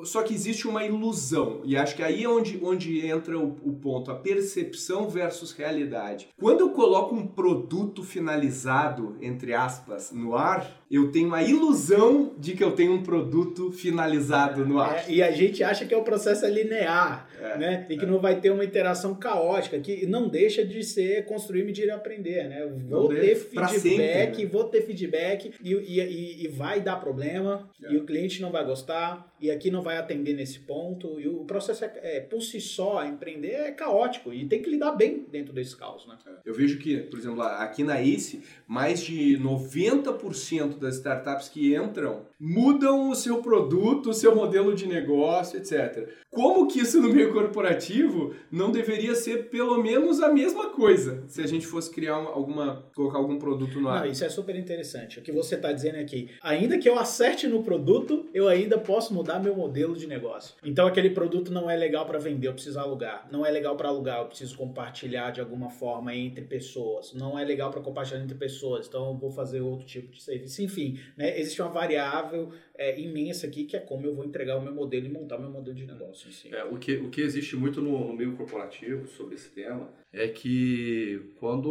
só 0.05 0.23
que 0.23 0.35
existe 0.35 0.69
uma 0.69 0.85
ilusão. 0.85 1.61
E 1.65 1.77
acho 1.77 1.97
que 1.97 2.03
aí 2.03 2.25
é 2.25 2.29
onde, 2.29 2.59
onde 2.63 3.07
entra 3.07 3.39
o, 3.39 3.57
o 3.63 3.73
ponto, 3.75 4.11
a 4.11 4.15
percepção 4.15 5.09
versus 5.09 5.53
realidade. 5.53 6.29
Quando 6.39 6.61
eu 6.61 6.71
coloco 6.71 7.15
um 7.15 7.27
produto 7.27 8.03
finalizado, 8.03 9.17
entre 9.21 9.55
aspas, 9.55 10.13
no 10.13 10.37
ar, 10.37 10.71
eu 10.91 11.11
tenho 11.11 11.35
a 11.35 11.43
ilusão 11.43 12.33
de 12.39 12.53
que 12.53 12.63
eu 12.63 12.73
tenho 12.73 12.93
um 12.93 13.03
produto 13.03 13.73
finalizado 13.73 14.65
no 14.67 14.79
ar. 14.79 15.05
É, 15.09 15.13
e 15.13 15.23
a 15.23 15.31
gente 15.33 15.63
acha 15.65 15.86
que 15.87 15.95
é 15.95 15.97
o 15.97 16.03
processo 16.03 16.45
é 16.45 16.51
linear, 16.51 17.29
né? 17.59 17.87
E 17.89 17.97
que 17.97 18.07
não 18.07 18.19
vai 18.19 18.41
ter 18.41 18.51
uma 18.51 18.65
interação 18.65 19.15
caótica, 19.15 19.79
que 19.79 20.07
não 20.07 20.29
deixa 20.29 20.65
de 20.65 20.83
ser 20.83 21.25
construir, 21.25 21.65
medir 21.65 21.87
e 21.87 21.91
aprender, 21.91 22.49
né? 22.49 22.63
Eu 22.63 22.77
Vou 22.77 23.09
ter 23.09 23.35
feedback, 23.37 23.79
sempre, 23.81 24.45
né? 24.45 24.49
vou 24.51 24.65
ter 24.65 24.83
feedback 24.83 25.53
e, 25.63 25.73
e, 25.73 26.01
e- 26.01 26.45
e 26.45 26.49
vai 26.49 26.81
dar 26.81 26.97
problema, 26.97 27.69
É. 27.85 27.93
e 27.93 27.97
o 27.97 28.05
cliente 28.05 28.41
não 28.43 28.51
vai 28.51 28.65
gostar, 28.65 29.27
e 29.41 29.51
aqui 29.51 29.71
não 29.71 29.83
vai 29.83 29.99
atender 29.99 30.35
nesse 30.35 30.61
ponto. 30.61 31.21
E 31.21 31.29
o 31.29 31.45
processo, 31.45 31.85
é, 31.85 31.93
é, 32.03 32.21
por 32.21 32.41
si 32.41 32.61
só, 32.61 33.05
empreender 33.05 33.53
é 33.53 33.73
caótico, 33.73 34.33
e 34.33 34.47
tem 34.47 34.63
que 34.63 34.71
lidar 34.71 34.93
bem 34.93 35.27
dentro 35.31 35.53
desse 35.53 35.77
caos, 35.77 36.07
né? 36.07 36.17
Eu 36.45 36.55
vejo 36.55 36.79
que, 36.79 36.99
por 36.99 37.19
exemplo, 37.19 37.43
aqui 37.43 37.83
na 37.83 38.01
ACE, 38.01 38.43
mais 38.67 39.01
de 39.01 39.39
90% 39.39 40.17
90% 40.17 40.79
das 40.79 40.97
startups 40.97 41.49
que 41.49 41.75
entram 41.75 42.27
mudam 42.39 43.11
o 43.11 43.15
seu 43.15 43.43
produto, 43.43 44.11
o 44.11 44.15
seu 44.15 44.35
modelo 44.35 44.75
de 44.75 44.87
negócio, 44.87 45.59
etc. 45.59 46.09
Como 46.37 46.69
que 46.69 46.81
isso 46.81 47.01
no 47.01 47.09
meio 47.09 47.33
corporativo 47.33 48.35
não 48.53 48.71
deveria 48.71 49.15
ser 49.15 49.49
pelo 49.49 49.83
menos 49.83 50.21
a 50.21 50.31
mesma 50.31 50.69
coisa 50.69 51.25
se 51.29 51.41
a 51.41 51.47
gente 51.47 51.67
fosse 51.67 51.91
criar 51.91 52.19
uma, 52.19 52.29
alguma, 52.29 52.85
colocar 52.95 53.17
algum 53.17 53.39
produto 53.39 53.81
no 53.81 53.89
ar? 53.89 54.05
Não, 54.05 54.13
isso 54.13 54.23
é 54.23 54.29
super 54.29 54.55
interessante. 54.55 55.19
O 55.19 55.23
que 55.23 55.33
você 55.33 55.55
está 55.55 55.73
dizendo 55.73 55.97
aqui, 55.97 56.29
ainda 56.43 56.77
que 56.77 56.87
eu 56.87 56.99
acerte 56.99 57.47
no 57.47 57.63
produto, 57.63 58.27
eu 58.35 58.49
ainda 58.49 58.77
posso 58.77 59.15
mudar 59.15 59.39
meu 59.39 59.57
modelo 59.57 59.97
de 59.97 60.07
negócio. 60.07 60.55
Então 60.63 60.87
aquele 60.87 61.09
produto 61.09 61.51
não 61.51 61.71
é 61.71 61.75
legal 61.75 62.05
para 62.05 62.19
vender, 62.19 62.49
eu 62.49 62.53
preciso 62.53 62.79
alugar. 62.79 63.27
Não 63.33 63.47
é 63.47 63.51
legal 63.51 63.75
para 63.75 63.89
alugar, 63.89 64.21
eu 64.21 64.27
preciso 64.27 64.59
compartilhar 64.59 65.31
de 65.31 65.41
alguma 65.41 65.71
forma 65.71 66.15
entre 66.15 66.45
pessoas. 66.45 67.15
Não 67.15 67.39
é 67.39 67.45
legal 67.47 67.71
para 67.71 67.81
compartilhar 67.81 68.23
entre 68.23 68.37
pessoas, 68.37 68.87
então 68.87 69.09
eu 69.09 69.17
vou 69.17 69.31
fazer 69.31 69.63
outro 69.63 69.87
tipo 69.87 70.13
de 70.13 70.23
serviço. 70.23 70.61
Enfim, 70.61 71.01
né, 71.17 71.41
existe 71.41 71.63
uma 71.63 71.71
variável 71.71 72.51
é, 72.77 73.01
imensa 73.01 73.47
aqui 73.47 73.65
que 73.65 73.75
é 73.75 73.81
como 73.81 74.05
eu 74.05 74.15
vou 74.15 74.23
entregar 74.23 74.59
o 74.59 74.61
meu 74.61 74.75
modelo 74.75 75.07
e 75.07 75.09
montar 75.09 75.39
meu 75.39 75.49
modelo 75.49 75.75
de 75.75 75.87
negócio. 75.87 76.26
Si. 76.33 76.55
É, 76.55 76.65
o, 76.65 76.77
que, 76.77 76.97
o 76.97 77.11
que 77.11 77.21
existe 77.21 77.57
muito 77.57 77.81
no, 77.81 78.09
no 78.09 78.13
meio 78.13 78.37
corporativo 78.37 79.07
sobre 79.07 79.35
esse 79.35 79.51
tema 79.51 79.89
é 80.13 80.29
que 80.29 81.33
quando 81.39 81.71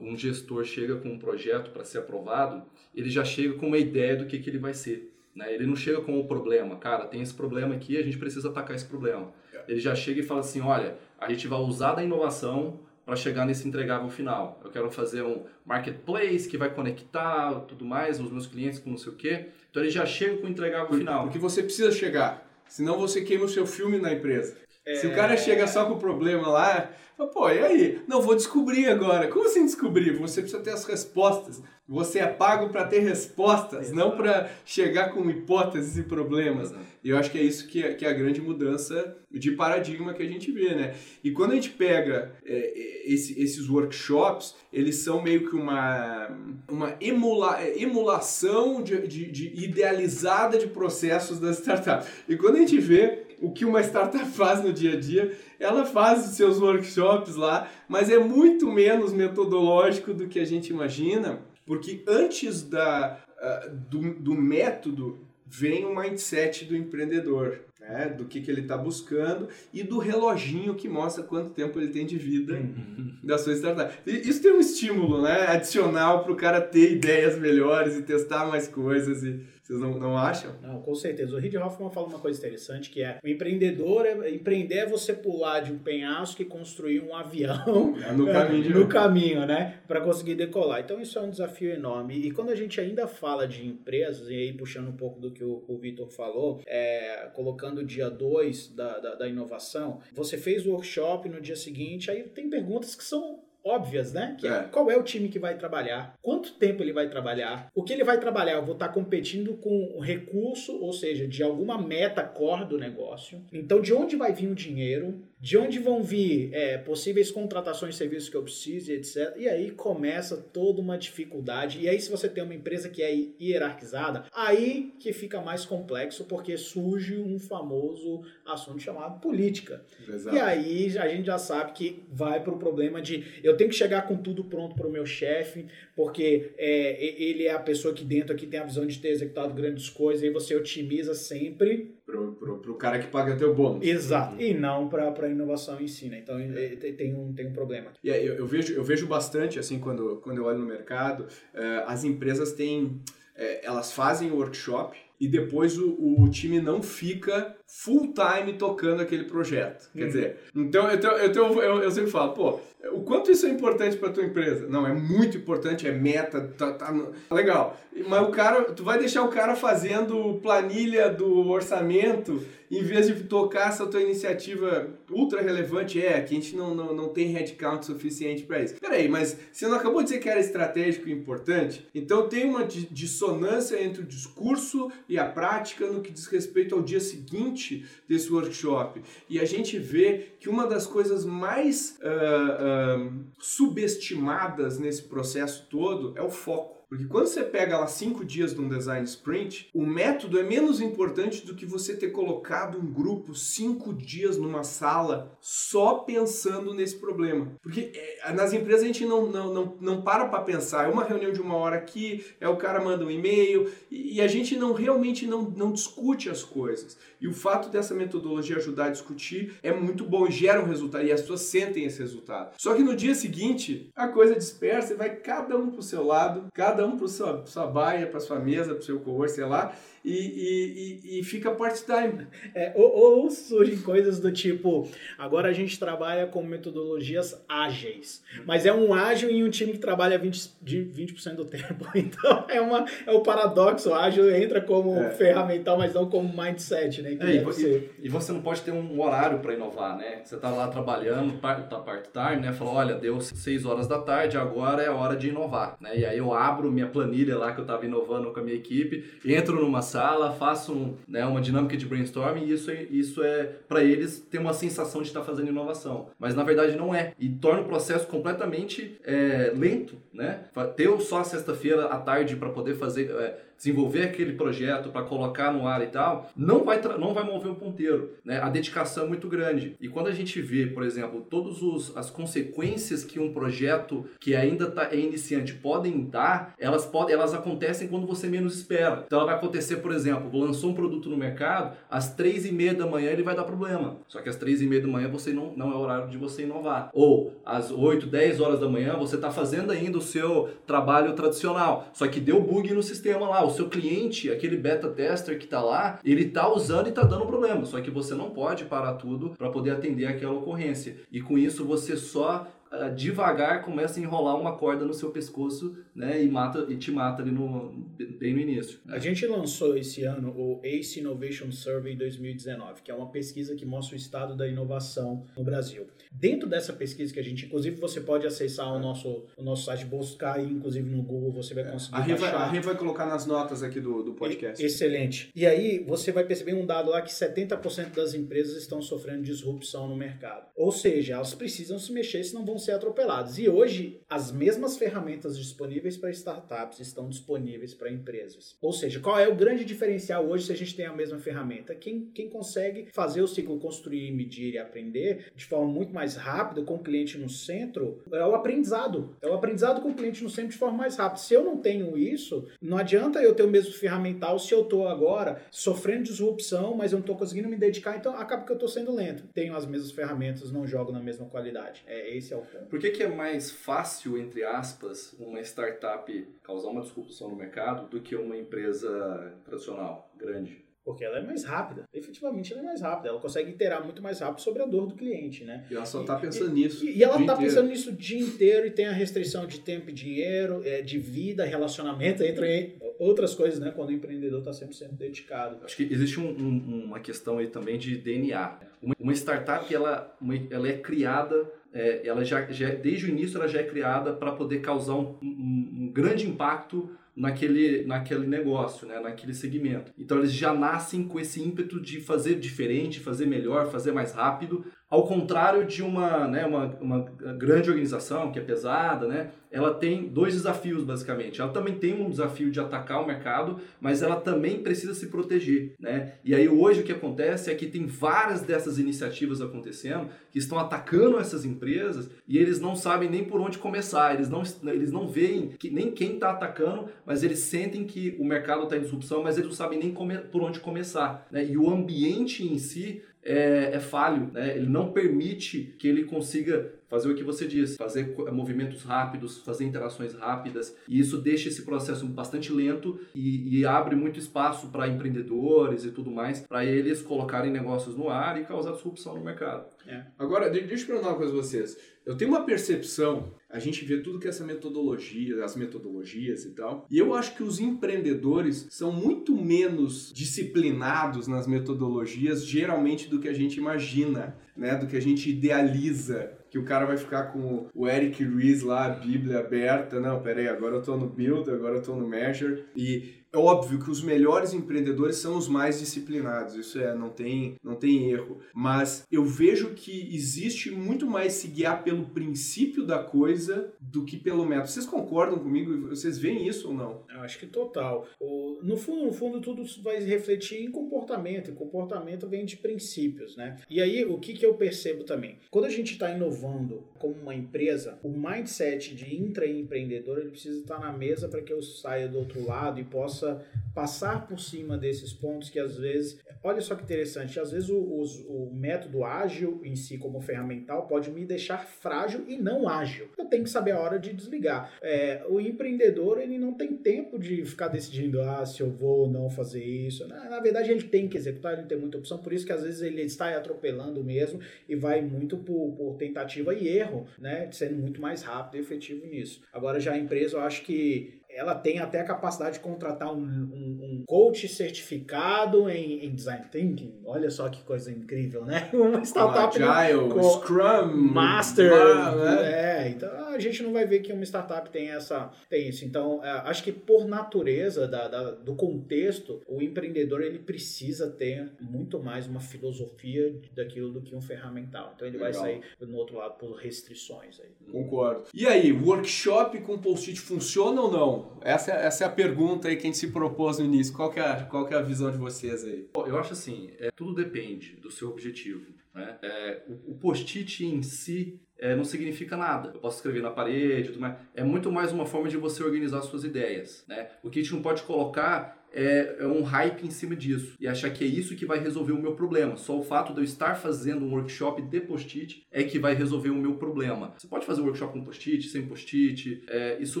um 0.02 0.16
gestor 0.16 0.64
chega 0.64 0.96
com 0.96 1.08
um 1.08 1.18
projeto 1.18 1.70
para 1.70 1.84
ser 1.84 1.98
aprovado, 1.98 2.64
ele 2.94 3.10
já 3.10 3.24
chega 3.24 3.54
com 3.54 3.68
uma 3.68 3.78
ideia 3.78 4.16
do 4.16 4.26
que, 4.26 4.38
que 4.38 4.50
ele 4.50 4.58
vai 4.58 4.74
ser. 4.74 5.12
Né? 5.34 5.54
Ele 5.54 5.66
não 5.66 5.76
chega 5.76 6.00
com 6.00 6.18
o 6.20 6.26
problema, 6.26 6.76
cara, 6.76 7.06
tem 7.06 7.22
esse 7.22 7.34
problema 7.34 7.74
aqui, 7.74 7.96
a 7.96 8.02
gente 8.02 8.18
precisa 8.18 8.50
atacar 8.50 8.76
esse 8.76 8.86
problema. 8.86 9.32
Ele 9.68 9.80
já 9.80 9.94
chega 9.94 10.20
e 10.20 10.22
fala 10.22 10.40
assim, 10.40 10.60
olha, 10.60 10.96
a 11.18 11.30
gente 11.30 11.46
vai 11.46 11.58
usar 11.60 11.94
da 11.94 12.02
inovação 12.02 12.80
para 13.04 13.16
chegar 13.16 13.44
nesse 13.44 13.66
entregável 13.66 14.08
final. 14.08 14.60
Eu 14.64 14.70
quero 14.70 14.90
fazer 14.90 15.22
um 15.22 15.44
marketplace 15.64 16.48
que 16.48 16.56
vai 16.56 16.72
conectar 16.72 17.60
tudo 17.62 17.84
mais, 17.84 18.20
os 18.20 18.30
meus 18.30 18.46
clientes 18.46 18.78
com 18.78 18.90
não 18.90 18.96
sei 18.96 19.12
o 19.12 19.16
quê. 19.16 19.46
Então 19.70 19.82
ele 19.82 19.90
já 19.90 20.06
chega 20.06 20.36
com 20.38 20.46
o 20.46 20.50
entregável 20.50 20.88
Por, 20.88 20.98
final. 20.98 21.24
Porque 21.24 21.38
você 21.38 21.62
precisa 21.62 21.90
chegar, 21.90 22.46
senão 22.68 22.98
você 22.98 23.22
queima 23.22 23.44
o 23.44 23.48
seu 23.48 23.66
filme 23.66 23.98
na 23.98 24.12
empresa. 24.12 24.56
É... 24.86 24.96
Se 24.96 25.06
o 25.06 25.14
cara 25.14 25.36
chega 25.36 25.66
só 25.66 25.84
com 25.86 25.94
o 25.94 25.98
problema 25.98 26.48
lá, 26.48 26.90
pô, 27.28 27.48
e 27.48 27.58
aí? 27.58 28.00
Não, 28.06 28.22
vou 28.22 28.34
descobrir 28.34 28.86
agora. 28.86 29.28
Como 29.28 29.44
assim 29.44 29.64
descobrir? 29.64 30.12
Você 30.16 30.40
precisa 30.40 30.62
ter 30.62 30.70
as 30.70 30.84
respostas. 30.84 31.62
Você 31.88 32.20
é 32.20 32.26
pago 32.26 32.70
para 32.70 32.86
ter 32.86 33.00
respostas, 33.00 33.88
Exato. 33.88 33.96
não 33.96 34.16
para 34.16 34.48
chegar 34.64 35.12
com 35.12 35.28
hipóteses 35.28 35.98
e 35.98 36.02
problemas. 36.04 36.70
Exato. 36.70 36.84
E 37.04 37.10
eu 37.10 37.18
acho 37.18 37.30
que 37.30 37.38
é 37.38 37.42
isso 37.42 37.66
que 37.66 37.82
é, 37.82 37.92
que 37.92 38.06
é, 38.06 38.08
a 38.08 38.12
grande 38.12 38.40
mudança 38.40 39.16
de 39.30 39.50
paradigma 39.50 40.14
que 40.14 40.22
a 40.22 40.28
gente 40.28 40.50
vê, 40.52 40.74
né? 40.74 40.94
E 41.22 41.32
quando 41.32 41.52
a 41.52 41.54
gente 41.56 41.70
pega 41.70 42.32
é, 42.46 43.02
esse, 43.04 43.38
esses 43.40 43.68
workshops, 43.68 44.54
eles 44.72 44.96
são 44.96 45.20
meio 45.20 45.48
que 45.48 45.56
uma, 45.56 46.28
uma 46.70 46.96
emula, 47.00 47.58
emulação 47.76 48.82
de, 48.82 49.06
de, 49.06 49.30
de 49.30 49.64
idealizada 49.64 50.56
de 50.56 50.68
processos 50.68 51.40
da 51.40 51.50
startup. 51.50 52.08
E 52.28 52.36
quando 52.36 52.56
a 52.56 52.60
gente 52.60 52.78
vê 52.78 53.24
o 53.42 53.52
que 53.52 53.64
uma 53.64 53.82
startup 53.82 54.24
faz 54.30 54.62
no 54.62 54.72
dia 54.72 54.94
a 54.94 55.00
dia, 55.00 55.36
ela 55.58 55.84
faz 55.84 56.26
os 56.26 56.36
seus 56.36 56.60
workshops 56.60 57.36
lá, 57.36 57.68
mas 57.88 58.08
é 58.08 58.18
muito 58.18 58.70
menos 58.70 59.12
metodológico 59.12 60.14
do 60.14 60.28
que 60.28 60.38
a 60.38 60.44
gente 60.44 60.70
imagina 60.70 61.40
porque 61.66 62.02
antes 62.06 62.62
da, 62.62 63.18
uh, 63.40 63.70
do, 63.88 64.14
do 64.14 64.34
método 64.34 65.20
vem 65.46 65.84
o 65.84 65.94
mindset 65.94 66.64
do 66.64 66.76
empreendedor, 66.76 67.60
né? 67.78 68.08
do 68.08 68.24
que, 68.24 68.40
que 68.40 68.50
ele 68.50 68.62
está 68.62 68.76
buscando 68.76 69.48
e 69.72 69.82
do 69.82 69.98
reloginho 69.98 70.74
que 70.74 70.88
mostra 70.88 71.22
quanto 71.22 71.50
tempo 71.50 71.78
ele 71.78 71.92
tem 71.92 72.06
de 72.06 72.16
vida 72.16 72.54
uhum. 72.54 73.14
da 73.22 73.38
sua 73.38 73.52
startup. 73.54 73.94
E 74.06 74.28
isso 74.28 74.42
tem 74.42 74.52
um 74.52 74.60
estímulo 74.60 75.22
né? 75.22 75.46
adicional 75.46 76.24
para 76.24 76.32
o 76.32 76.36
cara 76.36 76.60
ter 76.60 76.92
ideias 76.92 77.38
melhores 77.38 77.96
e 77.96 78.02
testar 78.02 78.46
mais 78.46 78.66
coisas 78.66 79.22
e 79.22 79.40
vocês 79.62 79.78
não, 79.78 79.96
não 79.96 80.18
acham? 80.18 80.52
Não, 80.60 80.82
com 80.82 80.94
certeza. 80.94 81.36
O 81.36 81.38
Reid 81.38 81.56
Hoffman 81.56 81.90
fala 81.90 82.08
uma 82.08 82.18
coisa 82.18 82.36
interessante 82.36 82.90
que 82.90 83.00
é 83.00 83.18
o 83.22 83.28
empreendedor, 83.28 84.04
é, 84.04 84.30
empreender 84.30 84.78
é 84.78 84.86
você 84.86 85.12
pular 85.12 85.60
de 85.60 85.72
um 85.72 85.78
penhasco 85.78 86.42
e 86.42 86.44
construir 86.44 87.00
um 87.00 87.14
avião 87.14 87.94
é 88.04 88.12
no 88.12 88.26
caminho, 88.26 88.70
no 88.80 88.88
caminho 88.88 89.46
né? 89.46 89.80
Para 89.86 90.00
conseguir 90.00 90.34
decolar. 90.34 90.80
Então 90.80 91.00
isso 91.00 91.16
é 91.16 91.22
um 91.22 91.30
desafio 91.30 91.70
enorme. 91.72 92.14
E 92.14 92.32
quando 92.32 92.50
a 92.50 92.56
gente 92.56 92.80
ainda 92.80 93.06
fala 93.06 93.46
de 93.46 93.64
empresas, 93.64 94.28
e 94.28 94.34
aí 94.34 94.52
puxando 94.52 94.88
um 94.88 94.96
pouco 94.96 95.20
do 95.20 95.30
que 95.30 95.44
o, 95.44 95.64
o 95.68 95.78
Vitor 95.78 96.08
falou, 96.08 96.60
é, 96.66 97.30
colocando 97.32 97.78
o 97.78 97.84
dia 97.84 98.10
2 98.10 98.74
da, 98.74 98.98
da, 98.98 99.14
da 99.14 99.28
inovação, 99.28 100.00
você 100.12 100.36
fez 100.36 100.66
o 100.66 100.72
workshop 100.72 101.28
no 101.28 101.40
dia 101.40 101.56
seguinte, 101.56 102.10
aí 102.10 102.24
tem 102.24 102.50
perguntas 102.50 102.96
que 102.96 103.04
são 103.04 103.40
óbvias, 103.64 104.12
né? 104.12 104.36
Que 104.38 104.46
é. 104.46 104.62
qual 104.64 104.90
é 104.90 104.96
o 104.96 105.02
time 105.02 105.28
que 105.28 105.38
vai 105.38 105.56
trabalhar, 105.56 106.14
quanto 106.20 106.54
tempo 106.54 106.82
ele 106.82 106.92
vai 106.92 107.08
trabalhar, 107.08 107.70
o 107.74 107.82
que 107.82 107.92
ele 107.92 108.04
vai 108.04 108.18
trabalhar. 108.18 108.54
Eu 108.54 108.64
vou 108.64 108.74
estar 108.74 108.88
competindo 108.88 109.54
com 109.54 110.00
recurso, 110.00 110.78
ou 110.80 110.92
seja, 110.92 111.26
de 111.26 111.42
alguma 111.42 111.80
meta 111.80 112.22
core 112.22 112.64
do 112.64 112.78
negócio. 112.78 113.42
Então, 113.52 113.80
de 113.80 113.92
onde 113.92 114.16
vai 114.16 114.32
vir 114.32 114.48
o 114.48 114.54
dinheiro? 114.54 115.22
De 115.42 115.58
onde 115.58 115.80
vão 115.80 116.04
vir 116.04 116.54
é, 116.54 116.78
possíveis 116.78 117.28
contratações 117.32 117.94
de 117.94 117.98
serviços 117.98 118.28
que 118.28 118.36
eu 118.36 118.44
precise, 118.44 118.92
etc. 118.92 119.34
E 119.36 119.48
aí 119.48 119.72
começa 119.72 120.36
toda 120.36 120.80
uma 120.80 120.96
dificuldade. 120.96 121.80
E 121.80 121.88
aí, 121.88 122.00
se 122.00 122.08
você 122.08 122.28
tem 122.28 122.44
uma 122.44 122.54
empresa 122.54 122.88
que 122.88 123.02
é 123.02 123.12
hierarquizada, 123.40 124.24
aí 124.32 124.94
que 125.00 125.12
fica 125.12 125.40
mais 125.40 125.66
complexo, 125.66 126.26
porque 126.26 126.56
surge 126.56 127.18
um 127.18 127.40
famoso 127.40 128.22
assunto 128.46 128.80
chamado 128.80 129.20
política. 129.20 129.84
Exato. 130.08 130.36
E 130.36 130.38
aí 130.38 130.96
a 130.96 131.08
gente 131.08 131.26
já 131.26 131.38
sabe 131.38 131.72
que 131.72 132.04
vai 132.08 132.40
para 132.40 132.54
o 132.54 132.58
problema 132.58 133.02
de 133.02 133.24
eu 133.42 133.56
tenho 133.56 133.68
que 133.68 133.74
chegar 133.74 134.06
com 134.06 134.16
tudo 134.16 134.44
pronto 134.44 134.76
para 134.76 134.86
o 134.86 134.92
meu 134.92 135.04
chefe, 135.04 135.66
porque 135.96 136.52
é, 136.56 137.04
ele 137.20 137.46
é 137.46 137.52
a 137.52 137.58
pessoa 137.58 137.92
que 137.92 138.04
dentro 138.04 138.32
aqui 138.32 138.46
tem 138.46 138.60
a 138.60 138.64
visão 138.64 138.86
de 138.86 138.96
ter 139.00 139.08
executado 139.08 139.52
grandes 139.54 139.88
coisas, 139.88 140.22
e 140.22 140.26
aí 140.26 140.32
você 140.32 140.54
otimiza 140.54 141.16
sempre 141.16 141.96
pro, 142.12 142.32
pro, 142.32 142.58
pro 142.58 142.74
cara 142.74 142.98
que 142.98 143.06
paga 143.06 143.34
teu 143.36 143.54
bônus. 143.54 143.86
Exato. 143.86 144.34
Uhum. 144.34 144.40
E 144.40 144.54
não 144.54 144.88
para 144.88 145.08
a 145.08 145.28
inovação 145.28 145.80
em 145.80 145.88
si, 145.88 146.08
né? 146.08 146.18
Então 146.18 146.38
é. 146.38 146.76
tem, 146.76 147.14
um, 147.14 147.32
tem 147.32 147.48
um 147.48 147.52
problema. 147.52 147.92
E 148.04 148.08
eu, 148.08 148.34
eu, 148.34 148.46
vejo, 148.46 148.74
eu 148.74 148.84
vejo 148.84 149.06
bastante, 149.06 149.58
assim, 149.58 149.78
quando, 149.78 150.16
quando 150.22 150.38
eu 150.38 150.44
olho 150.44 150.58
no 150.58 150.66
mercado, 150.66 151.22
uh, 151.22 151.86
as 151.86 152.04
empresas 152.04 152.52
têm. 152.52 152.84
Uh, 152.84 153.58
elas 153.62 153.90
fazem 153.92 154.30
o 154.30 154.36
workshop 154.36 154.94
e 155.18 155.26
depois 155.26 155.78
o, 155.78 155.96
o 156.20 156.28
time 156.28 156.60
não 156.60 156.82
fica 156.82 157.56
full 157.74 158.12
time 158.12 158.52
tocando 158.58 159.00
aquele 159.00 159.24
projeto. 159.24 159.90
Quer 159.92 160.02
uhum. 160.02 160.06
dizer, 160.06 160.36
então 160.54 160.90
eu, 160.90 161.00
eu, 161.00 161.62
eu, 161.62 161.82
eu 161.82 161.90
sempre 161.90 162.10
falo, 162.10 162.32
pô, 162.32 162.60
o 162.92 163.00
quanto 163.00 163.30
isso 163.30 163.46
é 163.46 163.48
importante 163.48 163.96
para 163.96 164.10
tua 164.10 164.24
empresa? 164.24 164.66
Não, 164.68 164.86
é 164.86 164.92
muito 164.92 165.36
importante, 165.38 165.88
é 165.88 165.92
meta, 165.92 166.52
tá, 166.58 166.72
tá, 166.72 166.94
legal. 167.30 167.80
Mas 168.06 168.28
o 168.28 168.30
cara, 168.30 168.64
tu 168.64 168.84
vai 168.84 168.98
deixar 168.98 169.22
o 169.22 169.28
cara 169.28 169.54
fazendo 169.54 170.38
planilha 170.42 171.08
do 171.08 171.48
orçamento 171.48 172.42
em 172.70 172.82
vez 172.82 173.06
de 173.06 173.24
tocar 173.24 173.68
essa 173.68 173.86
tua 173.86 174.00
iniciativa 174.00 174.88
ultra 175.10 175.42
relevante, 175.42 176.00
é, 176.00 176.22
que 176.22 176.34
a 176.34 176.40
gente 176.40 176.56
não, 176.56 176.74
não, 176.74 176.94
não 176.94 177.08
tem 177.10 177.28
headcount 177.28 177.84
suficiente 177.84 178.44
para 178.44 178.62
isso. 178.62 178.76
Peraí, 178.80 179.08
mas 179.08 179.36
você 179.52 179.68
não 179.68 179.76
acabou 179.76 179.98
de 179.98 180.08
dizer 180.08 180.20
que 180.20 180.28
era 180.28 180.40
estratégico 180.40 181.06
e 181.06 181.12
importante? 181.12 181.86
Então 181.94 182.28
tem 182.30 182.46
uma 182.46 182.64
dissonância 182.64 183.82
entre 183.82 184.02
o 184.02 184.06
discurso 184.06 184.90
e 185.06 185.18
a 185.18 185.26
prática 185.26 185.86
no 185.86 186.00
que 186.00 186.10
diz 186.10 186.26
respeito 186.26 186.74
ao 186.74 186.80
dia 186.80 186.98
seguinte 187.00 187.61
desse 188.08 188.32
workshop. 188.32 189.02
E 189.28 189.38
a 189.38 189.44
gente 189.44 189.78
vê 189.78 190.32
que 190.38 190.48
uma 190.48 190.66
das 190.66 190.86
coisas 190.86 191.24
mais 191.24 191.98
uh, 192.00 193.06
uh, 193.06 193.24
subestimadas 193.38 194.78
nesse 194.78 195.02
processo 195.02 195.66
todo 195.70 196.12
é 196.16 196.22
o 196.22 196.30
foco. 196.30 196.82
Porque 196.92 197.06
quando 197.06 197.26
você 197.26 197.42
pega 197.42 197.78
lá 197.78 197.86
cinco 197.86 198.22
dias 198.22 198.54
de 198.54 198.60
um 198.60 198.68
design 198.68 199.02
sprint, 199.06 199.70
o 199.72 199.86
método 199.86 200.38
é 200.38 200.42
menos 200.42 200.78
importante 200.78 201.46
do 201.46 201.54
que 201.54 201.64
você 201.64 201.96
ter 201.96 202.10
colocado 202.10 202.78
um 202.78 202.84
grupo 202.84 203.34
cinco 203.34 203.94
dias 203.94 204.36
numa 204.36 204.62
sala 204.62 205.34
só 205.40 206.00
pensando 206.00 206.74
nesse 206.74 206.96
problema. 206.96 207.52
Porque 207.62 207.92
é, 207.94 208.30
nas 208.34 208.52
empresas 208.52 208.82
a 208.82 208.86
gente 208.88 209.06
não, 209.06 209.26
não, 209.26 209.54
não, 209.54 209.78
não 209.80 210.02
para 210.02 210.26
para 210.26 210.42
pensar. 210.42 210.84
É 210.84 210.92
uma 210.92 211.02
reunião 211.02 211.32
de 211.32 211.40
uma 211.40 211.56
hora 211.56 211.76
aqui, 211.76 212.26
é 212.38 212.46
o 212.46 212.58
cara 212.58 212.84
manda 212.84 213.06
um 213.06 213.10
e-mail 213.10 213.72
e 213.90 214.20
a 214.20 214.26
gente 214.26 214.54
não 214.54 214.74
realmente 214.74 215.26
não, 215.26 215.44
não 215.44 215.72
discute 215.72 216.28
as 216.28 216.44
coisas. 216.44 216.98
E 217.18 217.26
o 217.26 217.32
fato 217.42 217.68
dessa 217.68 217.92
metodologia 217.92 218.56
ajudar 218.56 218.86
a 218.86 218.90
discutir 218.90 219.54
é 219.64 219.72
muito 219.72 220.04
bom 220.04 220.30
gera 220.30 220.62
um 220.62 220.66
resultado 220.66 221.04
e 221.04 221.10
as 221.10 221.22
pessoas 221.22 221.40
sentem 221.40 221.84
esse 221.84 221.98
resultado. 221.98 222.54
Só 222.56 222.72
que 222.72 222.84
no 222.84 222.94
dia 222.94 223.16
seguinte 223.16 223.90
a 223.96 224.06
coisa 224.06 224.36
dispersa 224.36 224.92
e 224.92 224.96
vai 224.96 225.16
cada 225.16 225.58
um 225.58 225.72
pro 225.72 225.82
seu 225.82 226.06
lado, 226.06 226.46
cada 226.54 226.86
um 226.86 226.96
para 226.96 227.08
sua, 227.08 227.44
sua 227.44 227.66
baia, 227.66 228.06
para 228.06 228.20
sua 228.20 228.38
mesa, 228.38 228.74
para 228.74 228.80
o 228.80 228.84
seu 228.84 229.00
cowork, 229.00 229.32
sei 229.32 229.44
lá, 229.44 229.74
e, 230.04 231.00
e, 231.04 231.20
e, 231.20 231.24
fica 231.24 231.50
part-time. 231.52 232.26
É, 232.54 232.72
ou, 232.74 233.22
ou, 233.22 233.30
surgem 233.30 233.78
coisas 233.78 234.18
do 234.18 234.32
tipo, 234.32 234.88
agora 235.16 235.48
a 235.48 235.52
gente 235.52 235.78
trabalha 235.78 236.26
com 236.26 236.42
metodologias 236.42 237.40
ágeis, 237.48 238.22
mas 238.44 238.66
é 238.66 238.72
um 238.72 238.92
ágil 238.92 239.30
em 239.30 239.44
um 239.44 239.50
time 239.50 239.72
que 239.72 239.78
trabalha 239.78 240.18
20%, 240.18 240.50
de 240.60 240.82
20 240.82 241.12
do 241.36 241.44
tempo. 241.44 241.86
Então 241.94 242.46
é, 242.48 242.60
uma, 242.60 242.84
é 243.06 243.12
o 243.12 243.20
paradoxo, 243.20 243.90
o 243.90 243.94
ágil 243.94 244.34
entra 244.34 244.60
como 244.60 244.98
é. 244.98 245.10
ferramental, 245.10 245.78
mas 245.78 245.94
não 245.94 246.08
como 246.08 246.28
mindset, 246.28 247.00
né? 247.00 247.16
É, 247.20 247.36
e, 247.36 247.38
você, 247.40 247.90
e, 248.02 248.08
você 248.08 248.32
não 248.32 248.40
pode 248.40 248.62
ter 248.62 248.72
um 248.72 249.00
horário 249.00 249.38
para 249.38 249.54
inovar, 249.54 249.96
né? 249.96 250.20
Você 250.24 250.36
tá 250.36 250.50
lá 250.50 250.68
trabalhando, 250.68 251.38
tá 251.40 251.78
part-time, 251.78 252.42
né? 252.42 252.52
Falou, 252.52 252.74
olha, 252.74 252.94
deu 252.94 253.20
6 253.20 253.64
horas 253.64 253.86
da 253.86 254.00
tarde, 254.00 254.36
agora 254.36 254.82
é 254.82 254.90
hora 254.90 255.16
de 255.16 255.28
inovar, 255.28 255.76
né? 255.80 255.96
E 255.96 256.04
aí 256.04 256.18
eu 256.18 256.32
abro 256.32 256.72
minha 256.72 256.88
planilha 256.88 257.36
lá 257.38 257.52
que 257.52 257.60
eu 257.60 257.64
estava 257.64 257.84
inovando 257.84 258.32
com 258.32 258.40
a 258.40 258.42
minha 258.42 258.56
equipe, 258.56 259.04
entro 259.24 259.60
numa 259.60 259.82
sala, 259.92 260.32
faço 260.32 260.72
um, 260.72 260.96
né, 261.06 261.24
uma 261.24 261.40
dinâmica 261.40 261.76
de 261.76 261.86
brainstorming 261.86 262.44
e 262.44 262.52
isso 262.52 262.70
é, 262.70 262.82
isso 262.84 263.22
é 263.22 263.44
para 263.68 263.84
eles 263.84 264.20
ter 264.20 264.38
uma 264.38 264.52
sensação 264.54 265.02
de 265.02 265.08
estar 265.08 265.22
fazendo 265.22 265.48
inovação. 265.48 266.08
Mas 266.18 266.34
na 266.34 266.42
verdade 266.42 266.76
não 266.76 266.94
é. 266.94 267.12
E 267.18 267.28
torna 267.28 267.60
o 267.60 267.64
processo 267.64 268.06
completamente 268.06 268.98
é, 269.04 269.52
lento, 269.54 269.96
né? 270.12 270.44
Ter 270.76 270.90
só 271.00 271.20
a 271.20 271.24
sexta-feira 271.24 271.86
à 271.86 271.98
tarde 271.98 272.36
para 272.36 272.48
poder 272.48 272.74
fazer. 272.74 273.10
É, 273.10 273.51
desenvolver 273.62 274.02
aquele 274.02 274.32
projeto 274.32 274.88
para 274.88 275.02
colocar 275.02 275.52
no 275.52 275.68
ar 275.68 275.82
e 275.82 275.86
tal, 275.86 276.28
não 276.36 276.64
vai, 276.64 276.80
não 276.98 277.14
vai 277.14 277.22
mover 277.22 277.52
o 277.52 277.54
ponteiro. 277.54 278.14
Né? 278.24 278.40
A 278.40 278.48
dedicação 278.48 279.04
é 279.04 279.08
muito 279.08 279.28
grande. 279.28 279.76
E 279.80 279.88
quando 279.88 280.08
a 280.08 280.12
gente 280.12 280.42
vê, 280.42 280.66
por 280.66 280.82
exemplo, 280.82 281.24
todas 281.30 281.96
as 281.96 282.10
consequências 282.10 283.04
que 283.04 283.20
um 283.20 283.32
projeto 283.32 284.04
que 284.18 284.34
ainda 284.34 284.68
tá, 284.68 284.88
é 284.90 284.98
iniciante 284.98 285.54
podem 285.54 286.04
dar, 286.04 286.54
elas, 286.58 286.84
podem, 286.84 287.14
elas 287.14 287.32
acontecem 287.32 287.86
quando 287.86 288.04
você 288.04 288.26
menos 288.26 288.56
espera. 288.56 289.04
Então 289.06 289.20
ela 289.20 289.26
vai 289.26 289.36
acontecer, 289.36 289.76
por 289.76 289.92
exemplo, 289.92 290.36
lançou 290.36 290.70
um 290.70 290.74
produto 290.74 291.08
no 291.08 291.16
mercado, 291.16 291.76
às 291.88 292.12
três 292.12 292.44
e 292.44 292.50
meia 292.50 292.74
da 292.74 292.86
manhã 292.86 293.10
ele 293.10 293.22
vai 293.22 293.36
dar 293.36 293.44
problema. 293.44 293.98
Só 294.08 294.20
que 294.20 294.28
às 294.28 294.36
três 294.36 294.60
e 294.60 294.66
meia 294.66 294.82
da 294.82 294.88
manhã 294.88 295.08
você 295.08 295.32
não, 295.32 295.52
não 295.56 295.70
é 295.70 295.76
horário 295.76 296.08
de 296.08 296.18
você 296.18 296.42
inovar. 296.42 296.90
Ou 296.92 297.32
às 297.44 297.70
8, 297.70 298.06
10 298.06 298.40
horas 298.40 298.58
da 298.58 298.68
manhã 298.68 298.96
você 298.96 299.14
está 299.14 299.30
fazendo 299.30 299.70
ainda 299.70 299.98
o 299.98 300.02
seu 300.02 300.50
trabalho 300.66 301.12
tradicional. 301.12 301.86
Só 301.92 302.08
que 302.08 302.18
deu 302.18 302.40
bug 302.40 302.72
no 302.74 302.82
sistema 302.82 303.28
lá, 303.28 303.51
seu 303.52 303.68
cliente, 303.68 304.30
aquele 304.30 304.56
beta 304.56 304.88
tester 304.88 305.38
que 305.38 305.44
está 305.44 305.62
lá, 305.62 306.00
ele 306.04 306.24
está 306.24 306.52
usando 306.52 306.86
e 306.86 306.88
está 306.88 307.02
dando 307.02 307.26
problema. 307.26 307.64
Só 307.64 307.80
que 307.80 307.90
você 307.90 308.14
não 308.14 308.30
pode 308.30 308.64
parar 308.64 308.94
tudo 308.94 309.30
para 309.30 309.50
poder 309.50 309.70
atender 309.70 310.06
aquela 310.06 310.32
ocorrência. 310.32 310.96
E 311.10 311.20
com 311.20 311.38
isso 311.38 311.64
você 311.64 311.96
só 311.96 312.48
uh, 312.72 312.94
devagar 312.94 313.62
começa 313.62 314.00
a 314.00 314.02
enrolar 314.02 314.38
uma 314.38 314.56
corda 314.56 314.84
no 314.84 314.94
seu 314.94 315.10
pescoço, 315.10 315.76
né, 315.94 316.22
e 316.22 316.28
mata 316.28 316.66
e 316.68 316.76
te 316.76 316.90
mata 316.90 317.22
ali 317.22 317.30
no 317.30 317.72
bem 318.18 318.34
no 318.34 318.40
início. 318.40 318.80
A 318.88 318.98
gente 318.98 319.26
lançou 319.26 319.76
esse 319.76 320.04
ano 320.04 320.32
o 320.36 320.60
Ace 320.64 321.00
Innovation 321.00 321.50
Survey 321.52 321.94
2019, 321.94 322.82
que 322.82 322.90
é 322.90 322.94
uma 322.94 323.10
pesquisa 323.10 323.54
que 323.54 323.66
mostra 323.66 323.94
o 323.94 323.98
estado 323.98 324.36
da 324.36 324.48
inovação 324.48 325.24
no 325.36 325.44
Brasil. 325.44 325.86
Dentro 326.12 326.48
dessa 326.48 326.72
pesquisa 326.72 327.12
que 327.12 327.18
a 327.18 327.24
gente, 327.24 327.46
inclusive, 327.46 327.76
você 327.76 328.00
pode 328.00 328.26
acessar 328.26 328.72
o 328.72 328.78
nosso 328.78 329.24
o 329.36 329.42
nosso 329.42 329.64
site, 329.64 329.84
buscar 329.84 330.42
inclusive 330.42 330.88
no 330.88 331.02
Google, 331.02 331.32
você 331.32 331.54
vai 331.54 331.64
conseguir 331.64 331.96
a 331.96 332.00
baixar. 332.00 332.16
Vai, 332.18 332.48
a 332.48 332.54
gente 332.54 332.64
vai 332.64 332.76
colocar 332.76 333.06
nas 333.06 333.26
notas 333.26 333.62
aqui 333.62 333.80
do, 333.80 334.02
do 334.02 334.14
podcast. 334.14 334.64
Excelente. 334.64 335.30
E 335.34 335.46
aí 335.46 335.84
você 335.84 336.12
vai 336.12 336.24
perceber 336.24 336.54
um 336.54 336.66
dado 336.66 336.90
lá 336.90 337.00
que 337.02 337.10
70% 337.10 337.94
das 337.94 338.14
empresas 338.14 338.56
estão 338.56 338.80
sofrendo 338.82 339.22
disrupção 339.22 339.88
no 339.88 339.96
mercado. 339.96 340.46
Ou 340.54 340.70
seja, 340.70 341.14
elas 341.14 341.34
precisam 341.34 341.78
se 341.78 341.92
mexer, 341.92 342.22
senão 342.24 342.44
vão 342.44 342.58
ser 342.58 342.72
atropelados. 342.72 343.38
E 343.38 343.48
hoje, 343.48 344.00
as 344.08 344.30
mesmas 344.30 344.76
ferramentas 344.76 345.38
disponíveis 345.38 345.96
para 345.96 346.10
startups 346.10 346.80
estão 346.80 347.08
disponíveis 347.08 347.74
para 347.74 347.90
empresas. 347.90 348.56
Ou 348.60 348.72
seja, 348.72 349.00
qual 349.00 349.18
é 349.18 349.28
o 349.28 349.34
grande 349.34 349.64
diferencial 349.64 350.26
hoje 350.28 350.46
se 350.46 350.52
a 350.52 350.56
gente 350.56 350.76
tem 350.76 350.86
a 350.86 350.92
mesma 350.92 351.18
ferramenta? 351.18 351.74
Quem, 351.74 352.10
quem 352.14 352.28
consegue 352.28 352.88
fazer 352.92 353.22
o 353.22 353.28
ciclo 353.28 353.58
construir, 353.58 354.10
medir 354.12 354.54
e 354.54 354.58
aprender 354.58 355.32
de 355.34 355.44
forma 355.44 355.70
muito 355.72 355.92
mais 355.92 356.01
rápida, 356.16 356.62
com 356.62 356.74
o 356.74 356.82
cliente 356.82 357.18
no 357.18 357.28
centro, 357.28 358.02
é 358.12 358.24
o 358.24 358.34
aprendizado. 358.34 359.16
É 359.20 359.28
o 359.28 359.34
aprendizado 359.34 359.80
com 359.80 359.90
o 359.90 359.94
cliente 359.94 360.22
no 360.22 360.30
centro 360.30 360.50
de 360.50 360.58
forma 360.58 360.78
mais 360.78 360.96
rápida. 360.96 361.20
Se 361.20 361.34
eu 361.34 361.44
não 361.44 361.56
tenho 361.56 361.96
isso, 361.96 362.46
não 362.60 362.76
adianta 362.76 363.22
eu 363.22 363.34
ter 363.34 363.42
o 363.42 363.48
mesmo 363.48 363.72
ferramental 363.72 364.38
se 364.38 364.52
eu 364.52 364.62
estou 364.62 364.88
agora 364.88 365.42
sofrendo 365.50 366.04
disrupção, 366.04 366.76
mas 366.76 366.92
eu 366.92 366.96
não 366.96 367.02
estou 367.02 367.16
conseguindo 367.16 367.48
me 367.48 367.56
dedicar, 367.56 367.96
então 367.96 368.16
acaba 368.16 368.44
que 368.44 368.52
eu 368.52 368.56
estou 368.56 368.68
sendo 368.68 368.94
lento. 368.94 369.24
Tenho 369.32 369.56
as 369.56 369.66
mesmas 369.66 369.90
ferramentas, 369.90 370.50
não 370.50 370.66
jogo 370.66 370.92
na 370.92 371.00
mesma 371.00 371.26
qualidade. 371.26 371.82
É, 371.86 372.16
esse 372.16 372.32
é 372.32 372.36
o 372.36 372.42
ponto. 372.42 372.66
Por 372.66 372.78
que, 372.78 372.90
que 372.90 373.02
é 373.02 373.08
mais 373.08 373.50
fácil, 373.50 374.18
entre 374.18 374.44
aspas, 374.44 375.14
uma 375.18 375.40
startup 375.40 376.28
causar 376.42 376.68
uma 376.68 376.82
disrupção 376.82 377.28
no 377.28 377.36
mercado 377.36 377.88
do 377.88 378.00
que 378.00 378.16
uma 378.16 378.36
empresa 378.36 379.32
tradicional, 379.44 380.10
grande? 380.16 380.62
Porque 380.84 381.04
ela 381.04 381.18
é 381.18 381.22
mais 381.22 381.44
rápida. 381.44 381.84
Efetivamente, 381.92 382.52
ela 382.52 382.62
é 382.62 382.64
mais 382.64 382.80
rápida. 382.80 383.08
Ela 383.08 383.20
consegue 383.20 383.50
iterar 383.50 383.84
muito 383.84 384.02
mais 384.02 384.20
rápido 384.20 384.40
sobre 384.40 384.62
a 384.62 384.66
dor 384.66 384.86
do 384.86 384.94
cliente, 384.94 385.44
né? 385.44 385.64
E 385.70 385.74
ela 385.74 385.84
só 385.84 386.00
está 386.00 386.16
pensando 386.16 386.50
e, 386.50 386.62
nisso. 386.62 386.84
E, 386.84 386.98
e 386.98 387.04
ela 387.04 387.20
está 387.20 387.36
pensando 387.36 387.68
nisso 387.68 387.90
o 387.90 387.92
dia 387.92 388.20
inteiro 388.20 388.66
e 388.66 388.70
tem 388.70 388.86
a 388.86 388.92
restrição 388.92 389.46
de 389.46 389.60
tempo 389.60 389.90
e 389.90 389.92
dinheiro, 389.92 390.60
é, 390.64 390.82
de 390.82 390.98
vida, 390.98 391.44
relacionamento, 391.44 392.22
entre 392.24 392.76
outras 392.98 393.34
coisas, 393.34 393.60
né? 393.60 393.70
Quando 393.70 393.90
o 393.90 393.92
empreendedor 393.92 394.40
está 394.40 394.52
sempre 394.52 394.74
sendo 394.76 394.94
dedicado. 394.94 395.64
Acho 395.64 395.76
que 395.76 395.84
existe 395.84 396.18
um, 396.18 396.28
um, 396.28 396.84
uma 396.86 396.98
questão 396.98 397.38
aí 397.38 397.46
também 397.46 397.78
de 397.78 397.96
DNA. 397.96 398.58
Uma, 398.82 398.94
uma 398.98 399.12
startup, 399.12 399.72
ela, 399.72 400.16
uma, 400.20 400.34
ela 400.50 400.68
é 400.68 400.78
criada 400.78 401.48
é, 401.72 402.06
ela 402.06 402.22
já, 402.22 402.50
já, 402.50 402.68
desde 402.68 403.06
o 403.06 403.08
início 403.08 403.38
ela 403.38 403.48
já 403.48 403.60
é 403.60 403.64
criada 403.64 404.12
para 404.12 404.32
poder 404.32 404.60
causar 404.60 404.94
um, 404.94 405.16
um, 405.22 405.70
um, 405.80 405.90
grande 405.90 406.28
impacto 406.28 406.90
naquele, 407.16 407.84
naquele 407.84 408.26
negócio, 408.26 408.86
né, 408.86 408.98
naquele 409.00 409.34
segmento. 409.34 409.92
Então 409.98 410.18
eles 410.18 410.32
já 410.32 410.52
nascem 410.54 411.06
com 411.06 411.20
esse 411.20 411.42
ímpeto 411.42 411.80
de 411.80 412.00
fazer 412.00 412.38
diferente, 412.38 413.00
fazer 413.00 413.26
melhor, 413.26 413.70
fazer 413.70 413.92
mais 413.92 414.12
rápido, 414.12 414.64
ao 414.92 415.06
contrário 415.06 415.64
de 415.64 415.82
uma, 415.82 416.28
né, 416.28 416.44
uma, 416.44 416.66
uma 416.78 417.00
grande 417.38 417.70
organização 417.70 418.30
que 418.30 418.38
é 418.38 418.42
pesada, 418.42 419.08
né, 419.08 419.30
ela 419.50 419.72
tem 419.72 420.06
dois 420.06 420.34
desafios 420.34 420.84
basicamente. 420.84 421.40
Ela 421.40 421.50
também 421.50 421.76
tem 421.76 421.94
um 421.94 422.10
desafio 422.10 422.50
de 422.50 422.60
atacar 422.60 423.02
o 423.02 423.06
mercado, 423.06 423.58
mas 423.80 424.02
ela 424.02 424.16
também 424.16 424.62
precisa 424.62 424.94
se 424.94 425.06
proteger, 425.06 425.74
né? 425.78 426.14
E 426.24 426.34
aí 426.34 426.48
hoje 426.48 426.80
o 426.80 426.84
que 426.84 426.92
acontece 426.92 427.50
é 427.50 427.54
que 427.54 427.66
tem 427.66 427.86
várias 427.86 428.42
dessas 428.42 428.78
iniciativas 428.78 429.40
acontecendo 429.40 430.08
que 430.30 430.38
estão 430.38 430.58
atacando 430.58 431.18
essas 431.18 431.44
empresas 431.44 432.10
e 432.26 432.38
eles 432.38 432.60
não 432.60 432.74
sabem 432.74 433.10
nem 433.10 433.24
por 433.24 433.40
onde 433.40 433.58
começar. 433.58 434.14
Eles 434.14 434.28
não 434.28 434.42
eles 434.64 434.90
não 434.90 435.06
veem 435.06 435.48
que 435.58 435.70
nem 435.70 435.90
quem 435.90 436.14
está 436.14 436.30
atacando, 436.30 436.86
mas 437.04 437.22
eles 437.22 437.40
sentem 437.40 437.84
que 437.84 438.16
o 438.18 438.24
mercado 438.24 438.64
está 438.64 438.76
em 438.76 438.80
disrupção, 438.80 439.22
mas 439.22 439.36
eles 439.36 439.48
não 439.48 439.56
sabem 439.56 439.78
nem 439.78 439.92
come, 439.92 440.18
por 440.18 440.42
onde 440.42 440.60
começar, 440.60 441.26
né? 441.30 441.44
E 441.44 441.58
o 441.58 441.70
ambiente 441.70 442.46
em 442.46 442.58
si 442.58 443.02
é, 443.24 443.70
é 443.74 443.80
falho, 443.80 444.30
né? 444.32 444.56
ele 444.56 444.68
não 444.68 444.92
permite 444.92 445.74
que 445.78 445.86
ele 445.86 446.04
consiga 446.04 446.72
fazer 446.88 447.10
o 447.10 447.14
que 447.14 447.24
você 447.24 447.46
disse, 447.46 447.76
fazer 447.76 448.14
movimentos 448.32 448.82
rápidos, 448.82 449.38
fazer 449.38 449.64
interações 449.64 450.12
rápidas, 450.12 450.76
e 450.86 450.98
isso 450.98 451.16
deixa 451.16 451.48
esse 451.48 451.62
processo 451.62 452.06
bastante 452.06 452.52
lento 452.52 453.00
e, 453.14 453.60
e 453.60 453.64
abre 453.64 453.96
muito 453.96 454.18
espaço 454.18 454.68
para 454.68 454.88
empreendedores 454.88 455.86
e 455.86 455.90
tudo 455.90 456.10
mais, 456.10 456.40
para 456.40 456.66
eles 456.66 457.00
colocarem 457.00 457.50
negócios 457.50 457.96
no 457.96 458.10
ar 458.10 458.38
e 458.38 458.44
causar 458.44 458.72
disrupção 458.72 459.14
no 459.14 459.24
mercado. 459.24 459.66
É. 459.86 460.02
Agora, 460.18 460.50
deixa 460.50 460.82
eu 460.82 460.86
perguntar 460.86 461.08
uma 461.08 461.16
coisa 461.16 461.32
vocês. 461.32 461.78
Eu 462.04 462.16
tenho 462.16 462.30
uma 462.30 462.44
percepção, 462.44 463.32
a 463.48 463.58
gente 463.58 463.84
vê 463.84 463.98
tudo 463.98 464.18
que 464.18 464.26
essa 464.26 464.44
metodologia, 464.44 465.44
as 465.44 465.54
metodologias 465.54 466.44
e 466.44 466.50
tal, 466.50 466.86
e 466.90 466.98
eu 466.98 467.14
acho 467.14 467.36
que 467.36 467.42
os 467.42 467.60
empreendedores 467.60 468.66
são 468.70 468.92
muito 468.92 469.36
menos 469.36 470.12
disciplinados 470.12 471.28
nas 471.28 471.46
metodologias, 471.46 472.44
geralmente, 472.44 473.08
do 473.08 473.20
que 473.20 473.28
a 473.28 473.32
gente 473.32 473.58
imagina, 473.58 474.36
né? 474.56 474.74
Do 474.74 474.86
que 474.86 474.96
a 474.96 475.00
gente 475.00 475.30
idealiza 475.30 476.32
que 476.50 476.58
o 476.58 476.64
cara 476.64 476.84
vai 476.84 476.98
ficar 476.98 477.32
com 477.32 477.66
o 477.74 477.88
Eric 477.88 478.22
Ries 478.22 478.62
lá, 478.62 478.84
a 478.84 478.90
Bíblia 478.90 479.38
aberta. 479.38 479.98
Não, 479.98 480.20
peraí, 480.20 480.46
agora 480.48 480.76
eu 480.76 480.82
tô 480.82 480.96
no 480.98 481.08
Build, 481.08 481.50
agora 481.50 481.76
eu 481.76 481.82
tô 481.82 481.96
no 481.96 482.06
Measure. 482.06 482.64
E 482.76 483.21
é 483.32 483.38
óbvio 483.38 483.82
que 483.82 483.90
os 483.90 484.02
melhores 484.02 484.52
empreendedores 484.52 485.16
são 485.16 485.36
os 485.36 485.48
mais 485.48 485.80
disciplinados, 485.80 486.54
isso 486.54 486.78
é, 486.78 486.94
não 486.94 487.08
tem, 487.08 487.56
não 487.64 487.74
tem 487.74 488.10
erro. 488.10 488.40
Mas 488.54 489.06
eu 489.10 489.24
vejo 489.24 489.70
que 489.74 490.14
existe 490.14 490.70
muito 490.70 491.06
mais 491.06 491.34
se 491.34 491.48
guiar 491.48 491.82
pelo 491.82 492.06
princípio 492.06 492.84
da 492.84 493.02
coisa 493.02 493.72
do 493.80 494.04
que 494.04 494.18
pelo 494.18 494.44
método. 494.44 494.68
Vocês 494.68 494.86
concordam 494.86 495.38
comigo? 495.38 495.88
Vocês 495.88 496.18
veem 496.18 496.46
isso 496.46 496.68
ou 496.68 496.74
não? 496.74 497.02
Eu 497.12 497.20
acho 497.20 497.38
que 497.38 497.46
total. 497.46 498.06
O, 498.20 498.58
no 498.62 498.76
fundo, 498.76 499.06
no 499.06 499.12
fundo, 499.12 499.40
tudo 499.40 499.62
vai 499.82 499.98
refletir 500.00 500.62
em 500.62 500.70
comportamento. 500.70 501.50
E 501.50 501.54
comportamento 501.54 502.28
vem 502.28 502.44
de 502.44 502.56
princípios, 502.56 503.36
né? 503.36 503.56
E 503.70 503.80
aí, 503.80 504.04
o 504.04 504.18
que, 504.18 504.34
que 504.34 504.44
eu 504.44 504.54
percebo 504.54 505.04
também? 505.04 505.38
Quando 505.50 505.64
a 505.64 505.70
gente 505.70 505.92
está 505.92 506.10
inovando 506.10 506.84
como 506.98 507.14
uma 507.14 507.34
empresa, 507.34 507.98
o 508.02 508.10
mindset 508.10 508.94
de 508.94 509.16
intraempreendedor 509.16 510.18
ele 510.18 510.30
precisa 510.30 510.60
estar 510.60 510.78
na 510.78 510.92
mesa 510.92 511.28
para 511.28 511.40
que 511.40 511.52
eu 511.52 511.62
saia 511.62 512.08
do 512.08 512.18
outro 512.18 512.44
lado 512.44 512.80
e 512.80 512.84
possa 512.84 513.21
possa 513.22 513.44
passar 513.74 514.26
por 514.26 514.38
cima 514.38 514.76
desses 514.76 515.14
pontos 515.14 515.48
que 515.48 515.58
às 515.58 515.78
vezes, 515.78 516.18
olha 516.42 516.60
só 516.60 516.74
que 516.74 516.82
interessante, 516.82 517.40
às 517.40 517.52
vezes 517.52 517.70
o, 517.70 517.78
o, 517.78 518.02
o, 518.28 518.54
método 518.54 519.02
ágil 519.02 519.62
em 519.64 519.74
si 519.74 519.96
como 519.96 520.20
ferramental 520.20 520.86
pode 520.86 521.10
me 521.10 521.24
deixar 521.24 521.66
frágil 521.66 522.24
e 522.28 522.36
não 522.36 522.68
ágil. 522.68 523.08
Eu 523.16 523.24
tenho 523.24 523.44
que 523.44 523.50
saber 523.50 523.70
a 523.70 523.80
hora 523.80 523.98
de 523.98 524.12
desligar. 524.12 524.70
É, 524.82 525.24
o 525.26 525.40
empreendedor 525.40 526.20
ele 526.20 526.38
não 526.38 526.52
tem 526.52 526.76
tempo 526.76 527.18
de 527.18 527.42
ficar 527.46 527.68
decidindo 527.68 528.20
ah, 528.20 528.44
se 528.44 528.60
eu 528.60 528.70
vou 528.70 529.00
ou 529.00 529.10
não 529.10 529.30
fazer 529.30 529.64
isso. 529.64 530.06
Na, 530.06 530.28
na, 530.28 530.40
verdade 530.40 530.70
ele 530.70 530.82
tem 530.82 531.08
que 531.08 531.16
executar, 531.16 531.52
ele 531.52 531.62
não 531.62 531.68
tem 531.68 531.78
muita 531.78 531.96
opção, 531.96 532.18
por 532.18 532.32
isso 532.32 532.44
que 532.44 532.52
às 532.52 532.62
vezes 532.62 532.82
ele 532.82 533.00
está 533.00 533.34
atropelando 533.34 534.04
mesmo 534.04 534.38
e 534.68 534.76
vai 534.76 535.00
muito 535.00 535.38
por, 535.38 535.72
por 535.72 535.96
tentativa 535.96 536.54
e 536.54 536.68
erro, 536.68 537.06
né, 537.18 537.48
sendo 537.52 537.76
muito 537.76 538.02
mais 538.02 538.22
rápido 538.22 538.58
e 538.58 538.60
efetivo 538.60 539.06
nisso. 539.06 539.40
Agora 539.50 539.80
já 539.80 539.92
a 539.92 539.98
empresa 539.98 540.36
eu 540.36 540.42
acho 540.42 540.62
que 540.62 541.21
ela 541.34 541.54
tem 541.54 541.78
até 541.78 542.00
a 542.00 542.04
capacidade 542.04 542.54
de 542.54 542.60
contratar 542.60 543.12
um, 543.12 543.18
um, 543.18 543.78
um 543.82 544.04
coach 544.06 544.48
certificado 544.48 545.68
em, 545.68 546.04
em, 546.04 546.14
design 546.14 546.44
thinking. 546.50 547.00
Olha 547.04 547.30
só 547.30 547.48
que 547.48 547.62
coisa 547.62 547.90
incrível, 547.90 548.44
né? 548.44 548.68
Uma 548.74 549.02
startup 549.04 549.62
Agile, 549.62 550.08
com 550.10 550.22
Scrum, 550.22 550.94
Master, 550.94 551.70
né? 552.16 552.86
é. 552.86 552.88
Então 552.88 553.26
a 553.28 553.38
gente 553.38 553.62
não 553.62 553.72
vai 553.72 553.86
ver 553.86 554.00
que 554.00 554.12
uma 554.12 554.24
startup 554.24 554.68
tem 554.70 554.90
essa 554.90 555.30
tem 555.48 555.68
isso. 555.68 555.84
Então 555.84 556.22
é, 556.24 556.30
acho 556.30 556.62
que 556.62 556.72
por 556.72 557.06
natureza 557.06 557.88
da, 557.88 558.08
da, 558.08 558.30
do 558.32 558.54
contexto, 558.54 559.40
o 559.48 559.62
empreendedor 559.62 560.20
ele 560.20 560.38
precisa 560.38 561.08
ter 561.10 561.50
muito 561.60 561.98
mais 561.98 562.26
uma 562.26 562.40
filosofia 562.40 563.34
daquilo 563.54 563.90
do 563.90 564.00
que 564.02 564.14
um 564.14 564.20
ferramental. 564.20 564.92
Então 564.94 565.08
ele 565.08 565.16
Legal. 565.16 565.32
vai 565.32 565.42
sair 565.42 565.62
no 565.80 565.96
outro 565.96 566.16
lado 566.16 566.34
por 566.34 566.52
restrições 566.56 567.40
aí. 567.40 567.50
Concordo. 567.70 568.24
E 568.34 568.46
aí, 568.46 568.72
workshop 568.72 569.60
com 569.60 569.78
post-it 569.78 570.20
funciona 570.20 570.80
ou 570.80 570.90
não? 570.90 571.21
Essa, 571.40 571.72
é, 571.72 571.86
essa 571.86 572.04
é 572.04 572.06
a 572.06 572.10
pergunta 572.10 572.68
aí 572.68 572.76
que 572.76 572.82
a 572.82 572.86
gente 572.86 572.98
se 572.98 573.08
propôs 573.08 573.58
no 573.58 573.64
início. 573.64 573.94
Qual 573.94 574.10
que 574.10 574.20
é, 574.20 574.42
qual 574.42 574.66
que 574.66 574.74
é 574.74 574.78
a 574.78 574.82
visão 574.82 575.10
de 575.10 575.16
vocês 575.16 575.64
aí? 575.64 575.88
Eu 575.94 576.18
acho 576.18 576.32
assim, 576.32 576.70
é, 576.78 576.90
tudo 576.90 577.14
depende 577.14 577.76
do 577.76 577.90
seu 577.90 578.08
objetivo. 578.08 578.66
Né? 578.94 579.18
É, 579.22 579.62
o, 579.68 579.92
o 579.92 579.94
post-it 579.94 580.64
em 580.64 580.82
si 580.82 581.40
é, 581.58 581.76
não 581.76 581.84
significa 581.84 582.36
nada. 582.36 582.70
Eu 582.74 582.80
posso 582.80 582.96
escrever 582.96 583.22
na 583.22 583.30
parede, 583.30 583.90
tudo 583.90 584.00
mais. 584.00 584.16
É 584.34 584.42
muito 584.42 584.70
mais 584.70 584.92
uma 584.92 585.06
forma 585.06 585.28
de 585.28 585.36
você 585.36 585.62
organizar 585.62 586.02
suas 586.02 586.24
ideias. 586.24 586.84
Né? 586.88 587.08
O 587.22 587.30
que 587.30 587.38
a 587.38 587.42
gente 587.42 587.54
não 587.54 587.62
pode 587.62 587.82
colocar 587.82 588.61
é, 588.72 589.16
é, 589.20 589.26
um 589.26 589.42
hype 589.42 589.86
em 589.86 589.90
cima 589.90 590.16
disso 590.16 590.56
e 590.58 590.66
achar 590.66 590.90
que 590.90 591.04
é 591.04 591.06
isso 591.06 591.36
que 591.36 591.46
vai 591.46 591.58
resolver 591.58 591.92
o 591.92 592.00
meu 592.00 592.14
problema. 592.14 592.56
Só 592.56 592.78
o 592.78 592.82
fato 592.82 593.12
de 593.12 593.20
eu 593.20 593.24
estar 593.24 593.54
fazendo 593.54 594.04
um 594.04 594.12
workshop 594.12 594.62
de 594.62 594.80
post-it 594.80 595.46
é 595.50 595.62
que 595.62 595.78
vai 595.78 595.94
resolver 595.94 596.30
o 596.30 596.34
meu 596.34 596.54
problema. 596.56 597.14
Você 597.16 597.26
pode 597.26 597.46
fazer 597.46 597.60
um 597.60 597.64
workshop 597.64 597.92
com 597.92 598.04
post-it, 598.04 598.48
sem 598.48 598.66
post-it, 598.66 599.44
é, 599.48 599.78
isso 599.80 600.00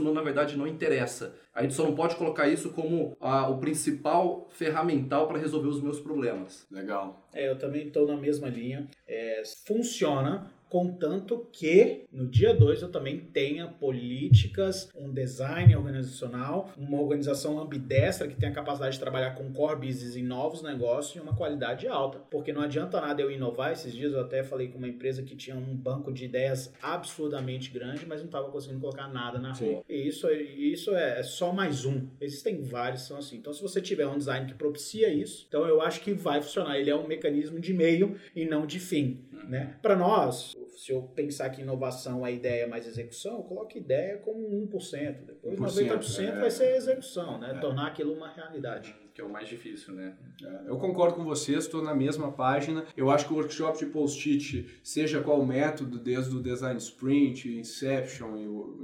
não, 0.00 0.12
na 0.12 0.22
verdade 0.22 0.56
não 0.56 0.66
interessa. 0.66 1.36
A 1.54 1.62
gente 1.62 1.74
só 1.74 1.84
não 1.84 1.94
pode 1.94 2.16
colocar 2.16 2.48
isso 2.48 2.70
como 2.70 3.16
a, 3.20 3.48
o 3.48 3.58
principal 3.58 4.48
ferramental 4.50 5.28
para 5.28 5.38
resolver 5.38 5.68
os 5.68 5.82
meus 5.82 6.00
problemas. 6.00 6.66
Legal. 6.70 7.28
É, 7.34 7.50
eu 7.50 7.58
também 7.58 7.88
estou 7.88 8.06
na 8.06 8.16
mesma 8.16 8.48
linha. 8.48 8.88
É, 9.06 9.42
funciona 9.66 10.50
contanto 10.72 11.46
que 11.52 12.06
no 12.10 12.26
dia 12.26 12.54
2 12.54 12.80
eu 12.80 12.88
também 12.88 13.20
tenha 13.20 13.68
políticas, 13.68 14.88
um 14.96 15.12
design 15.12 15.76
organizacional, 15.76 16.72
uma 16.78 16.98
organização 16.98 17.60
ambidestra 17.60 18.26
que 18.26 18.34
tenha 18.34 18.50
a 18.50 18.54
capacidade 18.54 18.94
de 18.94 18.98
trabalhar 18.98 19.32
com 19.32 19.52
core 19.52 19.86
business 19.86 20.16
em 20.16 20.22
novos 20.22 20.62
negócios 20.62 21.14
e 21.14 21.20
uma 21.20 21.36
qualidade 21.36 21.86
alta. 21.86 22.20
Porque 22.30 22.54
não 22.54 22.62
adianta 22.62 22.98
nada 23.02 23.20
eu 23.20 23.30
inovar. 23.30 23.72
Esses 23.72 23.92
dias 23.92 24.14
eu 24.14 24.20
até 24.22 24.42
falei 24.42 24.68
com 24.68 24.78
uma 24.78 24.88
empresa 24.88 25.22
que 25.22 25.36
tinha 25.36 25.54
um 25.54 25.76
banco 25.76 26.10
de 26.10 26.24
ideias 26.24 26.72
absurdamente 26.80 27.70
grande, 27.70 28.06
mas 28.06 28.20
não 28.20 28.26
estava 28.26 28.50
conseguindo 28.50 28.80
colocar 28.80 29.08
nada 29.08 29.38
na 29.38 29.52
Sim. 29.52 29.72
rua. 29.72 29.84
E 29.86 30.08
isso, 30.08 30.26
isso 30.30 30.94
é 30.94 31.22
só 31.22 31.52
mais 31.52 31.84
um. 31.84 32.08
Existem 32.18 32.62
vários 32.62 33.02
são 33.02 33.18
assim. 33.18 33.36
Então, 33.36 33.52
se 33.52 33.60
você 33.60 33.78
tiver 33.78 34.06
um 34.06 34.16
design 34.16 34.46
que 34.46 34.54
propicia 34.54 35.12
isso, 35.12 35.44
então 35.46 35.66
eu 35.66 35.82
acho 35.82 36.00
que 36.00 36.14
vai 36.14 36.40
funcionar. 36.40 36.78
Ele 36.78 36.88
é 36.88 36.96
um 36.96 37.06
mecanismo 37.06 37.60
de 37.60 37.74
meio 37.74 38.16
e 38.34 38.46
não 38.46 38.64
de 38.64 38.80
fim. 38.80 39.20
Né? 39.48 39.74
Para 39.82 39.96
nós, 39.96 40.56
se 40.76 40.92
eu 40.92 41.02
pensar 41.02 41.50
que 41.50 41.62
inovação 41.62 42.26
é 42.26 42.32
ideia 42.32 42.66
mais 42.66 42.86
execução, 42.86 43.38
eu 43.38 43.42
coloco 43.44 43.76
ideia 43.76 44.18
como 44.18 44.48
1%. 44.68 45.24
Depois 45.26 45.58
1%, 45.58 45.88
90% 45.88 46.28
é, 46.28 46.40
vai 46.40 46.50
ser 46.50 46.76
execução, 46.76 47.38
né? 47.38 47.54
É. 47.56 47.60
Tornar 47.60 47.88
aquilo 47.88 48.12
uma 48.12 48.28
realidade 48.28 48.94
que 49.14 49.20
é 49.20 49.24
o 49.24 49.30
mais 49.30 49.48
difícil, 49.48 49.92
né? 49.94 50.14
É, 50.42 50.68
eu 50.68 50.76
concordo 50.76 51.14
com 51.14 51.24
vocês, 51.24 51.64
estou 51.64 51.82
na 51.82 51.94
mesma 51.94 52.32
página. 52.32 52.84
Eu 52.96 53.10
acho 53.10 53.26
que 53.26 53.32
o 53.32 53.36
workshop 53.36 53.78
de 53.78 53.86
post-it, 53.86 54.80
seja 54.82 55.20
qual 55.20 55.44
método, 55.44 55.98
desde 55.98 56.34
o 56.34 56.40
design 56.40 56.78
sprint, 56.78 57.48
inception, 57.58 58.36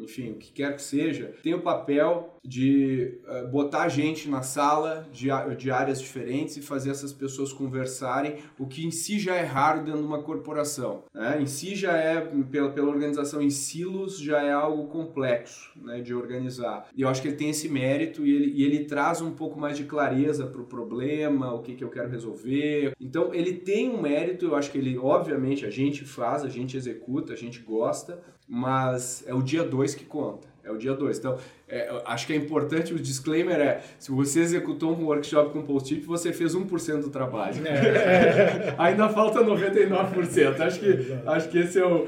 enfim, 0.02 0.32
o 0.32 0.34
que 0.34 0.52
quer 0.52 0.74
que 0.76 0.82
seja, 0.82 1.34
tem 1.42 1.54
o 1.54 1.62
papel 1.62 2.34
de 2.44 3.20
uh, 3.26 3.48
botar 3.48 3.88
gente 3.88 4.28
na 4.28 4.42
sala 4.42 5.08
de, 5.12 5.28
de 5.56 5.70
áreas 5.70 6.00
diferentes 6.00 6.56
e 6.56 6.62
fazer 6.62 6.90
essas 6.90 7.12
pessoas 7.12 7.52
conversarem, 7.52 8.36
o 8.58 8.66
que 8.66 8.86
em 8.86 8.90
si 8.90 9.18
já 9.18 9.34
é 9.34 9.44
raro 9.44 9.84
dentro 9.84 10.00
de 10.00 10.06
uma 10.06 10.22
corporação. 10.22 11.04
Né? 11.14 11.40
Em 11.40 11.46
si 11.46 11.74
já 11.74 11.96
é, 11.96 12.20
pela, 12.20 12.70
pela 12.70 12.88
organização 12.88 13.40
em 13.40 13.50
silos, 13.50 14.18
já 14.18 14.42
é 14.42 14.52
algo 14.52 14.88
complexo 14.88 15.70
né, 15.76 16.00
de 16.00 16.14
organizar. 16.14 16.88
E 16.94 17.02
eu 17.02 17.08
acho 17.08 17.22
que 17.22 17.28
ele 17.28 17.36
tem 17.36 17.50
esse 17.50 17.68
mérito 17.68 18.26
e 18.26 18.34
ele, 18.34 18.52
e 18.54 18.64
ele 18.64 18.84
traz 18.84 19.20
um 19.20 19.32
pouco 19.32 19.58
mais 19.58 19.76
de 19.76 19.84
clareza 19.84 20.17
clareza 20.18 20.46
para 20.46 20.60
o 20.60 20.64
problema, 20.64 21.52
o 21.54 21.60
que, 21.60 21.74
que 21.74 21.84
eu 21.84 21.88
quero 21.88 22.08
resolver. 22.08 22.92
Então 23.00 23.32
ele 23.32 23.52
tem 23.52 23.88
um 23.88 24.00
mérito, 24.00 24.46
eu 24.46 24.56
acho 24.56 24.70
que 24.70 24.78
ele, 24.78 24.98
obviamente, 24.98 25.64
a 25.64 25.70
gente 25.70 26.04
faz, 26.04 26.44
a 26.44 26.48
gente 26.48 26.76
executa, 26.76 27.32
a 27.32 27.36
gente 27.36 27.60
gosta, 27.60 28.20
mas 28.46 29.24
é 29.26 29.34
o 29.34 29.42
dia 29.42 29.64
2 29.64 29.94
que 29.94 30.04
conta. 30.04 30.48
É 30.64 30.70
o 30.70 30.76
dia 30.76 30.92
2. 30.92 31.18
Então, 31.18 31.38
é, 31.66 32.02
acho 32.04 32.26
que 32.26 32.32
é 32.34 32.36
importante, 32.36 32.92
o 32.92 32.98
disclaimer 32.98 33.58
é, 33.58 33.80
se 33.98 34.10
você 34.10 34.40
executou 34.40 34.94
um 34.94 35.06
workshop 35.06 35.50
com 35.50 35.62
post-it, 35.62 36.04
você 36.04 36.30
fez 36.30 36.54
1% 36.54 37.00
do 37.00 37.08
trabalho. 37.08 37.66
É. 37.66 38.74
Ainda 38.76 39.08
falta 39.08 39.40
99%. 39.42 40.60
Acho 40.60 40.80
que, 40.80 41.18
acho 41.26 41.48
que 41.48 41.58
esse 41.58 41.78
é 41.78 41.86
o... 41.86 42.06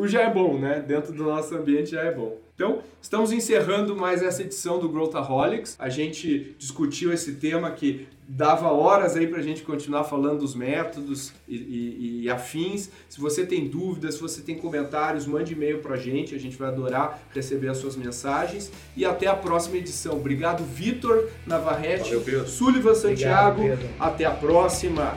o 0.00 0.06
já 0.06 0.22
é 0.22 0.32
bom, 0.32 0.56
né? 0.56 0.84
Dentro 0.86 1.12
do 1.12 1.24
nosso 1.24 1.56
ambiente 1.56 1.90
já 1.90 2.02
é 2.02 2.12
bom. 2.12 2.45
Então, 2.56 2.82
estamos 3.02 3.32
encerrando 3.32 3.94
mais 3.94 4.22
essa 4.22 4.40
edição 4.40 4.78
do 4.78 4.88
Growthaholics. 4.88 5.76
A 5.78 5.90
gente 5.90 6.56
discutiu 6.58 7.12
esse 7.12 7.34
tema 7.34 7.70
que 7.70 8.08
dava 8.26 8.72
horas 8.72 9.14
aí 9.14 9.26
para 9.26 9.40
a 9.40 9.42
gente 9.42 9.60
continuar 9.62 10.04
falando 10.04 10.38
dos 10.38 10.54
métodos 10.54 11.34
e, 11.46 11.54
e, 11.54 12.22
e, 12.22 12.30
afins. 12.30 12.88
Se 13.10 13.20
você 13.20 13.44
tem 13.44 13.68
dúvidas, 13.68 14.14
se 14.14 14.22
você 14.22 14.40
tem 14.40 14.56
comentários, 14.56 15.26
mande 15.26 15.52
e-mail 15.52 15.80
para 15.80 15.96
a 15.96 15.98
gente. 15.98 16.34
A 16.34 16.38
gente 16.38 16.56
vai 16.56 16.68
adorar 16.68 17.20
receber 17.34 17.68
as 17.68 17.76
suas 17.76 17.94
mensagens. 17.94 18.72
E 18.96 19.04
até 19.04 19.26
a 19.26 19.36
próxima 19.36 19.76
edição. 19.76 20.16
Obrigado, 20.16 20.64
Vitor 20.64 21.28
Navarrete, 21.46 22.16
Valeu, 22.16 22.46
Sullivan 22.46 22.94
Santiago. 22.94 23.60
Obrigado, 23.60 23.86
até 24.00 24.24
a 24.24 24.30
próxima. 24.30 25.14